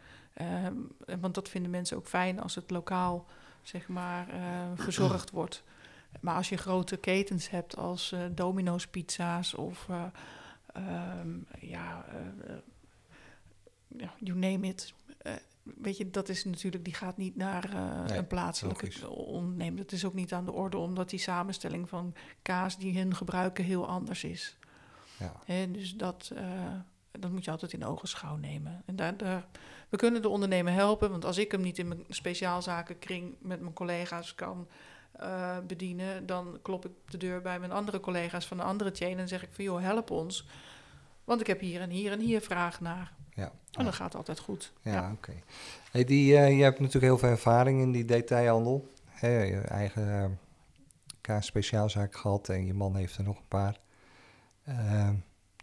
Um, 0.65 0.91
want 1.19 1.35
dat 1.35 1.49
vinden 1.49 1.71
mensen 1.71 1.97
ook 1.97 2.07
fijn 2.07 2.39
als 2.39 2.55
het 2.55 2.71
lokaal 2.71 3.25
zeg 3.61 3.87
maar, 3.87 4.33
uh, 4.33 4.71
verzorgd 4.75 5.29
wordt. 5.29 5.63
Maar 6.19 6.35
als 6.35 6.49
je 6.49 6.57
grote 6.57 6.97
ketens 6.97 7.49
hebt 7.49 7.77
als 7.77 8.11
uh, 8.11 8.19
Domino's 8.31 8.87
Pizza's 8.87 9.53
of 9.53 9.87
uh, 9.89 10.03
um, 11.21 11.47
ja, 11.59 12.05
ja, 13.87 14.13
you 14.19 14.37
name 14.37 14.67
it. 14.67 14.93
Weet 15.63 15.97
je, 15.97 16.09
dat 16.09 16.29
is 16.29 16.45
natuurlijk, 16.45 16.83
die 16.83 16.93
gaat 16.93 17.17
niet 17.17 17.35
naar 17.35 17.69
nee, 18.07 18.17
een 18.17 18.27
plaatselijke 18.27 19.09
ondernemer. 19.09 19.77
Dat 19.77 19.91
is 19.91 20.05
ook 20.05 20.13
niet 20.13 20.33
aan 20.33 20.45
de 20.45 20.51
orde, 20.51 20.77
omdat 20.77 21.09
die 21.09 21.19
samenstelling 21.19 21.89
van 21.89 22.13
kaas 22.41 22.77
die 22.77 22.97
hun 22.97 23.15
gebruiken 23.15 23.63
heel 23.63 23.87
anders 23.87 24.23
is. 24.23 24.57
Ja. 25.19 25.33
He, 25.45 25.71
dus 25.71 25.95
dat, 25.95 26.31
dat 27.11 27.31
moet 27.31 27.45
je 27.45 27.51
altijd 27.51 27.73
in 27.73 27.85
ogenschouw 27.85 28.35
nemen. 28.35 28.83
En 28.85 28.95
daar, 28.95 29.17
daar, 29.17 29.47
we 29.89 29.97
kunnen 29.97 30.21
de 30.21 30.29
ondernemer 30.29 30.73
helpen, 30.73 31.09
want 31.09 31.25
als 31.25 31.37
ik 31.37 31.51
hem 31.51 31.61
niet 31.61 31.77
in 31.77 31.87
mijn 31.87 32.05
speciaalzakenkring 32.09 33.35
met 33.41 33.61
mijn 33.61 33.73
collega's 33.73 34.35
kan 34.35 34.67
uh, 35.21 35.57
bedienen, 35.67 36.25
dan 36.25 36.59
klop 36.61 36.85
ik 36.85 36.91
de 37.05 37.17
deur 37.17 37.41
bij 37.41 37.59
mijn 37.59 37.71
andere 37.71 37.99
collega's 37.99 38.45
van 38.45 38.59
een 38.59 38.65
andere 38.65 38.91
chain 38.93 39.17
en 39.17 39.27
zeg 39.27 39.43
ik 39.43 39.49
van 39.51 39.63
joh, 39.63 39.81
help 39.81 40.11
ons. 40.11 40.47
Want 41.23 41.41
ik 41.41 41.47
heb 41.47 41.59
hier 41.59 41.81
en 41.81 41.89
hier 41.89 42.11
en 42.11 42.19
hier 42.19 42.41
vraag 42.41 42.81
naar. 42.81 43.13
Ja. 43.39 43.51
En 43.71 43.85
dat 43.85 43.93
gaat 43.93 44.15
altijd 44.15 44.39
goed. 44.39 44.73
Ja, 44.81 44.91
Ja. 44.91 45.11
oké. 45.11 45.13
Okay. 45.29 45.43
Hey, 45.91 46.03
die, 46.03 46.33
uh, 46.33 46.57
je 46.57 46.63
hebt 46.63 46.79
natuurlijk 46.79 47.05
heel 47.05 47.17
veel 47.17 47.29
ervaring 47.29 47.81
in 47.81 47.91
die 47.91 48.05
detailhandel. 48.05 48.93
Hey, 49.05 49.47
je 49.49 49.57
eigen 49.59 50.07
uh, 50.07 50.25
kaas 51.21 51.45
speciaalzaak 51.45 52.15
gehad 52.15 52.49
en 52.49 52.65
je 52.65 52.73
man 52.73 52.95
heeft 52.95 53.17
er 53.17 53.23
nog 53.23 53.37
een 53.37 53.47
paar. 53.47 53.79
Uh, 54.69 55.09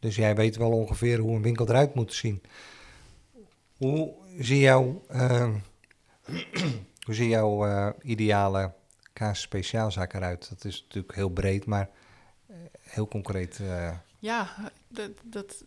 dus 0.01 0.17
jij 0.17 0.35
weet 0.35 0.57
wel 0.57 0.71
ongeveer 0.71 1.19
hoe 1.19 1.37
een 1.37 1.43
winkel 1.43 1.69
eruit 1.69 1.95
moet 1.95 2.15
zien. 2.15 2.43
Hoe 3.77 4.15
zie 4.39 4.61
jouw, 4.61 4.85
hoe 7.07 7.15
zie 7.15 7.29
jouw 7.29 7.93
ideale 8.03 8.73
kaas 9.13 9.41
speciaalzaak 9.41 10.15
eruit? 10.15 10.49
Dat 10.49 10.65
is 10.65 10.83
natuurlijk 10.83 11.15
heel 11.15 11.29
breed, 11.29 11.67
maar 11.67 11.89
heel 12.81 13.09
concreet. 13.09 13.61
Ja, 14.19 14.55
dat, 14.89 15.11
dat, 15.25 15.65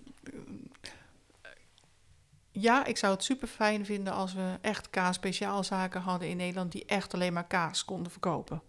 ja, 2.62 2.86
ik 2.86 2.98
zou 2.98 3.14
het 3.14 3.24
super 3.24 3.48
fijn 3.48 3.86
vinden 3.86 4.14
als 4.14 4.34
we 4.34 4.58
echt 4.62 4.90
kaas 4.90 5.16
speciaalzaken 5.16 6.02
hadden 6.02 6.30
in 6.30 6.38
Nederland 6.38 6.72
die 6.72 6.86
echt 6.86 7.14
alleen 7.14 7.34
maar 7.34 7.48
kaas 7.48 7.86
konden 7.86 8.12
verkopen. 8.12 8.62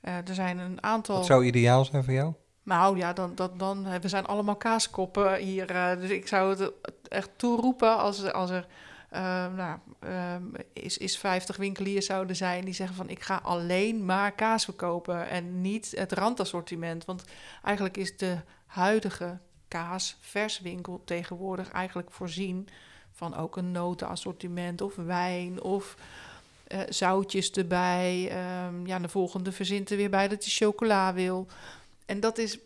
er 0.00 0.34
zijn 0.34 0.58
een 0.58 0.82
aantal. 0.82 1.16
Wat 1.16 1.26
zou 1.26 1.44
ideaal 1.44 1.84
zijn 1.84 2.04
voor 2.04 2.12
jou? 2.12 2.32
Nou 2.62 2.96
ja, 2.96 3.12
dan, 3.12 3.34
dan, 3.34 3.50
dan, 3.56 4.00
we 4.00 4.08
zijn 4.08 4.26
allemaal 4.26 4.56
kaaskoppen 4.56 5.36
hier. 5.36 5.66
dus 6.00 6.10
ik 6.10 6.28
zou 6.28 6.56
het 6.56 6.72
echt 7.08 7.30
toeroepen 7.36 7.98
als, 7.98 8.32
als 8.32 8.50
er 8.50 8.66
uh, 9.12 9.46
nou, 9.54 9.78
is, 10.72 10.98
is 10.98 11.18
50 11.18 11.56
winkeliers 11.56 12.06
zouden 12.06 12.36
zijn 12.36 12.64
die 12.64 12.74
zeggen 12.74 12.96
van 12.96 13.08
ik 13.08 13.22
ga 13.22 13.40
alleen 13.42 14.04
maar 14.04 14.32
kaas 14.32 14.64
verkopen 14.64 15.28
en 15.28 15.60
niet 15.60 15.92
het 15.96 16.12
randassortiment. 16.12 17.04
Want 17.04 17.24
eigenlijk 17.62 17.96
is 17.96 18.16
de 18.16 18.36
huidige 18.66 19.38
kaas 19.68 20.16
verswinkel 20.20 21.02
tegenwoordig 21.04 21.70
eigenlijk 21.70 22.10
voorzien 22.10 22.68
van 23.16 23.34
ook 23.34 23.56
een 23.56 23.72
notenassortiment 23.72 24.80
of 24.80 24.94
wijn 24.94 25.62
of 25.62 25.96
uh, 26.68 26.80
zoutjes 26.88 27.50
erbij. 27.50 28.32
Um, 28.66 28.86
ja, 28.86 28.98
de 28.98 29.08
volgende 29.08 29.52
verzint 29.52 29.90
er 29.90 29.96
weer 29.96 30.10
bij 30.10 30.28
dat 30.28 30.44
hij 30.44 30.52
chocola 30.52 31.14
wil. 31.14 31.46
En 32.06 32.20
dat 32.20 32.38
is, 32.38 32.58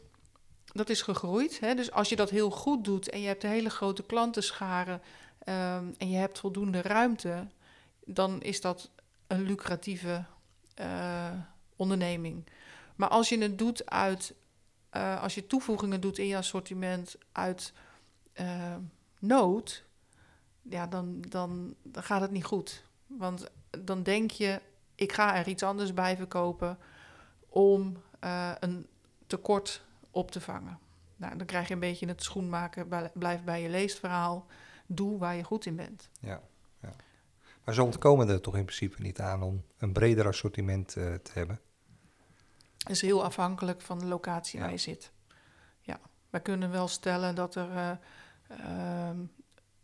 dat 0.64 0.88
is 0.88 1.02
gegroeid. 1.02 1.60
Hè? 1.60 1.74
Dus 1.74 1.90
als 1.90 2.08
je 2.08 2.16
dat 2.16 2.30
heel 2.30 2.50
goed 2.50 2.84
doet 2.84 3.08
en 3.08 3.20
je 3.20 3.26
hebt 3.26 3.44
een 3.44 3.50
hele 3.50 3.70
grote 3.70 4.02
klantenscharen 4.02 4.94
um, 5.48 5.94
en 5.98 6.10
je 6.10 6.16
hebt 6.16 6.38
voldoende 6.38 6.82
ruimte, 6.82 7.46
dan 8.04 8.42
is 8.42 8.60
dat 8.60 8.90
een 9.26 9.42
lucratieve 9.42 10.24
uh, 10.80 11.30
onderneming. 11.76 12.44
Maar 12.96 13.08
als 13.08 13.28
je 13.28 13.38
het 13.38 13.58
doet 13.58 13.90
uit, 13.90 14.34
uh, 14.92 15.22
als 15.22 15.34
je 15.34 15.46
toevoegingen 15.46 16.00
doet 16.00 16.18
in 16.18 16.26
je 16.26 16.36
assortiment 16.36 17.16
uit 17.32 17.72
nood, 19.18 19.84
ja, 20.70 20.86
dan, 20.86 21.20
dan, 21.20 21.74
dan 21.82 22.02
gaat 22.02 22.20
het 22.20 22.30
niet 22.30 22.44
goed. 22.44 22.84
Want 23.06 23.50
dan 23.84 24.02
denk 24.02 24.30
je, 24.30 24.60
ik 24.94 25.12
ga 25.12 25.36
er 25.36 25.48
iets 25.48 25.62
anders 25.62 25.94
bij 25.94 26.16
verkopen 26.16 26.78
om 27.48 27.96
een 28.60 28.86
tekort 29.26 29.84
op 30.10 30.30
te 30.30 30.40
vangen. 30.40 30.78
Nou, 31.16 31.36
dan 31.36 31.46
krijg 31.46 31.68
je 31.68 31.74
een 31.74 31.80
beetje 31.80 32.06
het 32.06 32.22
schoenmaken, 32.22 32.88
blijf 33.12 33.44
bij 33.44 33.62
je 33.62 33.68
leestverhaal 33.68 34.46
doe 34.86 35.18
waar 35.18 35.34
je 35.34 35.44
goed 35.44 35.66
in 35.66 35.76
bent. 35.76 36.08
Ja, 36.20 36.40
ja. 36.82 36.92
maar 37.64 37.74
ze 37.74 37.82
ontkomen 37.82 38.28
er 38.28 38.40
toch 38.40 38.56
in 38.56 38.64
principe 38.64 39.02
niet 39.02 39.20
aan 39.20 39.42
om 39.42 39.64
een 39.78 39.92
breder 39.92 40.26
assortiment 40.26 40.96
uh, 40.96 41.14
te 41.14 41.30
hebben? 41.34 41.60
Het 42.78 42.90
is 42.90 43.00
heel 43.00 43.24
afhankelijk 43.24 43.80
van 43.80 43.98
de 43.98 44.06
locatie 44.06 44.58
ja. 44.58 44.64
waar 44.64 44.72
je 44.72 44.80
zit. 44.80 45.12
Ja, 45.80 46.00
wij 46.30 46.40
kunnen 46.40 46.70
wel 46.70 46.88
stellen 46.88 47.34
dat 47.34 47.54
er 47.54 47.98
uh, 48.50 49.10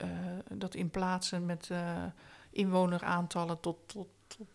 uh, 0.03 0.09
dat 0.53 0.75
in 0.75 0.91
plaatsen 0.91 1.47
met 1.47 1.71
inwoneraantallen 2.51 3.61
tot, 3.61 3.77
tot, 3.87 4.09
tot 4.27 4.47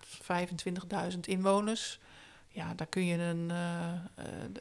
25.000 1.14 1.20
inwoners. 1.22 2.00
Ja, 2.48 2.74
daar 2.74 2.88
kun 2.88 3.06
je 3.06 3.18
een, 3.18 3.52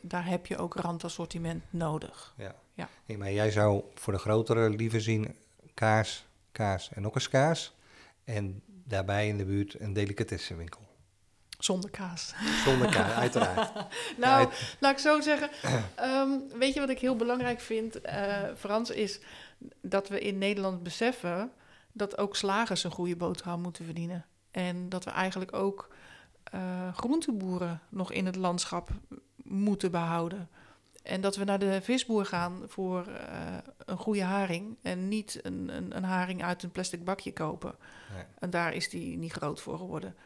daar 0.02 0.26
heb 0.26 0.46
je 0.46 0.56
ook 0.56 0.74
randassortiment 0.74 1.64
nodig. 1.70 2.34
Ja. 2.36 2.54
ja. 2.74 2.88
Hey, 3.06 3.16
maar 3.16 3.32
jij 3.32 3.50
zou 3.50 3.82
voor 3.94 4.12
de 4.12 4.18
grotere 4.18 4.70
liever 4.70 5.00
zien 5.00 5.36
kaas, 5.74 6.26
kaas 6.52 6.90
en 6.92 7.02
nog 7.02 7.14
eens 7.14 7.28
kaas. 7.28 7.74
En 8.24 8.62
daarbij 8.66 9.28
in 9.28 9.36
de 9.36 9.44
buurt 9.44 9.80
een 9.80 9.92
delicatessenwinkel. 9.92 10.80
Zonder 11.58 11.90
kaas. 11.90 12.34
Zonder 12.64 12.90
kaas, 12.90 13.12
uiteraard. 13.12 13.72
nou, 14.16 14.48
laat 14.80 14.92
ik 14.92 14.98
zo 14.98 15.20
zeggen. 15.20 15.50
Um, 16.00 16.58
weet 16.58 16.74
je 16.74 16.80
wat 16.80 16.88
ik 16.88 16.98
heel 16.98 17.16
belangrijk 17.16 17.60
vind, 17.60 18.00
Frans, 18.56 18.90
is 18.90 19.20
dat 19.80 20.08
we 20.08 20.20
in 20.20 20.38
Nederland 20.38 20.82
beseffen 20.82 21.52
dat 21.92 22.18
ook 22.18 22.36
slagers 22.36 22.84
een 22.84 22.90
goede 22.90 23.16
boterham 23.16 23.60
moeten 23.60 23.84
verdienen. 23.84 24.26
En 24.50 24.88
dat 24.88 25.04
we 25.04 25.10
eigenlijk 25.10 25.54
ook 25.54 25.88
uh, 26.54 26.94
groenteboeren 26.94 27.80
nog 27.88 28.12
in 28.12 28.26
het 28.26 28.36
landschap 28.36 28.90
moeten 29.44 29.90
behouden. 29.90 30.48
En 31.02 31.20
dat 31.20 31.36
we 31.36 31.44
naar 31.44 31.58
de 31.58 31.80
visboer 31.82 32.26
gaan 32.26 32.62
voor 32.66 33.06
uh, 33.08 33.56
een 33.84 33.96
goede 33.96 34.22
haring 34.22 34.76
en 34.82 35.08
niet 35.08 35.40
een, 35.42 35.76
een, 35.76 35.96
een, 35.96 36.04
haring 36.04 36.42
uit 36.42 36.62
een 36.62 36.70
plastic 36.70 37.04
bakje 37.04 37.32
kopen. 37.32 37.74
Nee. 38.14 38.24
En 38.38 38.50
daar 38.50 38.74
is 38.74 38.88
die 38.88 39.16
niet 39.16 39.32
groot 39.32 39.60
voor 39.60 39.78
geworden. 39.78 40.16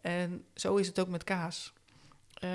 En 0.00 0.44
zo 0.54 0.76
is 0.76 0.86
het 0.86 0.98
ook 1.00 1.08
met 1.08 1.24
kaas. 1.24 1.72
Uh, 2.44 2.50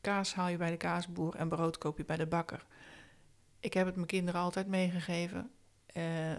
kaas 0.00 0.34
haal 0.34 0.48
je 0.48 0.56
bij 0.56 0.70
de 0.70 0.76
kaasboer 0.76 1.34
en 1.34 1.48
brood 1.48 1.78
koop 1.78 1.98
je 1.98 2.04
bij 2.04 2.16
de 2.16 2.26
bakker. 2.26 2.66
Ik 3.64 3.74
heb 3.74 3.86
het 3.86 3.94
mijn 3.94 4.06
kinderen 4.06 4.40
altijd 4.40 4.66
meegegeven. 4.66 5.50
Uh, 5.96 6.30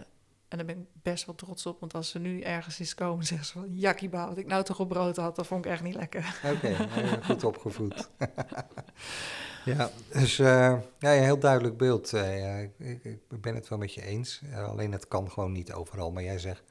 en 0.48 0.56
daar 0.56 0.64
ben 0.64 0.78
ik 0.78 0.86
best 1.02 1.26
wel 1.26 1.34
trots 1.34 1.66
op, 1.66 1.80
want 1.80 1.94
als 1.94 2.10
ze 2.10 2.18
nu 2.18 2.40
ergens 2.40 2.78
eens 2.78 2.94
komen, 2.94 3.24
zeggen 3.26 3.46
ze 3.46 3.52
van... 3.52 3.76
Jakkieba, 3.76 4.28
wat 4.28 4.38
ik 4.38 4.46
nou 4.46 4.64
toch 4.64 4.80
op 4.80 4.88
brood 4.88 5.16
had, 5.16 5.36
dat 5.36 5.46
vond 5.46 5.64
ik 5.64 5.70
echt 5.70 5.82
niet 5.82 5.94
lekker. 5.94 6.40
Oké, 6.44 6.54
okay, 6.54 7.22
goed 7.28 7.44
opgevoed. 7.44 8.08
Ja, 9.64 9.90
dus 10.12 10.38
uh, 10.38 10.46
ja, 10.98 11.14
een 11.14 11.22
heel 11.22 11.38
duidelijk 11.38 11.76
beeld. 11.76 12.12
Uh, 12.12 12.62
ik, 12.62 12.70
ik, 13.02 13.40
ben 13.40 13.54
het 13.54 13.68
wel 13.68 13.78
met 13.78 13.94
je 13.94 14.02
eens. 14.02 14.40
Uh, 14.44 14.68
alleen 14.68 14.92
het 14.92 15.08
kan 15.08 15.30
gewoon 15.30 15.52
niet 15.52 15.72
overal. 15.72 16.10
Maar 16.12 16.22
jij 16.22 16.38
zegt, 16.38 16.62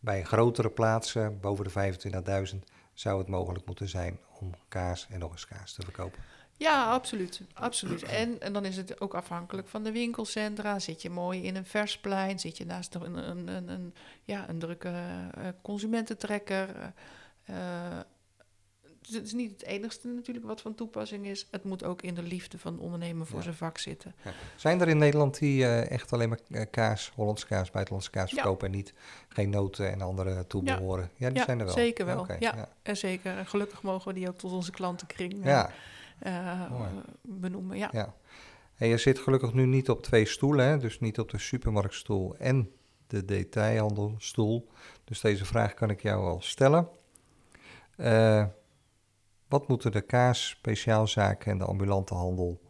bij 0.00 0.24
grotere 0.24 0.70
plaatsen, 0.70 1.40
boven 1.40 1.64
de 1.64 2.50
25.000, 2.52 2.58
zou 2.92 3.18
het 3.18 3.28
mogelijk 3.28 3.66
moeten 3.66 3.88
zijn 3.88 4.18
om 4.40 4.54
kaas 4.68 5.06
en 5.10 5.18
nog 5.18 5.32
eens 5.32 5.46
kaas 5.46 5.72
te 5.72 5.82
verkopen. 5.82 6.22
Ja, 6.60 6.92
absoluut. 6.92 7.40
absoluut. 7.52 8.02
En, 8.02 8.40
en 8.40 8.52
dan 8.52 8.64
is 8.64 8.76
het 8.76 9.00
ook 9.00 9.14
afhankelijk 9.14 9.68
van 9.68 9.82
de 9.82 9.92
winkelcentra. 9.92 10.78
Zit 10.78 11.02
je 11.02 11.10
mooi 11.10 11.42
in 11.42 11.56
een 11.56 11.66
versplein? 11.66 12.38
Zit 12.38 12.56
je 12.56 12.64
naast 12.64 12.94
een, 12.94 13.28
een, 13.30 13.48
een, 13.48 13.68
een 13.68 13.94
ja, 14.24 14.48
een 14.48 14.58
drukke 14.58 14.92
consumententrekker? 15.62 16.92
het 19.14 19.24
is 19.24 19.32
niet 19.32 19.50
het 19.50 19.64
enigste 19.64 20.08
natuurlijk 20.08 20.46
wat 20.46 20.60
van 20.60 20.74
toepassing 20.74 21.26
is. 21.26 21.46
Het 21.50 21.64
moet 21.64 21.84
ook 21.84 22.02
in 22.02 22.14
de 22.14 22.22
liefde 22.22 22.58
van 22.58 22.78
ondernemen 22.78 23.26
voor 23.26 23.42
zijn 23.42 23.54
vak 23.54 23.78
zitten. 23.78 24.14
Ja. 24.24 24.32
Zijn 24.56 24.80
er 24.80 24.88
in 24.88 24.98
Nederland 24.98 25.38
die 25.38 25.62
uh, 25.62 25.90
echt 25.90 26.12
alleen 26.12 26.28
maar 26.28 26.38
eh, 26.50 26.66
kaas, 26.70 27.12
Hollandse 27.14 27.46
kaas, 27.46 27.70
buitenlandse 27.70 28.10
kaas 28.10 28.32
verkopen 28.32 28.66
en 28.66 28.74
niet 28.74 28.94
geen 29.28 29.50
noten 29.50 29.92
en 29.92 30.00
andere 30.00 30.46
toebehoren? 30.46 31.10
Ja, 31.16 31.30
die 31.30 31.42
zijn 31.42 31.58
er 31.58 31.64
wel. 31.64 31.74
Zeker 31.74 32.06
wel. 32.06 32.18
Okay, 32.18 32.36
ja, 32.40 32.68
en 32.82 32.96
zeker. 32.96 33.36
En 33.36 33.46
gelukkig 33.46 33.82
mogen 33.82 34.08
we 34.08 34.14
die 34.14 34.28
ook 34.28 34.38
tot 34.38 34.52
onze 34.52 34.70
klantenkring 34.70 35.44
ja. 35.44 35.70
Uh, 36.26 36.72
benoemen. 37.22 37.78
Ja. 37.78 37.88
ja. 37.92 38.14
En 38.76 38.88
je 38.88 38.96
zit 38.96 39.18
gelukkig 39.18 39.52
nu 39.52 39.66
niet 39.66 39.90
op 39.90 40.02
twee 40.02 40.26
stoelen, 40.26 40.66
hè? 40.66 40.78
dus 40.78 41.00
niet 41.00 41.18
op 41.18 41.30
de 41.30 41.38
supermarktstoel 41.38 42.36
en 42.36 42.70
de 43.06 43.24
detailhandelstoel. 43.24 44.70
Dus 45.04 45.20
deze 45.20 45.44
vraag 45.44 45.74
kan 45.74 45.90
ik 45.90 46.02
jou 46.02 46.26
al 46.26 46.40
stellen. 46.40 46.88
Uh, 47.96 48.46
wat 49.48 49.68
moeten 49.68 49.92
de 49.92 50.00
kaas, 50.00 50.48
speciaalzaken 50.48 51.52
en 51.52 51.58
de 51.58 51.64
ambulante 51.64 52.14
handel 52.14 52.60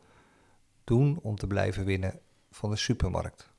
doen 0.84 1.18
om 1.22 1.36
te 1.36 1.46
blijven 1.46 1.84
winnen 1.84 2.20
van 2.50 2.70
de 2.70 2.76
supermarkt? 2.76 3.50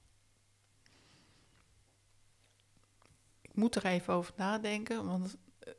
Ik 3.41 3.55
moet 3.55 3.75
er 3.75 3.85
even 3.85 4.13
over 4.13 4.33
nadenken, 4.37 5.05
want 5.05 5.37
eh, 5.59 5.73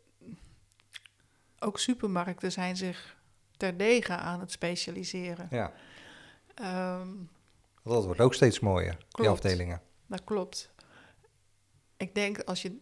ook 1.59 1.79
supermarkten 1.79 2.53
zijn 2.53 2.77
zich 2.77 3.22
terdege 3.69 4.13
aan 4.13 4.41
het 4.41 4.51
specialiseren. 4.51 5.49
Ja. 5.51 5.73
Um, 7.01 7.31
dat 7.85 8.05
wordt 8.05 8.21
ook 8.21 8.35
steeds 8.35 8.61
mooier, 8.61 8.97
klopt, 8.97 9.17
die 9.17 9.29
afdelingen. 9.29 9.81
Dat 10.07 10.25
klopt. 10.25 10.71
Ik 11.97 12.15
denk 12.15 12.43
als 12.43 12.63
je 12.63 12.81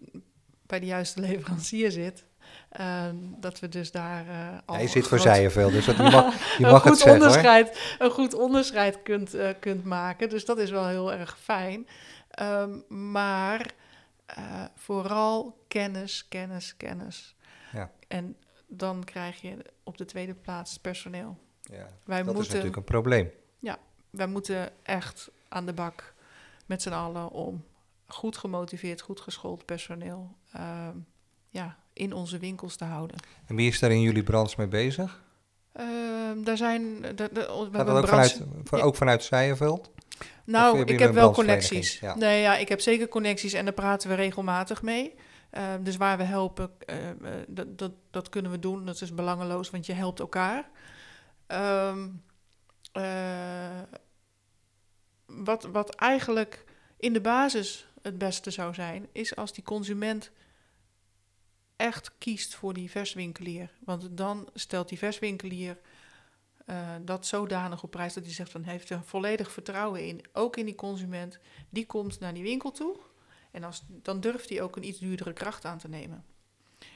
bij 0.67 0.81
de 0.81 0.87
juiste 0.87 1.21
leverancier 1.21 1.91
zit, 1.91 2.25
Ehm, 2.71 3.17
dat 3.37 3.61
we 3.61 3.69
dus 3.69 3.91
daar 3.91 4.27
uh, 4.27 4.59
al. 4.65 4.75
Hij 4.75 4.87
zit 4.87 5.07
voor 5.07 5.21
veel, 5.51 5.71
dus 5.71 5.85
dat, 5.85 5.97
je 5.97 6.03
mag, 6.11 6.57
je 6.59 6.67
mag 6.67 6.85
het 6.85 6.99
zeggen. 6.99 7.23
Onderscheid, 7.23 7.97
Een 7.99 8.11
goed 8.11 8.35
onderscheid 8.35 9.03
kunt, 9.03 9.35
uh, 9.35 9.51
kunt 9.61 9.85
maken. 9.85 10.29
Dus 10.29 10.45
dat 10.45 10.59
is 10.59 10.71
wel 10.71 10.87
heel 10.87 11.13
erg 11.13 11.39
fijn. 11.39 11.89
Um, 12.43 12.85
maar 13.13 13.71
uh, 14.39 14.65
vooral 14.75 15.65
kennis, 15.69 16.27
kennis, 16.29 16.77
kennis. 16.77 17.37
Ja. 17.73 17.91
En 18.09 18.37
dan 18.71 19.05
krijg 19.05 19.41
je 19.41 19.57
op 19.83 19.99
de 19.99 20.05
tweede 20.05 20.35
plaats 20.35 20.79
personeel. 20.79 21.39
Ja, 21.63 21.89
wij 22.05 22.17
dat 22.17 22.27
moeten, 22.27 22.43
is 22.43 22.49
natuurlijk 22.49 22.77
een 22.77 22.85
probleem. 22.85 23.31
Ja, 23.59 23.79
wij 24.11 24.27
moeten 24.27 24.71
echt 24.83 25.31
aan 25.49 25.67
de 25.67 25.73
bak 25.73 26.15
met 26.67 26.83
z'n 26.83 26.93
allen 26.93 27.31
om 27.31 27.65
goed 28.07 28.37
gemotiveerd, 28.37 29.01
goed 29.01 29.21
geschoold 29.21 29.65
personeel 29.65 30.37
uh, 30.57 30.89
ja, 31.49 31.79
in 31.93 32.13
onze 32.13 32.39
winkels 32.39 32.77
te 32.77 32.85
houden. 32.85 33.17
En 33.47 33.57
wie 33.57 33.69
is 33.69 33.79
daar 33.79 33.91
in 33.91 34.01
jullie 34.01 34.23
branche 34.23 34.55
mee 34.59 34.69
bezig? 34.69 35.23
Uh, 35.81 35.85
daar 36.45 36.57
zijn... 36.57 37.01
De, 37.01 37.31
we 37.33 37.47
ook, 37.47 38.07
vanuit, 38.07 38.43
ook 38.71 38.97
vanuit 38.97 39.25
Zijenveld? 39.25 39.91
Nou, 40.45 40.85
ik 40.85 40.99
heb 40.99 41.13
wel 41.13 41.33
connecties. 41.33 41.99
Ja. 41.99 42.17
Nee, 42.17 42.41
ja, 42.41 42.57
ik 42.57 42.69
heb 42.69 42.81
zeker 42.81 43.09
connecties 43.09 43.53
en 43.53 43.65
daar 43.65 43.75
praten 43.75 44.09
we 44.09 44.15
regelmatig 44.15 44.83
mee. 44.83 45.15
Eh, 45.51 45.75
dus 45.81 45.97
waar 45.97 46.17
we 46.17 46.23
helpen, 46.23 46.71
eh, 46.87 47.11
eh, 47.11 47.17
dat, 47.49 47.79
dat, 47.79 47.93
dat 48.11 48.29
kunnen 48.29 48.51
we 48.51 48.59
doen. 48.59 48.87
Dat 48.87 49.01
is 49.01 49.15
belangeloos, 49.15 49.71
want 49.71 49.87
je 49.87 49.93
helpt 49.93 50.21
elkaar. 50.21 50.71
Ehm, 51.47 52.09
eh, 52.93 53.83
wat, 55.27 55.65
wat 55.65 55.95
eigenlijk 55.95 56.65
in 56.97 57.13
de 57.13 57.21
basis 57.21 57.87
het 58.03 58.19
beste 58.19 58.51
zou 58.51 58.75
zijn, 58.75 59.09
is 59.13 59.37
als 59.37 59.53
die 59.53 59.65
consument 59.65 60.31
echt 61.77 62.19
kiest 62.19 62.55
voor 62.55 62.75
die 62.75 62.91
verswinkelier. 62.91 63.71
Want 63.85 64.09
dan 64.17 64.49
stelt 64.55 64.89
die 64.89 64.99
verswinkelier 64.99 65.79
eh, 66.67 66.95
dat 67.03 67.27
zodanig 67.27 67.83
op 67.83 67.91
prijs 67.91 68.15
dat 68.15 68.25
hij 68.25 68.33
zegt 68.33 68.51
van 68.51 68.63
heeft 68.63 68.91
er 68.91 69.03
volledig 69.05 69.53
vertrouwen 69.53 70.07
in, 70.07 70.25
ook 70.33 70.57
in 70.57 70.65
die 70.65 70.75
consument. 70.75 71.39
Die 71.69 71.87
komt 71.87 72.21
naar 72.21 72.35
die 72.35 72.43
winkel 72.43 72.71
toe 72.71 72.97
en 73.51 73.65
als, 73.65 73.85
dan 73.89 74.21
durft 74.21 74.49
hij 74.49 74.63
ook 74.63 74.77
een 74.77 74.87
iets 74.87 74.99
duurdere 74.99 75.33
kracht 75.33 75.65
aan 75.65 75.79
te 75.79 75.89
nemen. 75.89 76.25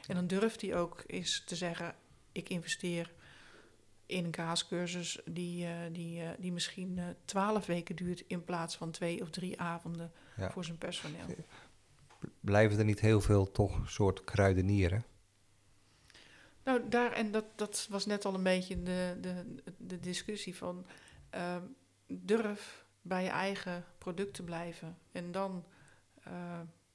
En 0.07 0.15
dan 0.15 0.27
durft 0.27 0.61
hij 0.61 0.77
ook 0.77 1.05
eens 1.07 1.45
te 1.45 1.57
zeggen: 1.57 1.95
ik 2.33 2.49
investeer 2.49 3.13
in 4.07 4.25
een 4.25 4.31
kaascursus 4.31 5.21
die, 5.25 5.67
eh, 5.67 5.73
die, 5.93 6.23
eh, 6.23 6.29
die 6.39 6.53
misschien 6.53 6.99
eh, 6.99 7.05
twaalf 7.25 7.67
weken 7.67 7.97
duurt 7.97 8.25
in 8.27 8.45
plaats 8.45 8.77
van 8.77 8.91
twee 8.91 9.23
of 9.23 9.31
drie 9.31 9.61
avonden 9.61 10.13
Ja. 10.37 10.51
voor 10.51 10.65
zijn 10.65 10.79
personeel. 10.79 11.27
Blijven 12.41 12.79
er 12.79 12.85
niet 12.85 13.01
heel 13.01 13.21
veel 13.21 13.51
toch 13.51 13.91
soort 13.91 14.25
kruidenieren? 14.25 15.05
Nou, 16.65 16.89
daar, 16.89 17.13
en 17.13 17.33
dat, 17.33 17.45
dat 17.55 17.87
was 17.91 18.07
net 18.07 18.25
al 18.25 18.35
een 18.35 18.43
beetje 18.43 18.83
de, 18.83 19.19
de, 19.21 19.63
de 19.77 20.01
discussie 20.01 20.57
van 20.57 20.87
ehm, 21.31 21.63
durf 22.07 22.85
bij 23.03 23.23
je 23.23 23.29
eigen 23.29 23.85
product 23.99 24.35
te 24.35 24.43
blijven. 24.43 24.99
En 25.13 25.33
dan, 25.33 25.65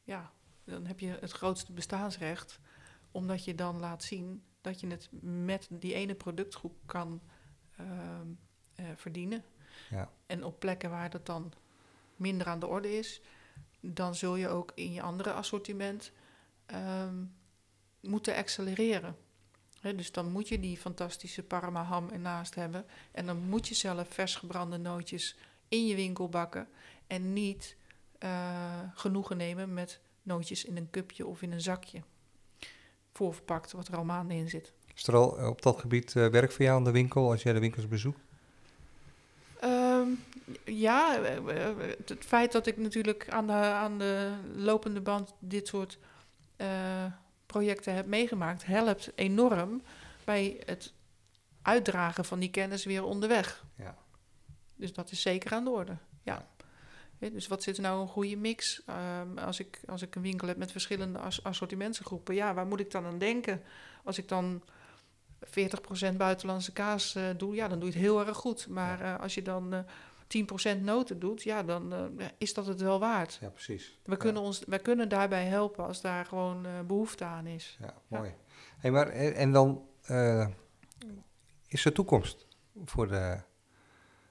ja, 0.04 0.32
dan 0.64 0.86
heb 0.86 1.00
je 1.00 1.18
het 1.20 1.32
grootste 1.32 1.72
bestaansrecht, 1.72 2.60
omdat 3.12 3.44
je 3.44 3.56
dan 3.56 3.80
laat 3.80 4.04
zien 4.04 4.44
dat 4.62 4.80
je 4.80 4.88
het 4.88 5.10
met 5.22 5.68
die 5.72 5.94
ene 5.94 6.16
productgroep 6.16 6.76
kan 6.86 7.22
ehm, 7.78 8.28
eh, 8.76 8.86
verdienen. 8.96 9.44
Ja. 9.90 10.12
En 10.26 10.44
op 10.44 10.60
plekken 10.60 10.90
waar 10.90 11.10
dat 11.10 11.26
dan 11.26 11.54
minder 12.16 12.48
aan 12.48 12.60
de 12.60 12.68
orde 12.68 12.98
is, 12.98 13.22
dan 13.80 14.16
zul 14.16 14.36
je 14.36 14.48
ook 14.48 14.72
in 14.76 14.94
je 14.94 15.02
andere 15.02 15.32
assortiment 15.34 16.12
ehm, 16.66 17.24
moeten 18.00 18.36
accelereren. 18.36 19.16
Dus 19.82 20.12
dan 20.12 20.32
moet 20.32 20.48
je 20.48 20.60
die 20.60 20.78
fantastische 20.78 21.44
Parma 21.44 21.84
ham 21.84 22.10
ernaast 22.10 22.56
hebben. 22.56 22.86
En 23.12 23.26
dan 23.26 23.38
moet 23.38 23.68
je 23.68 23.76
zelf 23.76 24.08
vers 24.10 24.36
gebrande 24.36 24.78
nootjes 24.78 25.38
in 25.68 25.88
je 25.88 25.96
winkel 25.96 26.30
bakken. 26.30 26.68
En 27.08 27.34
niet 27.34 27.76
eh, 28.20 28.80
genoegen 28.94 29.38
nemen 29.38 29.74
met 29.74 30.00
nootjes 30.24 30.66
in 30.66 30.78
een 30.78 30.90
cupje 30.90 31.26
of 31.26 31.42
in 31.42 31.52
een 31.52 31.62
zakje. 31.62 32.02
Voorverpakt, 33.14 33.72
wat 33.72 33.88
er 33.88 33.98
al 33.98 34.06
maanden 34.06 34.38
in 34.38 34.50
zit. 34.50 34.74
Is 34.96 35.08
er 35.08 35.16
al 35.16 35.50
op 35.50 35.62
dat 35.62 35.80
gebied 35.80 36.16
eh, 36.16 36.28
werk 36.28 36.52
voor 36.52 36.66
jou 36.66 36.78
aan 36.78 36.84
de 36.84 36.92
winkel 36.92 37.32
als 37.32 37.44
jij 37.44 37.54
de 37.54 37.60
winkels 37.60 37.88
bezoekt? 37.88 38.20
Ehm, 39.60 40.10
ja, 40.66 41.22
eh, 41.24 41.68
eh, 41.68 41.78
het 42.06 42.26
feit 42.26 42.52
dat 42.52 42.68
ik 42.68 42.78
natuurlijk 42.78 43.30
aan 43.30 43.48
de, 43.48 43.54
aan 43.54 43.98
de 43.98 44.34
lopende 44.56 45.02
band 45.02 45.34
dit 45.40 45.68
soort 45.68 45.98
eh, 46.56 47.06
projecten 47.46 47.94
heb 47.94 48.06
meegemaakt, 48.06 48.66
helpt 48.66 49.12
enorm 49.16 49.82
bij 50.24 50.62
het 50.66 50.94
uitdragen 51.62 52.26
van 52.26 52.40
die 52.40 52.50
kennis 52.50 52.86
weer 52.86 53.04
onderweg. 53.04 53.66
Ja. 53.76 53.96
Dus 54.76 54.94
dat 54.94 55.12
is 55.12 55.22
zeker 55.22 55.52
aan 55.54 55.64
de 55.64 55.70
orde. 55.70 55.98
Ja. 56.24 56.48
Dus 57.20 57.48
wat 57.48 57.64
zit 57.64 57.78
er 57.78 57.84
nou 57.84 58.02
een 58.02 58.08
goede 58.08 58.38
mix? 58.38 58.82
Ehm, 58.86 59.38
als, 59.38 59.60
ik, 59.60 59.80
als 59.88 60.02
ik 60.02 60.16
een 60.16 60.22
winkel 60.22 60.48
heb 60.48 60.58
met 60.58 60.72
verschillende 60.72 61.20
as 61.20 61.44
assortimentsgroepen, 61.44 62.36
ja, 62.36 62.54
waar 62.54 62.68
moet 62.68 62.80
ik 62.80 62.92
dan 62.92 63.06
aan 63.06 63.18
denken? 63.18 63.62
Als 64.04 64.18
ik 64.18 64.28
dan 64.28 64.64
40% 65.46 66.16
buitenlandse 66.18 66.72
kaas 66.72 67.16
eh, 67.16 67.24
doe, 67.38 67.56
ja, 67.56 67.68
dan 67.68 67.80
doe 67.80 67.88
je 67.88 67.94
het 67.94 68.04
heel 68.04 68.28
erg 68.28 68.38
goed. 68.38 68.68
Maar 68.68 69.02
eh, 69.02 69.20
als 69.20 69.34
je 69.34 69.42
dan 69.42 69.74
eh 69.74 69.80
10% 70.78 70.82
noten 70.82 71.20
doet, 71.20 71.44
ja, 71.44 71.64
dan 71.64 71.94
is 72.38 72.54
dat 72.54 72.66
het 72.66 72.82
wel 72.82 73.00
waard. 73.00 73.38
Ja, 73.42 73.50
precies. 73.50 74.00
We 74.04 74.18
kunnen, 74.18 74.42
ons, 74.42 74.64
wij 74.68 74.80
kunnen 74.80 75.10
daarbij 75.10 75.46
helpen 75.46 75.86
als 75.86 76.02
daar 76.02 76.26
gewoon 76.26 76.66
eh, 76.66 76.80
behoefte 76.88 77.24
aan 77.26 77.46
is. 77.46 77.78
Ja, 77.82 77.94
mooi. 78.08 78.34
Hey, 78.78 78.92
maar, 78.92 79.08
en 79.10 79.52
dan 79.52 79.88
is 81.68 81.86
er 81.86 81.94
toekomst 81.94 82.48
voor 82.86 83.08
de, 83.08 83.42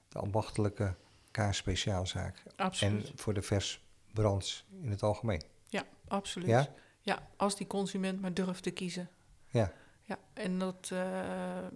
de 0.07 0.19
ambachtelijke 0.19 0.95
kaasspeciaalzaak 1.43 2.43
Absoluut. 2.55 3.09
en 3.09 3.17
voor 3.17 3.33
de 3.33 3.41
versbrands 3.41 4.65
in 4.81 4.89
het 4.89 5.03
algemeen. 5.03 5.41
Ja, 5.69 5.83
absoluut. 6.07 6.47
Ja? 6.49 6.67
Ja, 7.01 7.27
als 7.35 7.55
die 7.55 7.67
consument 7.67 8.21
maar 8.21 8.33
durft 8.33 8.63
te 8.63 8.71
kiezen. 8.71 9.09
Ja. 9.47 9.71
Ja, 10.03 10.17
en 10.33 10.59
dat, 10.59 10.89
eh, 10.91 11.57
eh, 11.57 11.67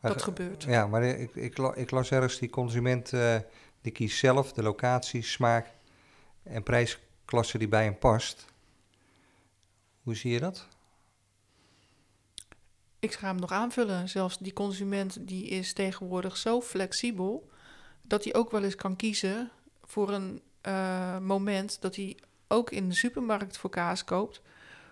dat 0.00 0.12
ge- 0.12 0.22
gebeurt. 0.22 0.62
Ja, 0.62 0.86
maar 0.86 1.02
ik, 1.02 1.34
ik, 1.34 1.58
ik 1.74 1.90
las 1.90 2.10
ergens 2.10 2.38
die 2.38 2.50
consument 2.50 3.12
eh, 3.12 3.36
die 3.80 3.92
kiest 3.92 4.18
zelf 4.18 4.52
de 4.52 4.62
locatie, 4.62 5.22
smaak 5.22 5.66
en 6.42 6.62
prijsklasse 6.62 7.58
die 7.58 7.68
bij 7.68 7.84
hem 7.84 7.98
past. 7.98 8.46
Hoe 10.02 10.14
zie 10.14 10.30
je 10.32 10.40
dat? 10.40 10.66
Ik 12.98 13.12
ga 13.12 13.26
hem 13.26 13.36
nog 13.36 13.52
aanvullen. 13.52 14.08
Zelfs 14.08 14.38
die 14.38 14.52
consument 14.52 15.26
die 15.28 15.46
is 15.48 15.72
tegenwoordig 15.72 16.36
zo 16.36 16.60
flexibel 16.60 17.50
dat 18.08 18.24
hij 18.24 18.34
ook 18.34 18.50
wel 18.50 18.62
eens 18.62 18.74
kan 18.74 18.96
kiezen 18.96 19.50
voor 19.84 20.10
een 20.10 20.42
eh, 20.60 21.18
moment 21.18 21.80
dat 21.80 21.96
hij 21.96 22.16
ook 22.48 22.70
in 22.70 22.88
de 22.88 22.94
supermarkt 22.94 23.58
voor 23.58 23.70
kaas 23.70 24.04
koopt, 24.04 24.40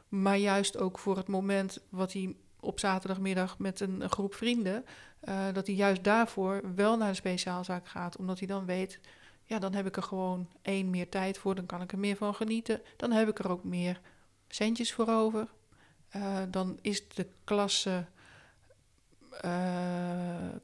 maar 0.08 0.36
juist 0.36 0.78
ook 0.78 0.98
voor 0.98 1.16
het 1.16 1.26
moment 1.26 1.78
wat 1.88 2.12
hij 2.12 2.36
op 2.60 2.80
zaterdagmiddag 2.80 3.58
met 3.58 3.80
een, 3.80 4.00
een 4.00 4.10
groep 4.10 4.34
vrienden, 4.34 4.84
eh, 5.20 5.44
dat 5.52 5.66
hij 5.66 5.76
juist 5.76 6.04
daarvoor 6.04 6.60
wel 6.74 6.96
naar 6.96 7.08
de 7.08 7.14
speciaalzaak 7.14 7.88
gaat, 7.88 8.16
omdat 8.16 8.38
hij 8.38 8.48
dan 8.48 8.66
weet, 8.66 9.00
ja, 9.44 9.58
dan 9.58 9.74
heb 9.74 9.86
ik 9.86 9.96
er 9.96 10.02
gewoon 10.02 10.48
één 10.62 10.90
meer 10.90 11.08
tijd 11.08 11.38
voor, 11.38 11.54
dan 11.54 11.66
kan 11.66 11.82
ik 11.82 11.92
er 11.92 11.98
meer 11.98 12.16
van 12.16 12.34
genieten, 12.34 12.80
dan 12.96 13.12
heb 13.12 13.28
ik 13.28 13.38
er 13.38 13.50
ook 13.50 13.64
meer 13.64 14.00
centjes 14.48 14.92
voor 14.92 15.08
over. 15.08 15.48
Eh, 16.08 16.42
dan 16.50 16.78
is 16.80 17.08
de 17.08 17.26
klasse 17.44 18.06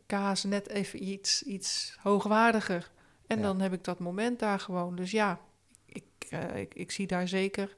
kaas 0.07 0.45
net 0.45 0.69
even 0.69 1.03
iets, 1.09 1.43
iets 1.43 1.97
hoogwaardiger. 2.03 2.91
En 3.27 3.37
Ja. 3.37 3.43
dan 3.43 3.61
heb 3.61 3.73
ik 3.73 3.85
dat 3.85 3.99
moment 3.99 4.39
daar 4.39 4.61
gewoon. 4.61 4.97
Dus 4.97 5.11
ja, 5.11 5.41
ik, 5.87 6.05
eh, 6.31 6.57
ik, 6.57 6.75
ik 6.75 6.91
zie 6.91 7.07
daar 7.07 7.29
zeker 7.29 7.77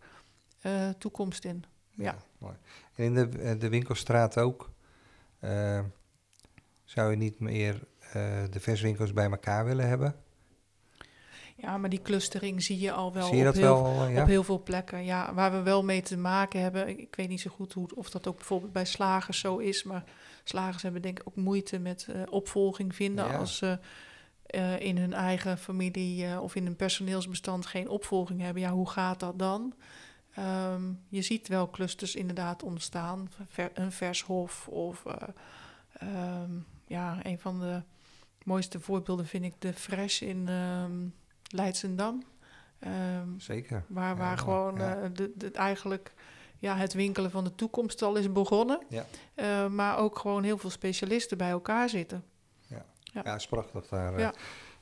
eh, 0.61 0.89
toekomst 0.99 1.45
in. 1.45 1.65
Ja. 1.91 2.17
mooi. 2.39 2.55
En 2.95 3.05
in 3.05 3.15
de, 3.15 3.29
eh, 3.39 3.61
de 3.61 3.69
winkelstraat 3.69 4.39
ook. 4.39 4.71
eh, 5.39 5.81
zou 6.85 7.11
je 7.11 7.17
niet 7.17 7.41
meer 7.41 7.75
eh, 8.13 8.13
de 8.51 8.61
verswinkels 8.61 9.13
bij 9.13 9.31
elkaar 9.31 9.65
willen 9.65 9.89
hebben? 9.89 10.17
Ja, 11.57 11.79
maar 11.79 11.91
die 11.91 12.03
clustering 12.03 12.63
zie 12.63 12.79
je 12.81 12.93
al 12.93 13.13
wel, 13.13 13.27
zie 13.27 13.37
je 13.37 13.41
op, 13.49 13.55
dat 13.55 13.63
heel, 13.63 13.83
wel? 13.83 14.07
eh, 14.07 14.15
ja? 14.15 14.21
op 14.23 14.27
heel 14.29 14.45
veel 14.45 14.63
plekken. 14.63 15.05
Ja, 15.05 15.35
waar 15.35 15.53
we 15.53 15.63
wel 15.63 15.85
mee 15.85 16.03
te 16.03 16.17
maken 16.17 16.61
hebben. 16.61 16.89
Ik, 16.89 16.99
ik 16.99 17.15
weet 17.17 17.29
niet 17.29 17.41
zo 17.41 17.51
goed 17.51 17.73
hoe, 17.73 17.89
of 17.95 18.11
dat 18.11 18.27
ook 18.27 18.37
bijvoorbeeld 18.37 18.73
bij 18.73 18.85
slagers 18.85 19.39
zo 19.41 19.57
is. 19.59 19.83
Maar 19.83 20.05
slagers 20.45 20.83
hebben 20.83 21.03
denk 21.03 21.19
ik 21.21 21.29
ook 21.29 21.37
moeite 21.37 21.79
met 21.79 22.07
eh, 22.09 22.23
opvolging 22.31 22.95
vinden 22.95 23.27
Ja. 23.27 23.37
als 23.37 23.57
ze 23.57 23.79
eh, 24.47 24.81
in 24.81 24.99
hun 24.99 25.13
eigen 25.13 25.59
familie 25.59 26.27
eh, 26.27 26.43
of 26.43 26.55
in 26.55 26.65
hun 26.65 26.77
personeelsbestand 26.77 27.67
geen 27.67 27.89
opvolging 27.89 28.41
hebben. 28.41 28.63
Ja, 28.63 28.71
hoe 28.71 28.89
gaat 28.91 29.21
dat 29.21 29.39
dan? 29.39 29.75
Ehm, 30.35 30.83
je 31.09 31.23
ziet 31.23 31.49
wel 31.49 31.71
clusters 31.71 32.15
inderdaad 32.15 32.63
ontstaan. 32.63 33.31
Ver- 33.49 33.71
een 33.75 33.93
vershof 33.93 34.69
of 34.69 35.07
eh, 35.07 35.17
ehm, 35.93 36.51
ja, 36.87 37.19
een 37.23 37.39
van 37.39 37.61
de 37.61 37.83
mooiste 38.45 38.81
voorbeelden 38.81 39.27
vind 39.27 39.45
ik 39.45 39.55
de 39.59 39.73
Fresh 39.73 40.21
in 40.21 40.49
ehm 40.49 40.93
Leidsendam. 41.49 42.23
Zeker. 43.37 43.85
Waar, 43.89 44.17
waar 44.17 44.39
gewoon 44.39 44.77
ja. 44.77 45.09
de, 45.09 45.33
de, 45.37 45.51
eigenlijk 45.51 46.13
ja, 46.59 46.77
het 46.77 46.93
winkelen 46.93 47.31
van 47.31 47.45
de 47.45 47.55
toekomst 47.55 48.03
al 48.03 48.17
is 48.17 48.33
begonnen. 48.33 48.81
Ja. 48.89 49.07
Eh, 49.35 49.67
maar 49.67 49.99
ook 49.99 50.19
gewoon 50.19 50.43
heel 50.43 50.59
veel 50.59 50.71
specialisten 50.71 51.39
bij 51.39 51.51
elkaar 51.51 51.89
zitten. 51.89 52.25
Ja, 53.25 53.35
is 53.35 53.47
prachtig 53.47 53.89
daar. 53.89 54.13
eh. 54.15 54.19
Ja. 54.21 54.35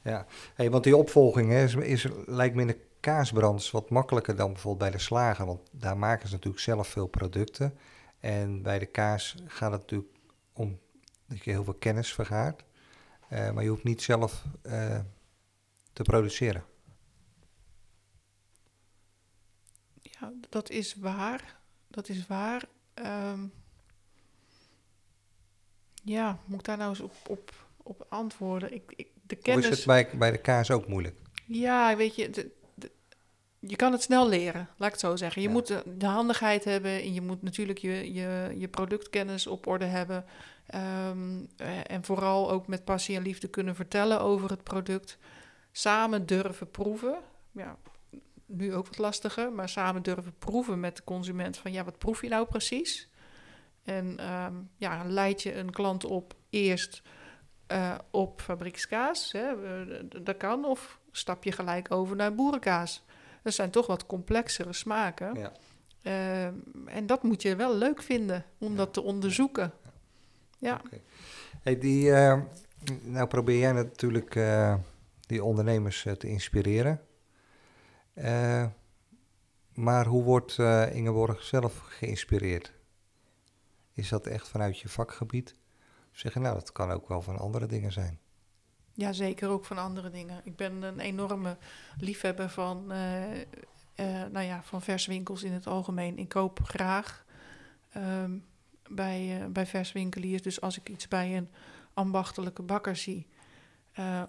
ja. 0.03 0.27
Hey, 0.55 0.71
want 0.71 0.85
die 0.85 0.97
opvolging 0.97 1.51
hè, 1.51 1.63
is, 1.65 1.75
is, 1.75 2.07
lijkt 2.27 2.55
me 2.55 2.61
in 2.61 2.67
de 2.67 2.81
kaasbrands 3.01 3.71
wat 3.71 3.91
makkelijker 3.91 4.37
dan 4.37 4.53
bijvoorbeeld 4.53 4.91
bij 4.91 4.99
de 4.99 5.05
slager. 5.05 5.47
Want 5.47 5.61
daar 5.71 5.97
maken 5.99 6.29
ze 6.29 6.35
natuurlijk 6.35 6.63
zelf 6.63 6.89
veel 6.89 7.07
producten. 7.07 7.79
En 8.21 8.63
bij 8.63 8.79
de 8.79 8.87
kaas 8.87 9.35
gaat 9.47 9.73
het 9.73 9.81
natuurlijk 9.81 10.11
om 10.53 10.79
dat 11.27 11.45
je 11.45 11.51
heel 11.51 11.65
veel 11.65 11.75
kennis 11.75 12.13
vergaart. 12.13 12.65
Eh, 13.29 13.51
maar 13.51 13.63
je 13.63 13.69
hoeft 13.69 13.85
niet 13.85 14.03
zelf 14.03 14.45
te 15.93 16.03
produceren. 16.03 16.65
Ja, 20.03 20.33
dat 20.49 20.71
is 20.71 20.95
waar. 20.95 21.61
Dat 21.93 22.09
is 22.09 22.27
waar. 22.27 22.65
Ehm, 22.95 23.41
ja, 26.05 26.39
moet 26.45 26.59
ik 26.59 26.65
daar 26.65 26.77
nou 26.77 26.91
eens 26.91 27.01
op, 27.01 27.13
op, 27.29 27.53
op 27.83 28.07
antwoorden? 28.09 28.75
Ik, 28.75 28.93
ik 28.97 29.09
de 29.27 29.37
kennis... 29.37 29.69
is 29.69 29.77
het 29.77 29.87
bij, 29.87 30.09
bij 30.19 30.31
de 30.31 30.39
kaas 30.39 30.71
ook 30.71 30.89
moeilijk? 30.89 31.17
Ja, 31.47 31.97
weet 31.97 32.15
je, 32.17 32.31
de- 32.31 32.51
de- 32.75 32.91
je 33.59 33.77
kan 33.77 33.93
het 33.93 34.03
snel 34.03 34.29
leren, 34.29 34.69
laat 34.77 34.87
ik 34.89 34.93
het 34.95 35.01
zo 35.01 35.17
zeggen. 35.17 35.43
Je 35.43 35.49
Ja. 35.49 35.55
moet 35.55 35.67
de, 35.67 35.83
de 35.97 36.07
handigheid 36.07 36.65
hebben 36.65 36.91
en 36.91 37.15
je 37.15 37.21
moet 37.21 37.43
natuurlijk 37.43 37.79
je, 37.79 38.13
je, 38.13 38.55
je 38.57 38.69
productkennis 38.69 39.47
op 39.47 39.67
orde 39.67 39.85
hebben. 39.85 40.25
Ehm, 40.67 41.45
eh, 41.57 41.79
en 41.91 42.05
vooral 42.05 42.51
ook 42.51 42.67
met 42.67 42.85
passie 42.85 43.17
en 43.17 43.23
liefde 43.23 43.49
kunnen 43.49 43.75
vertellen 43.75 44.21
over 44.21 44.51
het 44.51 44.63
product. 44.63 45.19
Samen 45.73 46.27
durven 46.27 46.71
proeven. 46.71 47.19
Ja, 47.53 47.77
nu 48.53 48.75
ook 48.75 48.87
wat 48.87 48.99
lastiger, 48.99 49.53
maar 49.53 49.69
samen 49.69 50.03
durven 50.03 50.35
proeven 50.39 50.81
met 50.81 50.97
de 50.97 51.05
consument 51.05 51.57
van 51.57 51.73
ja, 51.73 51.85
wat 51.85 51.99
proef 51.99 52.23
je 52.23 52.29
nou 52.29 52.47
precies? 52.47 53.09
En 53.83 54.19
ehm, 54.19 54.55
ja, 54.77 55.05
leid 55.05 55.43
je 55.43 55.55
een 55.55 55.71
klant 55.71 56.05
op 56.05 56.35
eerst 56.51 57.03
eh, 57.67 57.95
op 58.11 58.41
fabriekskaas, 58.41 59.33
hè, 59.33 59.49
eh, 59.83 60.01
dat 60.23 60.37
kan, 60.37 60.65
of 60.65 60.99
stap 61.11 61.45
je 61.45 61.53
gelijk 61.53 61.91
over 61.91 62.17
naar 62.17 62.35
boerenkaas. 62.35 63.05
Dat 63.43 63.55
zijn 63.55 63.71
toch 63.71 63.87
wat 63.87 64.07
complexere 64.07 64.73
smaken. 64.73 65.35
Ja. 65.35 65.53
Ehm, 66.03 66.55
en 66.87 67.07
dat 67.07 67.23
moet 67.23 67.43
je 67.43 67.57
wel 67.57 67.77
leuk 67.77 68.03
vinden 68.03 68.45
om 68.59 68.71
Ja. 68.71 68.77
dat 68.77 68.93
te 68.93 69.03
onderzoeken. 69.03 69.73
Ja, 70.59 70.81
Hey, 71.63 71.79
die, 71.79 72.13
eh, 72.13 72.41
nou 73.03 73.27
probeer 73.27 73.59
jij 73.59 73.73
natuurlijk 73.73 74.37
eh, 74.37 74.75
die 75.21 75.45
ondernemers 75.45 76.07
te 76.19 76.29
inspireren. 76.29 77.01
Eh, 78.15 78.67
maar 79.73 80.07
hoe 80.07 80.23
wordt 80.23 80.59
eh, 80.59 80.95
Ingeborg 80.95 81.43
zelf 81.43 81.79
geïnspireerd? 81.79 82.73
Is 83.93 84.09
dat 84.09 84.27
echt 84.27 84.49
vanuit 84.49 84.79
je 84.79 84.89
vakgebied? 84.89 85.55
Of 86.13 86.19
zeg 86.19 86.35
nou, 86.35 86.55
dat 86.55 86.73
kan 86.73 86.91
ook 86.91 87.09
wel 87.09 87.23
van 87.23 87.39
andere 87.39 87.67
dingen 87.67 87.93
zijn. 87.93 88.19
ja, 88.95 89.13
zeker 89.13 89.49
ook 89.49 89.65
van 89.65 89.79
andere 89.79 90.11
dingen. 90.11 90.41
Ik 90.45 90.57
ben 90.57 90.83
een 90.83 91.01
enorme 91.01 91.57
liefhebber 91.99 92.49
van, 92.51 92.93
eh, 93.95 94.07
nou 94.31 94.47
ja, 94.47 94.63
van 94.63 94.83
verswinkels 94.83 95.43
in 95.43 95.53
het 95.53 95.67
algemeen. 95.67 96.19
Ik 96.19 96.29
koop 96.29 96.61
graag 96.63 97.25
ehm, 97.93 98.39
bij, 98.91 99.41
eh, 99.41 99.47
bij 99.47 99.67
verswinkeliers. 99.67 100.43
Dus 100.43 100.61
als 100.61 100.79
ik 100.79 100.89
iets 100.89 101.09
bij 101.09 101.37
een 101.37 101.49
ambachtelijke 101.95 102.63
bakker 102.63 102.97
zie, 102.97 103.27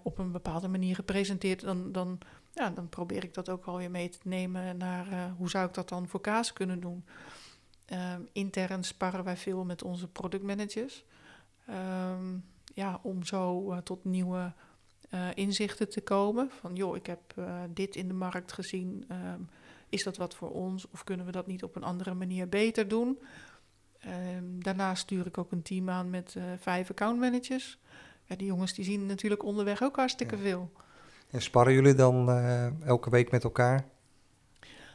op 0.02 0.18
een 0.18 0.32
bepaalde 0.32 0.68
manier 0.68 0.94
gepresenteerd, 0.94 1.60
dan, 1.60 1.92
dan, 1.92 2.18
ja, 2.54 2.70
dan 2.70 2.88
probeer 2.88 3.24
ik 3.24 3.34
dat 3.34 3.48
ook 3.48 3.64
wel 3.64 3.76
weer 3.76 3.90
mee 3.90 4.08
te 4.08 4.18
nemen 4.22 4.76
naar 4.76 5.12
eh, 5.12 5.24
hoe 5.36 5.50
zou 5.50 5.66
ik 5.66 5.74
dat 5.74 5.88
dan 5.88 6.08
voor 6.08 6.20
kaas 6.20 6.52
kunnen 6.52 6.80
doen. 6.80 7.04
Ehm, 7.84 8.20
intern 8.32 8.84
sparren 8.84 9.24
wij 9.24 9.36
veel 9.36 9.64
met 9.64 9.82
onze 9.82 10.08
productmanagers. 10.08 11.04
Ehm, 11.66 12.36
ja, 12.74 13.00
om 13.02 13.24
zo 13.24 13.72
eh, 13.72 13.78
tot 13.78 14.04
nieuwe 14.04 14.52
eh, 15.10 15.28
inzichten 15.34 15.88
te 15.88 16.00
komen. 16.00 16.50
Van 16.60 16.74
joh, 16.74 16.96
ik 16.96 17.06
heb 17.06 17.34
dit 17.70 17.96
in 17.96 18.08
de 18.08 18.14
markt 18.14 18.52
gezien. 18.52 19.04
Ehm, 19.08 19.40
is 19.88 20.02
dat 20.02 20.16
wat 20.16 20.34
voor 20.34 20.50
ons? 20.50 20.90
Of 20.90 21.04
kunnen 21.04 21.26
we 21.26 21.32
dat 21.32 21.46
niet 21.46 21.62
op 21.62 21.76
een 21.76 21.82
andere 21.82 22.14
manier 22.14 22.48
beter 22.48 22.88
doen? 22.88 23.18
Daarnaast 24.58 25.02
stuur 25.02 25.26
ik 25.26 25.38
ook 25.38 25.52
een 25.52 25.62
team 25.62 25.90
aan 25.90 26.10
met 26.10 26.36
vijf 26.58 26.90
accountmanagers. 26.90 27.78
Ja, 28.24 28.36
die 28.36 28.46
jongens 28.46 28.74
die 28.74 28.84
zien 28.84 29.06
natuurlijk 29.06 29.42
onderweg 29.42 29.82
ook 29.82 29.96
hartstikke 29.96 30.36
Ja. 30.36 30.42
veel. 30.42 30.70
En 31.34 31.42
sparren 31.42 31.72
jullie 31.74 31.94
dan 31.94 32.28
eh, 32.30 32.86
elke 32.86 33.10
week 33.10 33.30
met 33.30 33.44
elkaar? 33.44 33.84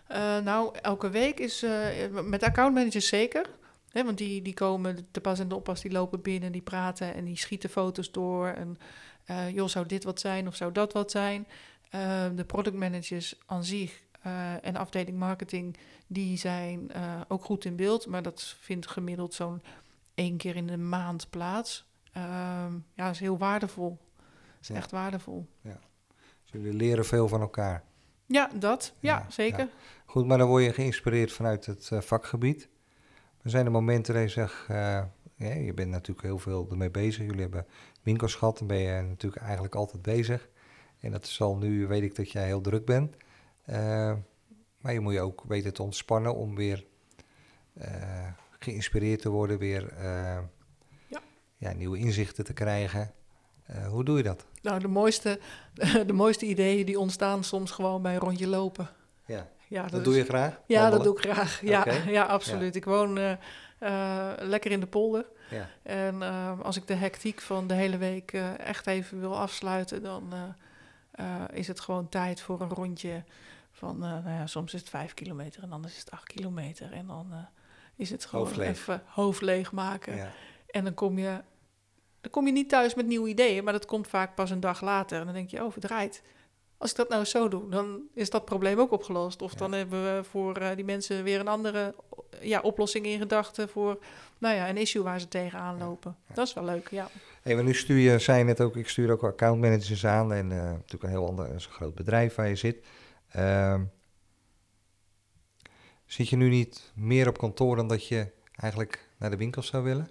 Eh, 0.08 0.38
nou, 0.38 0.76
elke 0.82 1.10
week 1.10 1.40
is 1.40 1.64
eh, 1.64 2.08
met 2.24 2.44
accountmanagers 2.44 3.08
zeker. 3.08 3.50
Hè, 3.90 4.04
want 4.04 4.18
die, 4.18 4.42
die 4.42 4.54
komen 4.54 5.08
te 5.12 5.22
pas 5.22 5.40
en 5.40 5.48
de 5.48 5.56
oppas, 5.56 5.82
die 5.82 5.92
lopen 5.92 6.22
binnen, 6.22 6.52
die 6.52 6.62
praten 6.62 7.14
en 7.14 7.26
die 7.26 7.38
schieten 7.38 7.70
foto's 7.70 8.12
door. 8.12 8.48
En 8.48 8.78
joh, 9.54 9.68
zou 9.68 9.86
dit 9.86 10.04
wat 10.04 10.20
zijn 10.20 10.48
of 10.48 10.56
zou 10.56 10.72
dat 10.72 10.94
wat 10.94 11.12
zijn? 11.12 11.48
Eh, 11.90 12.26
de 12.36 12.46
productmanagers 12.46 13.36
aan 13.46 13.64
zich 13.64 14.02
eh, 14.22 14.66
en 14.66 14.76
afdeling 14.76 15.18
marketing, 15.18 15.78
die 16.08 16.38
zijn 16.38 16.92
ook 17.28 17.44
goed 17.46 17.66
in 17.66 17.76
beeld. 17.76 18.08
Maar 18.08 18.22
dat 18.22 18.56
vindt 18.60 18.88
gemiddeld 18.88 19.34
zo'n 19.34 19.62
één 20.14 20.38
keer 20.38 20.56
in 20.56 20.68
de 20.68 20.78
maand 20.78 21.30
plaats. 21.30 21.86
Ehm, 22.14 22.74
ja, 22.94 23.06
dat 23.06 23.14
is 23.14 23.20
heel 23.20 23.38
waardevol. 23.38 23.98
Is 24.62 24.68
Ja. 24.68 24.76
echt 24.76 24.92
waardevol. 24.92 25.48
Dus 25.62 25.74
jullie 26.52 26.74
leren 26.74 27.06
veel 27.06 27.28
van 27.28 27.42
elkaar. 27.42 27.84
Ja, 28.26 28.50
dat. 28.56 28.94
Ja, 29.00 29.18
Ja, 29.18 29.32
zeker. 29.32 29.70
Goed, 30.06 30.26
maar 30.26 30.38
dan 30.38 30.48
word 30.48 30.64
je 30.64 30.74
geïnspireerd 30.74 31.32
vanuit 31.32 31.66
het 31.66 31.90
eh, 31.92 32.02
vakgebied. 32.02 32.70
Er 33.42 33.50
zijn 33.50 33.66
er 33.66 33.72
momenten 33.72 34.14
dat 34.14 34.24
je 34.24 34.30
zegt, 34.30 34.66
eh, 34.68 35.04
ja, 35.36 35.54
je 35.54 35.74
bent 35.74 35.90
natuurlijk 35.90 36.28
heel 36.28 36.40
veel 36.40 36.68
ermee 36.70 36.92
bezig. 36.92 37.26
Jullie 37.26 37.42
hebben 37.42 37.66
winkels 38.04 38.36
gehad, 38.36 38.58
dan 38.58 38.68
ben 38.68 38.78
je 38.78 39.02
natuurlijk 39.02 39.44
eigenlijk 39.44 39.76
altijd 39.76 40.02
bezig. 40.02 40.50
En 41.00 41.12
dat 41.12 41.28
zal 41.28 41.58
nu, 41.58 41.88
weet 41.88 42.04
ik 42.04 42.16
dat 42.16 42.32
jij 42.32 42.46
heel 42.46 42.62
druk 42.62 42.86
bent. 42.86 43.16
Eh, 43.66 44.14
maar 44.82 44.94
je 44.94 45.00
moet 45.00 45.14
je 45.14 45.22
ook 45.22 45.44
weten 45.48 45.74
te 45.74 45.84
ontspannen 45.84 46.36
om 46.36 46.56
weer 46.56 46.86
geïnspireerd 48.60 49.22
te 49.22 49.30
worden, 49.30 49.58
weer 49.58 49.94
Ja. 51.08 51.22
ja, 51.58 51.74
nieuwe 51.74 51.98
inzichten 51.98 52.44
te 52.44 52.54
krijgen. 52.54 53.14
Eh, 53.70 53.88
hoe 53.88 54.04
doe 54.04 54.18
je 54.18 54.24
dat? 54.24 54.46
Nou, 54.62 54.80
de 54.80 54.88
mooiste, 54.88 55.40
de 56.08 56.14
mooiste 56.14 56.46
ideeën 56.46 56.86
die 56.86 57.00
ontstaan 57.00 57.44
soms 57.44 57.72
gewoon 57.72 58.02
bij 58.02 58.14
een 58.14 58.20
rondje 58.20 58.48
lopen. 58.48 58.90
Ja, 59.26 59.48
Ja, 59.68 59.88
dat 59.88 60.04
doe 60.04 60.16
je 60.16 60.24
graag? 60.24 60.62
Ja, 60.66 60.90
dat 60.90 61.04
doe 61.04 61.18
ik 61.18 61.32
graag. 61.32 61.62
Ja, 61.62 61.86
ja 62.18 62.24
absoluut. 62.24 62.76
Ik 62.76 62.86
woon 62.86 63.18
eh, 63.18 63.32
eh, 63.80 64.32
lekker 64.40 64.72
in 64.72 64.80
de 64.80 64.88
polder. 64.88 65.26
Ja. 65.50 65.70
En 65.84 66.22
als 66.64 66.78
ik 66.78 66.88
de 66.88 66.94
hectiek 66.94 67.42
van 67.42 67.68
de 67.68 67.74
hele 67.74 67.98
week 67.98 68.32
echt 68.58 68.88
even 68.88 69.20
wil 69.20 69.38
afsluiten, 69.38 70.04
dan 70.04 70.34
is 71.54 71.68
het 71.68 71.80
gewoon 71.80 72.10
tijd 72.10 72.42
voor 72.42 72.62
een 72.62 72.70
rondje 72.70 73.24
van, 73.72 73.98
nou 73.98 74.30
ja, 74.30 74.48
soms 74.48 74.74
is 74.74 74.80
het 74.80 74.90
vijf 74.90 75.14
kilometer 75.14 75.64
en 75.64 75.72
anders 75.72 75.94
is 75.94 76.00
het 76.00 76.12
acht 76.12 76.28
kilometer. 76.28 76.92
En 76.92 77.08
dan 77.08 77.34
is 77.96 78.10
het 78.10 78.26
gewoon 78.26 78.60
even 78.60 79.02
hoofd 79.06 79.42
leeg 79.42 79.72
maken. 79.72 80.16
Ja. 80.16 80.32
En 80.70 80.84
dan 80.84 80.94
kom 80.94 81.20
je, 81.20 81.42
dan 82.22 82.32
kom 82.32 82.46
je 82.46 82.52
niet 82.52 82.70
thuis 82.70 82.96
met 82.96 83.06
nieuwe 83.08 83.30
ideeën, 83.30 83.64
maar 83.64 83.74
dat 83.74 83.86
komt 83.86 84.08
vaak 84.08 84.36
pas 84.36 84.50
een 84.50 84.60
dag 84.60 84.82
later. 84.82 85.20
En 85.20 85.26
dan 85.26 85.34
denk 85.34 85.50
je, 85.50 85.64
oh, 85.64 85.72
verdraaid. 85.72 86.22
Als 86.78 86.92
ik 86.92 86.98
dat 86.98 87.10
nou 87.10 87.26
zo 87.26 87.48
doe, 87.48 87.70
dan 87.70 88.02
is 88.14 88.30
dat 88.30 88.46
probleem 88.46 88.80
ook 88.80 88.92
opgelost. 88.92 89.42
Of 89.42 89.52
Ja. 89.52 89.58
dan 89.58 89.72
hebben 89.72 90.04
we 90.04 90.24
voor 90.24 90.56
eh, 90.58 90.76
die 90.76 90.86
mensen 90.86 91.24
weer 91.24 91.40
een 91.40 91.48
andere 91.48 91.96
ja, 92.42 92.60
oplossing 92.62 93.06
in 93.06 93.20
gedachten 93.20 93.70
voor 93.70 94.00
nou 94.38 94.56
ja, 94.56 94.70
een 94.70 94.78
issue 94.78 95.04
waar 95.04 95.20
ze 95.20 95.28
tegenaan 95.28 95.78
lopen. 95.78 96.16
ja. 96.28 96.34
Dat 96.34 96.48
is 96.48 96.54
wel 96.54 96.64
leuk, 96.64 96.90
ja. 96.90 97.10
Hey, 97.42 97.56
maar 97.56 97.64
nu 97.64 97.74
stuur 97.74 97.98
je, 97.98 98.20
zei 98.20 98.38
je 98.38 98.44
net 98.44 98.62
ook, 98.62 98.76
ik 98.76 98.90
stuur 98.90 99.12
ook 99.12 99.24
accountmanagers 99.24 100.06
aan 100.06 100.34
en 100.34 100.52
eh, 100.52 100.58
natuurlijk 100.64 101.04
een 101.04 101.10
heel 101.10 101.28
ander, 101.28 101.50
een 101.52 101.62
groot 101.62 101.96
bedrijf 101.96 102.36
waar 102.36 102.48
je 102.48 102.56
zit. 102.56 102.86
Ehm, 103.30 103.84
zit 106.06 106.30
je 106.30 106.36
nu 106.36 106.50
niet 106.50 106.92
meer 106.96 107.28
op 107.28 107.38
kantoor 107.38 107.76
dan 107.76 107.88
dat 107.88 108.08
je 108.08 108.28
eigenlijk 108.56 109.10
naar 109.18 109.30
de 109.30 109.38
winkels 109.38 109.68
zou 109.68 109.84
willen? 109.84 110.10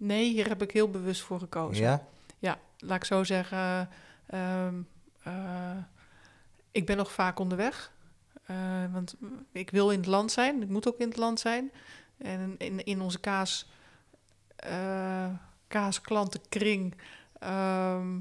Nee, 0.00 0.30
hier 0.32 0.48
heb 0.48 0.62
ik 0.62 0.70
heel 0.70 0.90
bewust 0.90 1.20
voor 1.22 1.38
gekozen. 1.38 1.84
Ja? 1.84 2.06
Ja, 2.38 2.58
laat 2.78 2.96
ik 2.96 3.04
zo 3.04 3.24
zeggen. 3.24 3.88
ehm, 4.26 4.74
eh, 5.22 5.76
ik 6.70 6.86
ben 6.86 6.96
nog 6.96 7.12
vaak 7.12 7.38
onderweg. 7.38 7.92
Eh, 8.44 8.56
want 8.92 9.14
ik 9.52 9.70
wil 9.70 9.90
in 9.90 9.98
het 9.98 10.06
land 10.06 10.32
zijn. 10.32 10.62
Ik 10.62 10.68
moet 10.68 10.88
ook 10.88 10.98
in 10.98 11.08
het 11.08 11.16
land 11.16 11.40
zijn. 11.40 11.72
En 12.18 12.54
in, 12.58 12.84
in 12.84 13.00
onze 13.00 13.20
kaas, 13.20 13.70
eh 14.56 15.28
kaasklantenkring... 15.68 16.94
ehm, 17.38 18.18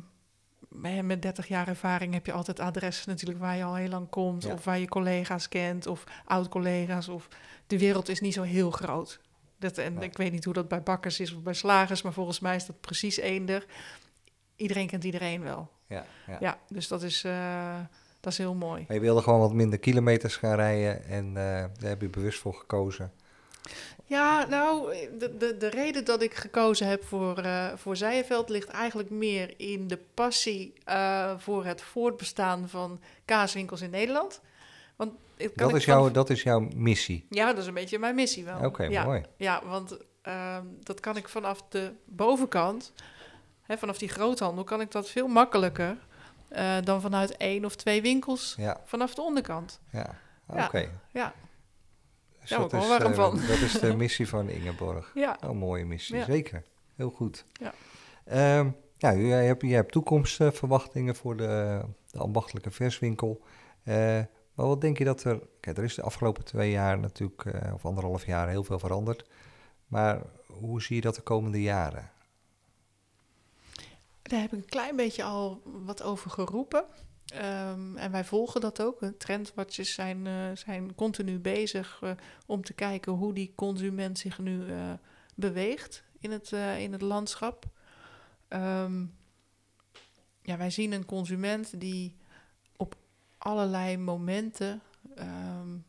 met 0.69 1.05
met 1.05 1.21
30 1.21 1.47
jaar 1.47 1.67
ervaring 1.67 2.13
heb 2.13 2.25
je 2.25 2.31
altijd 2.31 2.59
adressen 2.59 3.09
natuurlijk 3.09 3.39
waar 3.39 3.57
je 3.57 3.63
al 3.63 3.75
heel 3.75 3.89
lang 3.89 4.09
komt. 4.09 4.43
Ja. 4.43 4.53
Of 4.53 4.63
waar 4.63 4.79
je 4.79 4.87
collega's 4.87 5.47
kent 5.49 5.87
of 5.87 6.03
oud-collega's. 6.25 7.07
Of 7.07 7.27
de 7.67 7.79
wereld 7.79 8.09
is 8.09 8.19
niet 8.19 8.33
zo 8.33 8.41
heel 8.41 8.71
groot. 8.71 9.19
Dat, 9.59 9.77
en 9.77 10.01
ik 10.01 10.17
weet 10.17 10.31
niet 10.31 10.45
hoe 10.45 10.53
dat 10.53 10.67
bij 10.67 10.83
bakkers 10.83 11.19
is 11.19 11.33
of 11.33 11.41
bij 11.41 11.53
slagers, 11.53 12.01
maar 12.01 12.13
volgens 12.13 12.39
mij 12.39 12.55
is 12.55 12.65
dat 12.65 12.81
precies 12.81 13.17
eender. 13.17 13.65
Iedereen 14.55 14.87
kent 14.87 15.03
iedereen 15.03 15.43
wel. 15.43 15.69
Ja, 15.87 16.05
ja. 16.27 16.37
Ja, 16.39 16.59
dus 16.67 16.87
dat 16.87 17.03
is, 17.03 17.23
eh, 17.23 17.79
dat 18.19 18.31
is 18.31 18.37
heel 18.37 18.53
mooi. 18.53 18.83
Maar 18.87 18.95
je 18.95 19.01
wilde 19.01 19.21
gewoon 19.21 19.39
wat 19.39 19.53
minder 19.53 19.79
kilometers 19.79 20.35
gaan 20.35 20.55
rijden 20.55 21.03
en 21.03 21.27
eh, 21.27 21.33
daar 21.79 21.89
heb 21.89 22.01
je 22.01 22.09
bewust 22.09 22.39
voor 22.39 22.53
gekozen. 22.53 23.11
Ja, 24.05 24.45
nou, 24.47 24.95
de, 25.17 25.37
de, 25.37 25.57
de 25.57 25.67
reden 25.67 26.05
dat 26.05 26.21
ik 26.21 26.33
gekozen 26.33 26.87
heb 26.87 27.03
voor, 27.03 27.37
eh 27.37 27.67
voor 27.75 27.95
Zijenveld 27.95 28.49
ligt 28.49 28.69
eigenlijk 28.69 29.09
meer 29.09 29.53
in 29.57 29.87
de 29.87 29.99
passie 30.13 30.73
voor 31.37 31.65
het 31.65 31.81
voortbestaan 31.81 32.69
van 32.69 32.99
kaaswinkels 33.25 33.81
in 33.81 33.89
Nederland. 33.89 34.41
Want 34.95 35.11
kan 35.47 35.51
Dat 35.55 35.69
ik 35.69 35.75
is, 35.75 35.83
van- 35.83 35.93
jouw, 35.93 36.11
dat 36.11 36.29
is 36.29 36.43
jouw 36.43 36.59
missie. 36.75 37.25
Ja, 37.29 37.47
dat 37.47 37.57
is 37.57 37.67
een 37.67 37.73
beetje 37.73 37.99
mijn 37.99 38.15
missie 38.15 38.43
wel. 38.45 38.65
Oké, 38.65 38.83
ja. 38.83 39.03
mooi. 39.03 39.23
Ja, 39.37 39.61
want 39.65 39.97
ehm, 40.21 40.65
dat 40.83 40.99
kan 40.99 41.17
ik 41.17 41.29
vanaf 41.29 41.61
de 41.69 41.93
bovenkant, 42.05 42.93
hè, 43.61 43.77
vanaf 43.77 43.97
die 43.97 44.09
groothandel, 44.09 44.63
kan 44.63 44.81
ik 44.81 44.91
dat 44.91 45.09
veel 45.09 45.27
makkelijker 45.27 45.97
eh, 46.49 46.75
dan 46.83 47.01
vanuit 47.01 47.37
één 47.37 47.65
of 47.65 47.75
twee 47.75 48.01
winkels 48.01 48.53
Ja, 48.57 48.81
vanaf 48.85 49.13
de 49.15 49.21
onderkant. 49.21 49.79
ja. 49.91 50.15
Oké. 50.47 50.89
ja. 51.11 51.33
Dus 52.39 52.49
dat 52.49 52.73
is, 52.73 52.87
warm 52.87 53.11
eh, 53.11 53.13
van. 53.17 53.35
Dat 53.47 53.57
is 53.59 53.71
de 53.73 53.95
missie 54.03 54.27
van 54.27 54.49
Ingeborg. 54.49 55.11
Ja, 55.15 55.37
Oh, 55.45 55.51
mooie 55.51 55.85
missie, 55.85 56.23
zeker. 56.23 56.63
Heel 56.95 57.09
goed. 57.09 57.45
Ja. 57.53 57.73
Ehm, 58.25 58.69
ja, 58.97 59.09
je 59.09 59.25
hebt, 59.33 59.61
je 59.61 59.73
hebt 59.73 59.91
toekomstverwachtingen 59.91 61.15
voor 61.15 61.37
de, 61.37 61.81
de 62.11 62.17
ambachtelijke 62.19 62.71
verswinkel. 62.71 63.41
Uh, 63.85 64.19
maar 64.59 64.67
wat 64.67 64.81
denk 64.81 64.97
je 64.97 65.03
dat 65.03 65.23
er... 65.23 65.39
Kijk, 65.59 65.77
er 65.77 65.83
is 65.83 65.95
de 65.95 66.01
afgelopen 66.01 66.43
twee 66.43 66.71
jaar 66.71 66.99
natuurlijk, 66.99 67.43
uh, 67.45 67.73
of 67.73 67.85
anderhalf 67.85 68.25
jaar, 68.25 68.49
heel 68.49 68.63
veel 68.63 68.79
veranderd. 68.79 69.29
Maar 69.87 70.21
hoe 70.47 70.81
zie 70.81 70.95
je 70.95 71.01
dat 71.01 71.15
de 71.15 71.21
komende 71.21 71.61
jaren? 71.61 72.11
Daar 74.21 74.41
heb 74.41 74.53
ik 74.53 74.59
een 74.59 74.69
klein 74.69 74.95
beetje 74.95 75.23
al 75.23 75.61
wat 75.63 76.03
over 76.03 76.31
geroepen. 76.31 76.85
Um, 77.35 77.97
en 77.97 78.11
wij 78.11 78.25
volgen 78.25 78.61
dat 78.61 78.81
ook. 78.81 79.03
Trendwatches 79.17 79.93
zijn, 79.93 80.25
uh, 80.25 80.49
zijn 80.53 80.95
continu 80.95 81.39
bezig 81.39 82.01
uh, 82.03 82.11
om 82.45 82.63
te 82.63 82.73
kijken 82.73 83.11
hoe 83.11 83.33
die 83.33 83.53
consument 83.55 84.19
zich 84.19 84.39
nu 84.39 84.63
beweegt 85.35 86.03
in 86.19 86.31
het, 86.31 86.51
in 86.77 86.91
het 86.91 87.01
landschap. 87.01 87.65
Um, 88.49 89.15
ja, 90.41 90.57
wij 90.57 90.69
zien 90.69 90.91
een 90.91 91.05
consument 91.05 91.79
die 91.79 92.17
allerlei 93.39 93.97
momenten 93.97 94.81
um, 95.19 95.85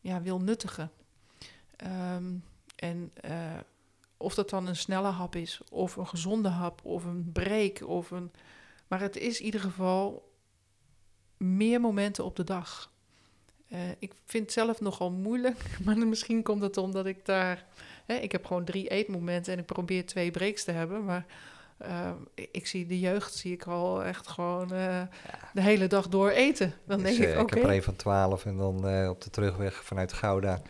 ja, 0.00 0.22
wil 0.22 0.40
nuttigen. 0.40 0.90
en 2.76 3.12
of 4.16 4.34
dat 4.34 4.50
dan 4.50 4.66
een 4.66 4.76
snelle 4.76 5.08
hap 5.08 5.36
is, 5.36 5.60
of 5.70 5.96
een 5.96 6.06
gezonde 6.06 6.48
hap, 6.48 6.84
of 6.84 7.04
een 7.04 7.30
break, 7.32 7.82
of 7.86 8.10
een. 8.10 8.32
Maar 8.88 9.00
het 9.00 9.16
is 9.16 9.38
in 9.38 9.44
ieder 9.44 9.60
geval 9.60 10.32
meer 11.36 11.80
momenten 11.80 12.24
op 12.24 12.36
de 12.36 12.44
dag. 12.44 12.92
Uh, 13.68 13.78
ik 13.98 14.12
vind 14.24 14.44
het 14.44 14.52
zelf 14.52 14.80
nogal 14.80 15.10
moeilijk, 15.10 15.58
maar 15.84 15.98
misschien 15.98 16.42
komt 16.42 16.62
het 16.62 16.76
omdat 16.76 17.06
ik 17.06 17.24
daar. 17.24 17.66
Hè, 18.06 18.14
ik 18.14 18.32
heb 18.32 18.46
gewoon 18.46 18.64
drie 18.64 18.88
eetmomenten 18.88 19.52
en 19.52 19.58
ik 19.58 19.66
probeer 19.66 20.06
twee 20.06 20.30
breaks 20.30 20.64
te 20.64 20.70
hebben. 20.70 21.04
Maar 21.04 21.26
uh, 21.82 22.10
ik 22.34 22.66
zie 22.66 22.86
de 22.86 23.00
jeugd, 23.00 23.34
zie 23.34 23.52
ik 23.52 23.66
al 23.66 24.04
echt 24.04 24.28
gewoon 24.28 24.72
uh, 24.72 24.78
ja. 24.78 25.08
de 25.52 25.60
hele 25.60 25.86
dag 25.86 26.08
door 26.08 26.30
eten. 26.30 26.74
Dan 26.86 27.02
denk 27.02 27.16
dus, 27.16 27.26
ik, 27.26 27.32
oké. 27.32 27.42
Ik 27.42 27.54
heb 27.54 27.70
er 27.70 27.76
een 27.76 27.82
van 27.82 27.96
twaalf 27.96 28.44
en 28.46 28.56
dan 28.56 29.08
op 29.08 29.20
de 29.20 29.30
terugweg 29.30 29.84
vanuit 29.84 30.12
Gouda 30.12 30.62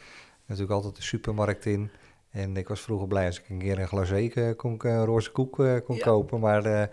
natuurlijk 0.46 0.74
altijd 0.74 0.96
de 0.96 1.02
supermarkt 1.02 1.66
in. 1.66 1.90
En 2.30 2.56
ik 2.56 2.68
was 2.68 2.80
vroeger 2.80 3.08
blij 3.08 3.26
als 3.26 3.38
ik 3.38 3.48
een 3.48 3.58
keer 3.58 3.78
een 3.78 3.88
glazé 3.88 4.54
kon, 4.56 4.76
een 4.78 5.04
roze 5.04 5.30
koek 5.30 5.52
kon 5.84 5.96
ja. 5.96 6.02
kopen. 6.02 6.40
Maar 6.40 6.90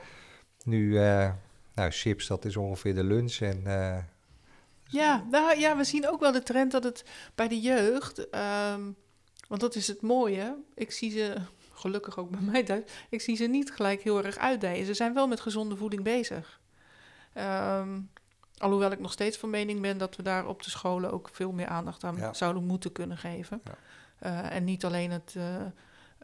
nu 0.64 0.94
nou, 1.74 1.92
chips, 1.92 2.28
dat 2.28 2.46
is 2.46 2.58
ongeveer 2.58 2.96
de 2.96 3.04
lunch. 3.04 3.38
En, 3.38 3.64
uh, 3.68 3.98
ja, 4.84 5.26
nou, 5.32 5.60
ja, 5.60 5.78
we 5.78 5.84
zien 5.84 6.10
ook 6.10 6.20
wel 6.20 6.32
de 6.32 6.44
trend 6.44 6.72
dat 6.72 6.84
het 6.84 7.06
bij 7.36 7.48
de 7.48 7.60
jeugd... 7.60 8.28
Um, 8.76 8.96
want 9.52 9.64
dat 9.64 9.76
is 9.76 9.88
het 9.88 10.02
mooie. 10.02 10.56
Ik 10.76 10.92
zie 10.92 11.12
ze, 11.12 11.36
gelukkig 11.82 12.18
ook 12.18 12.30
bij 12.30 12.42
mij 12.52 12.64
thuis... 12.64 12.84
ik 13.10 13.22
zie 13.22 13.36
ze 13.36 13.46
niet 13.46 13.72
gelijk 13.72 14.02
heel 14.02 14.24
erg 14.24 14.38
uitdijen. 14.38 14.86
Ze 14.86 14.94
zijn 14.94 15.14
wel 15.14 15.28
met 15.28 15.40
gezonde 15.40 15.76
voeding 15.76 16.04
bezig. 16.04 16.60
Um, 17.38 18.10
alhoewel 18.58 18.92
ik 18.92 19.00
nog 19.00 19.12
steeds 19.12 19.38
van 19.38 19.50
mening 19.50 19.82
ben... 19.82 19.98
dat 19.98 20.16
we 20.16 20.24
daar 20.24 20.48
op 20.48 20.64
de 20.64 20.70
scholen 20.70 21.12
ook 21.12 21.30
veel 21.32 21.52
meer 21.52 21.68
aandacht 21.68 22.04
aan 22.04 22.16
ja. 22.16 22.34
zouden 22.34 22.66
moeten 22.66 22.92
kunnen 22.92 23.18
geven. 23.18 23.62
Ja. 23.64 23.78
Uh, 24.24 24.56
en 24.56 24.64
niet 24.64 24.86
alleen 24.86 25.12
het, 25.12 25.34
uh, 25.38 25.44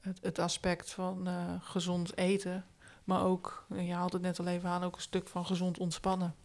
het, 0.02 0.20
het, 0.22 0.40
aspect 0.40 0.92
van 0.92 1.28
uh, 1.28 1.54
gezond 1.60 2.18
eten... 2.18 2.66
Maar 3.08 3.24
ook, 3.24 3.66
je 3.76 3.94
haalt 3.94 4.14
het 4.14 4.22
net 4.22 4.40
al 4.40 4.48
even 4.48 4.70
aan, 4.70 4.84
ook 4.84 4.96
een 4.96 5.02
stuk 5.02 5.28
van 5.28 5.46
gezond 5.46 5.78
ontspannen. 5.78 6.36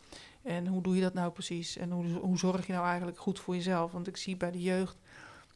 En 0.43 0.67
hoe 0.67 0.83
doe 0.83 0.95
je 0.95 1.01
dat 1.01 1.15
nou 1.15 1.33
precies? 1.33 1.77
En 1.77 1.91
hoe, 1.91 2.07
hoe 2.07 2.39
zorg 2.39 2.67
je 2.67 2.73
nou 2.73 2.87
eigenlijk 2.87 3.19
goed 3.19 3.41
voor 3.41 3.55
jezelf? 3.55 3.93
Want 3.93 4.07
ik 4.07 4.17
zie 4.17 4.37
bij 4.37 4.51
de 4.51 4.63
jeugd 4.63 4.97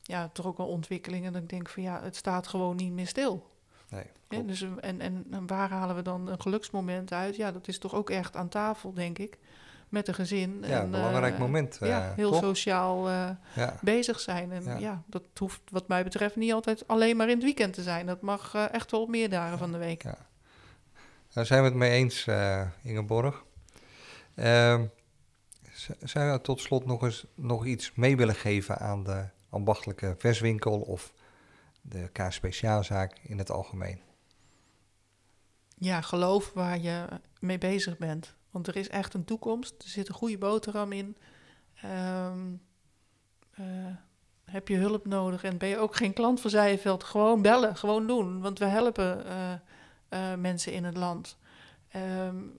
ja, 0.07 0.29
toch 0.29 0.47
ook 0.47 0.57
wel 0.57 0.67
ontwikkelingen. 0.67 1.33
Dat 1.33 1.43
ik 1.43 1.49
denk 1.49 1.69
van 1.69 1.83
ja, 1.83 2.03
het 2.03 2.17
staat 2.17 2.47
gewoon 2.47 2.77
niet 2.77 2.93
meer 2.93 3.07
stil. 3.07 3.55
Nee, 3.89 4.05
ja, 4.29 4.41
dus, 4.41 4.67
en, 4.81 5.01
en, 5.01 5.27
en 5.31 5.47
waar 5.47 5.71
halen 5.71 5.97
we 5.97 6.03
dan 6.03 6.29
een 6.29 6.41
geluksmoment 6.41 7.13
uit? 7.13 7.37
Ja, 7.37 7.53
dat 7.53 7.69
is 7.69 7.79
toch 7.79 7.95
ook 7.95 8.11
echt 8.11 8.37
aan 8.37 8.49
tafel, 8.49 8.93
denk 8.93 9.19
ik. 9.19 9.39
Met 9.89 10.09
een 10.09 10.15
gezin. 10.15 10.63
Ja, 10.67 10.83
een 10.83 10.91
belangrijk 10.91 11.35
uh, 11.35 11.41
moment. 11.41 11.79
Uh, 11.83 11.89
ja, 11.89 12.13
heel 12.17 12.31
toch? 12.31 12.41
sociaal 12.41 13.09
uh, 13.09 13.29
ja. 13.55 13.79
bezig 13.81 14.21
zijn. 14.21 14.53
En 14.53 14.81
ja. 14.81 15.03
dat 15.07 15.23
hoeft 15.39 15.61
wat 15.71 15.89
mij 15.89 16.05
betreft 16.05 16.37
niet 16.37 16.53
altijd 16.53 16.89
alleen 16.89 17.17
maar 17.17 17.29
in 17.29 17.35
het 17.35 17.45
weekend 17.45 17.75
te 17.75 17.83
zijn. 17.83 18.07
Dat 18.07 18.21
mag 18.21 18.55
echt 18.55 18.91
wel 18.91 19.03
op 19.03 19.09
meer 19.09 19.31
dagen 19.31 19.59
van 19.59 19.73
de 19.73 19.79
week. 19.79 20.03
Ja. 20.03 20.19
Daar 21.33 21.47
zijn 21.47 21.61
we 21.61 21.69
het 21.69 21.77
mee 21.77 21.91
eens, 21.91 22.27
Ingeborg. 22.83 23.45
Uh, 24.35 24.81
zou 26.03 26.33
je 26.33 26.41
tot 26.41 26.61
slot 26.61 26.87
nog 26.87 27.03
eens 27.03 27.27
nog 27.35 27.67
iets 27.67 27.93
mee 27.95 28.17
willen 28.17 28.35
geven 28.35 28.79
aan 28.79 29.05
de 29.05 29.25
ambachtelijke 29.57 30.15
verswinkel 30.19 30.81
of 30.81 31.13
de 31.81 32.09
K 32.13 32.27
speciaalzaak 32.29 33.19
in 33.23 33.39
het 33.39 33.51
algemeen? 33.51 34.01
Ja, 35.79 36.01
geloof 36.01 36.53
waar 36.53 36.79
je 36.81 37.07
mee 37.41 37.59
bezig 37.59 37.99
bent. 37.99 38.35
Want 38.51 38.67
er 38.67 38.77
is 38.77 38.89
echt 38.89 39.15
een 39.15 39.25
toekomst. 39.25 39.75
Er 39.83 39.89
zit 39.89 40.09
een 40.09 40.15
goede 40.15 40.39
boterham 40.39 40.93
in. 40.93 41.17
Um, 41.85 42.63
uh, 43.61 43.67
heb 44.45 44.69
je 44.69 44.77
hulp 44.77 45.07
nodig 45.07 45.45
en 45.45 45.59
ben 45.59 45.69
je 45.69 45.79
ook 45.79 45.97
geen 45.97 46.13
klant 46.13 46.41
van 46.41 46.51
Zijenveld? 46.51 47.05
Gewoon 47.05 47.43
bellen, 47.43 47.77
gewoon 47.77 48.07
doen. 48.07 48.41
Want 48.41 48.59
we 48.59 48.65
helpen 48.65 49.27
uh, 49.27 49.53
uh, 50.11 50.35
mensen 50.39 50.73
in 50.73 50.85
het 50.85 50.97
land. 50.97 51.39
Um, 51.97 52.59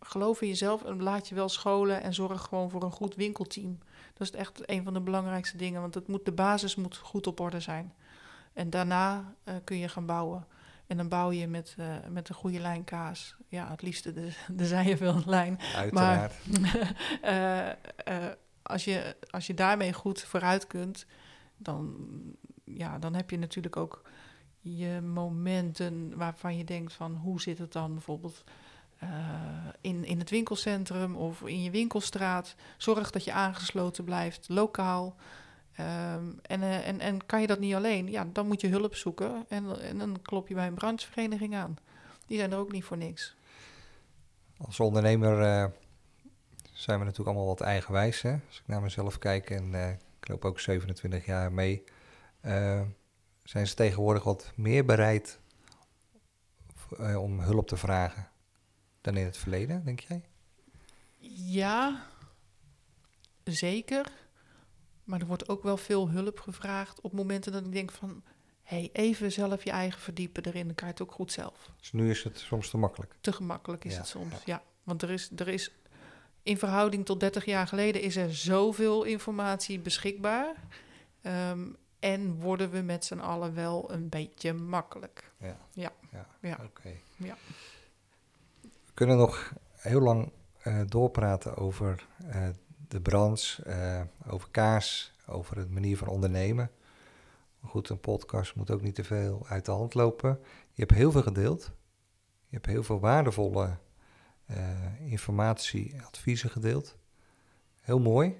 geloof 0.00 0.40
in 0.40 0.48
jezelf 0.48 0.84
en 0.84 1.02
laat 1.02 1.28
je 1.28 1.34
wel 1.34 1.48
scholen 1.48 2.02
en 2.02 2.14
zorg 2.14 2.42
gewoon 2.42 2.70
voor 2.70 2.82
een 2.82 2.90
goed 2.90 3.14
winkelteam. 3.14 3.78
Dat 4.20 4.34
is 4.34 4.40
echt 4.40 4.70
een 4.70 4.84
van 4.84 4.94
de 4.94 5.00
belangrijkste 5.00 5.56
dingen, 5.56 5.80
want 5.80 5.94
het 5.94 6.08
moet, 6.08 6.24
de 6.24 6.32
basis 6.32 6.74
moet 6.74 6.96
goed 6.96 7.26
op 7.26 7.40
orde 7.40 7.60
zijn. 7.60 7.94
En 8.52 8.70
daarna 8.70 9.34
uh, 9.44 9.54
kun 9.64 9.76
je 9.76 9.88
gaan 9.88 10.06
bouwen. 10.06 10.46
En 10.86 10.96
dan 10.96 11.08
bouw 11.08 11.30
je 11.30 11.48
met, 11.48 11.76
uh, 11.78 11.94
met 12.08 12.28
een 12.28 12.34
goede 12.34 12.58
lijn 12.58 12.84
kaas. 12.84 13.36
Ja, 13.48 13.70
het 13.70 13.82
liefste 13.82 14.12
de, 14.12 14.32
de 14.48 14.66
Zijenveld-lijn. 14.66 15.60
Uiteraard. 15.74 16.34
Maar 17.20 17.76
als, 18.62 18.84
je, 18.84 19.16
als 19.30 19.46
je 19.46 19.54
daarmee 19.54 19.92
goed 19.92 20.22
vooruit 20.22 20.66
kunt, 20.66 21.06
dan, 21.56 21.96
ja, 22.64 22.98
dan 22.98 23.14
heb 23.14 23.30
je 23.30 23.38
natuurlijk 23.38 23.76
ook 23.76 24.02
je 24.60 25.00
momenten 25.00 26.16
waarvan 26.16 26.56
je 26.56 26.64
denkt 26.64 26.92
van 26.92 27.14
hoe 27.14 27.40
zit 27.40 27.58
het 27.58 27.72
dan 27.72 27.92
bijvoorbeeld 27.92 28.44
uh, 29.02 29.08
in, 29.80 30.04
in 30.04 30.18
het 30.18 30.30
winkelcentrum 30.30 31.16
of 31.16 31.42
in 31.42 31.62
je 31.62 31.70
winkelstraat. 31.70 32.54
Zorg 32.76 33.10
dat 33.10 33.24
je 33.24 33.32
aangesloten 33.32 34.04
blijft, 34.04 34.48
lokaal. 34.48 35.14
Um, 35.80 36.38
en, 36.42 36.60
uh, 36.60 36.88
en, 36.88 37.00
en 37.00 37.26
kan 37.26 37.40
je 37.40 37.46
dat 37.46 37.58
niet 37.58 37.74
alleen, 37.74 38.10
ja, 38.10 38.26
dan 38.32 38.46
moet 38.46 38.60
je 38.60 38.68
hulp 38.68 38.94
zoeken 38.94 39.44
en, 39.48 39.80
en 39.80 39.98
dan 39.98 40.18
klop 40.22 40.48
je 40.48 40.54
bij 40.54 40.66
een 40.66 40.74
branchevereniging 40.74 41.54
aan. 41.54 41.76
Die 42.26 42.38
zijn 42.38 42.52
er 42.52 42.58
ook 42.58 42.72
niet 42.72 42.84
voor 42.84 42.96
niks. 42.96 43.36
Als 44.56 44.80
ondernemer 44.80 45.40
uh, 45.40 45.64
zijn 46.72 46.98
we 46.98 47.04
natuurlijk 47.04 47.28
allemaal 47.28 47.46
wat 47.46 47.60
eigenwijs. 47.60 48.22
Hè? 48.22 48.32
Als 48.48 48.58
ik 48.58 48.66
naar 48.66 48.82
mezelf 48.82 49.18
kijk 49.18 49.50
en 49.50 49.74
ik 50.20 50.28
loop 50.28 50.44
ook 50.44 50.60
27 50.60 51.26
jaar 51.26 51.52
mee 51.52 51.84
zijn 53.42 53.66
ze 53.66 53.74
tegenwoordig 53.74 54.24
wat 54.24 54.52
meer 54.54 54.84
bereid 54.84 55.38
om 56.98 57.40
hulp 57.40 57.68
te 57.68 57.76
vragen 57.76 58.28
dan 59.00 59.16
in 59.16 59.24
het 59.24 59.36
verleden, 59.36 59.84
denk 59.84 60.00
jij? 60.00 60.22
Ja, 61.32 62.06
zeker. 63.44 64.12
Maar 65.04 65.20
er 65.20 65.26
wordt 65.26 65.48
ook 65.48 65.62
wel 65.62 65.76
veel 65.76 66.10
hulp 66.10 66.40
gevraagd 66.40 67.00
op 67.00 67.12
momenten 67.12 67.52
dat 67.52 67.64
ik 67.64 67.72
denk 67.72 67.90
van... 67.90 68.22
hey, 68.62 68.90
even 68.92 69.32
zelf 69.32 69.64
je 69.64 69.70
eigen 69.70 70.00
verdiepen 70.00 70.44
erin, 70.44 70.66
dan 70.66 70.74
kan 70.74 70.86
je 70.86 70.92
het 70.92 71.02
ook 71.02 71.12
goed 71.12 71.32
zelf. 71.32 71.70
Dus 71.78 71.92
nu 71.92 72.10
is 72.10 72.22
het 72.24 72.38
soms 72.38 72.70
te 72.70 72.76
makkelijk? 72.76 73.14
Te 73.20 73.32
gemakkelijk 73.32 73.84
is 73.84 73.92
ja, 73.92 73.98
het 73.98 74.08
soms, 74.08 74.32
ja. 74.32 74.40
ja. 74.44 74.62
Want 74.82 75.02
er 75.02 75.10
is, 75.10 75.30
er 75.36 75.48
is, 75.48 75.70
in 76.42 76.58
verhouding 76.58 77.06
tot 77.06 77.20
30 77.20 77.44
jaar 77.44 77.66
geleden 77.66 78.02
is 78.02 78.16
er 78.16 78.34
zoveel 78.34 79.04
informatie 79.04 79.78
beschikbaar... 79.78 80.54
Um, 81.22 81.76
en 82.00 82.40
worden 82.40 82.70
we 82.70 82.80
met 82.80 83.04
z'n 83.04 83.18
allen 83.18 83.54
wel 83.54 83.92
een 83.92 84.08
beetje 84.08 84.52
makkelijk. 84.52 85.32
Ja. 85.38 85.56
Ja. 85.72 85.92
ja. 86.40 86.52
Oké. 86.52 86.64
Okay. 86.64 87.00
Ja. 87.16 87.36
We 88.90 88.96
kunnen 88.96 89.16
nog 89.16 89.52
heel 89.72 90.00
lang 90.00 90.32
uh, 90.64 90.80
doorpraten 90.86 91.56
over 91.56 92.06
uh, 92.34 92.48
de 92.88 93.00
branche, 93.00 93.64
uh, 93.66 94.32
over 94.32 94.48
kaas, 94.50 95.14
over 95.26 95.54
de 95.54 95.66
manier 95.68 95.96
van 95.96 96.08
ondernemen. 96.08 96.70
Goed, 97.60 97.88
een 97.88 98.00
podcast 98.00 98.54
moet 98.54 98.70
ook 98.70 98.82
niet 98.82 98.94
te 98.94 99.04
veel 99.04 99.46
uit 99.48 99.64
de 99.64 99.70
hand 99.70 99.94
lopen. 99.94 100.38
Je 100.72 100.82
hebt 100.82 100.94
heel 100.94 101.10
veel 101.10 101.22
gedeeld. 101.22 101.64
Je 102.46 102.56
hebt 102.56 102.66
heel 102.66 102.82
veel 102.82 103.00
waardevolle 103.00 103.78
informatie, 104.98 106.02
adviezen 106.02 106.50
gedeeld. 106.50 106.96
Heel 107.80 108.00
mooi. 108.00 108.36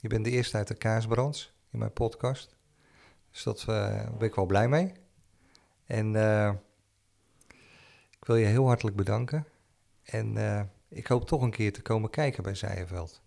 je 0.00 0.08
bent 0.08 0.24
de 0.24 0.30
eerste 0.30 0.56
uit 0.56 0.68
de 0.68 0.74
kaasbranche 0.74 1.48
in 1.70 1.78
mijn 1.78 1.92
podcast. 1.92 2.56
Dus 3.30 3.42
dat 3.42 3.64
ben 4.18 4.28
ik 4.28 4.34
wel 4.34 4.46
blij 4.46 4.68
mee. 4.68 4.92
En 5.84 6.12
wil 8.28 8.36
je 8.36 8.46
heel 8.46 8.66
hartelijk 8.66 8.96
bedanken. 8.96 9.46
En 10.04 10.36
uh, 10.36 10.60
ik 10.88 11.06
hoop 11.06 11.26
toch 11.26 11.42
een 11.42 11.50
keer 11.50 11.72
te 11.72 11.82
komen 11.82 12.10
kijken 12.10 12.42
bij 12.42 12.54
Zijenveld. 12.54 13.20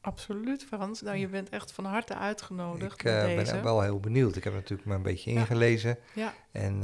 Absoluut, 0.00 0.64
Frans. 0.64 1.02
Nou, 1.02 1.16
je 1.16 1.28
bent 1.28 1.48
echt 1.48 1.72
van 1.72 1.84
harte 1.84 2.16
uitgenodigd. 2.16 2.98
Ik 2.98 3.44
ben 3.44 3.62
wel 3.62 3.80
heel 3.82 4.00
benieuwd. 4.00 4.36
Ik 4.36 4.44
heb 4.44 4.52
natuurlijk 4.52 4.88
me 4.88 4.94
een 4.94 5.02
beetje 5.02 5.30
ingelezen. 5.30 5.98
Ja. 6.14 6.34
En 6.52 6.80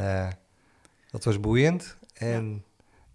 dat 1.11 1.24
was 1.24 1.40
boeiend. 1.40 1.96
En 2.14 2.64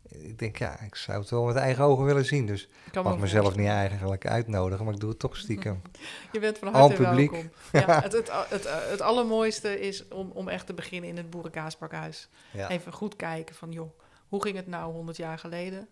ik 0.10 0.40
denk, 0.40 0.58
ja, 0.58 0.80
ik 0.80 0.96
zou 0.96 1.20
het 1.20 1.30
wel 1.30 1.44
met 1.44 1.56
eigen 1.56 1.84
ogen 1.84 2.06
willen 2.06 2.26
zien. 2.26 2.46
Dus 2.46 2.70
Ik 2.86 2.94
me 2.94 3.02
mag 3.04 3.18
mezelf 3.18 3.56
niet 3.56 3.68
eigenlijk 3.68 4.28
uitnodigen, 4.28 4.86
maar 4.86 4.94
ik 4.94 5.00
doe 5.00 5.10
het 5.10 5.20
toch 5.20 5.38
stiekem. 5.38 5.82
Je 6.32 6.40
bent 6.40 6.58
van 6.58 6.74
harte 6.74 7.04
publiek. 7.04 7.32
welkom. 7.32 7.52
Ja, 7.72 8.02
het, 8.04 8.14
het, 8.14 8.32
het, 8.50 8.68
het 8.90 9.02
allermooiste 9.02 9.80
is 9.80 10.08
om, 10.08 10.32
om 10.34 10.48
echt 10.48 10.66
te 10.66 10.74
beginnen 10.74 11.10
in 11.10 11.18
het 11.18 11.30
boerenkaasbakhuis. 11.30 12.30
Ja. 12.52 12.70
Even 12.70 12.94
goed 12.94 13.16
kijken 13.16 13.56
van, 13.56 13.72
joh, 13.72 13.90
hoe 14.28 14.42
ging 14.42 14.56
het 14.56 14.68
nou 14.68 14.94
100 14.94 15.18
jaar 15.18 15.40
geleden? 15.40 15.90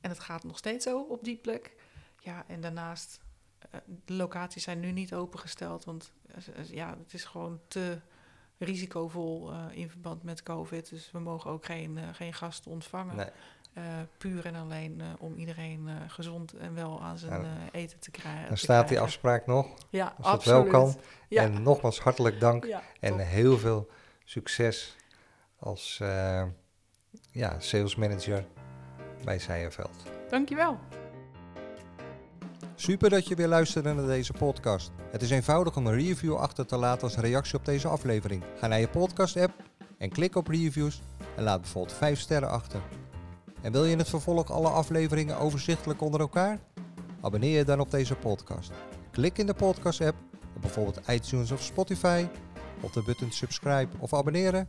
En 0.00 0.10
het 0.10 0.20
gaat 0.20 0.44
nog 0.44 0.58
steeds 0.58 0.84
zo 0.84 1.00
op 1.00 1.24
die 1.24 1.36
plek. 1.36 1.74
Ja, 2.18 2.44
en 2.46 2.60
daarnaast, 2.60 3.20
eh, 3.70 3.80
de 4.04 4.14
locaties 4.14 4.62
zijn 4.62 4.80
nu 4.80 4.92
niet 4.92 5.14
opengesteld, 5.14 5.84
want 5.84 6.12
eh, 6.34 6.64
ja, 6.70 6.96
het 6.98 7.14
is 7.14 7.24
gewoon 7.24 7.60
te 7.68 7.98
risicovol 8.58 9.52
eh, 9.52 9.64
in 9.70 9.90
verband 9.90 10.22
met 10.22 10.42
COVID. 10.42 10.90
Dus 10.90 11.10
we 11.10 11.18
mogen 11.18 11.50
ook 11.50 11.64
geen, 11.64 11.98
eh, 11.98 12.04
geen 12.12 12.34
gasten 12.34 12.70
ontvangen. 12.70 13.16
Nee. 13.16 13.28
Puur 14.18 14.46
en 14.46 14.54
alleen 14.54 15.02
om 15.18 15.34
iedereen 15.36 15.88
gezond 16.08 16.52
en 16.52 16.74
wel 16.74 17.02
aan 17.02 17.18
zijn 17.18 17.46
eten 17.72 17.98
te 17.98 18.10
krijgen. 18.10 18.46
Dan 18.46 18.54
te 18.54 18.60
staat 18.60 18.88
die 18.88 19.00
afspraak 19.00 19.46
nog, 19.46 19.66
Ja, 19.90 20.14
als 20.20 20.44
dat 20.44 20.44
wel 20.44 20.64
kan. 20.64 21.00
Ja, 21.28 21.42
En 21.42 21.62
nogmaals 21.62 22.00
hartelijk 22.00 22.40
dank 22.40 22.64
ja, 22.64 22.82
en 23.00 23.18
heel 23.18 23.58
veel 23.58 23.88
succes 24.24 24.96
als 25.58 26.00
ja, 27.38 27.56
sales 27.58 27.96
manager 27.96 28.44
bij 29.24 29.38
Zijenveld. 29.38 30.02
Dankjewel. 30.28 30.78
Super 32.74 33.10
dat 33.10 33.28
je 33.28 33.34
weer 33.34 33.48
luisterde 33.48 33.92
naar 33.92 34.06
deze 34.06 34.32
podcast. 34.32 34.90
Het 35.10 35.22
is 35.22 35.30
eenvoudig 35.30 35.76
om 35.76 35.86
een 35.86 35.94
review 35.94 36.36
achter 36.36 36.66
te 36.66 36.76
laten 36.76 37.02
als 37.02 37.16
reactie 37.16 37.58
op 37.58 37.64
deze 37.64 37.88
aflevering. 37.88 38.42
Ga 38.56 38.66
naar 38.66 38.80
je 38.80 38.88
podcast-app 38.88 39.52
en 39.98 40.10
klik 40.10 40.36
op 40.36 40.48
reviews 40.48 41.02
en 41.36 41.42
laat 41.42 41.60
bijvoorbeeld 41.60 41.96
5 41.96 42.20
sterren 42.20 42.50
achter. 42.50 42.80
En 43.60 43.72
wil 43.72 43.84
je 43.84 43.92
in 43.92 43.98
het 43.98 44.08
vervolg 44.08 44.50
alle 44.50 44.68
afleveringen 44.68 45.38
overzichtelijk 45.38 46.00
onder 46.00 46.20
elkaar? 46.20 46.58
Abonneer 47.20 47.56
je 47.56 47.64
dan 47.64 47.80
op 47.80 47.90
deze 47.90 48.14
podcast. 48.14 48.72
Klik 49.10 49.38
in 49.38 49.46
de 49.46 49.54
podcast-app 49.54 50.16
op 50.54 50.60
bijvoorbeeld 50.60 51.00
iTunes 51.08 51.50
of 51.50 51.62
Spotify 51.62 52.26
op 52.80 52.92
de 52.92 53.02
button 53.02 53.32
subscribe 53.32 53.88
of 53.98 54.14
abonneren 54.14 54.68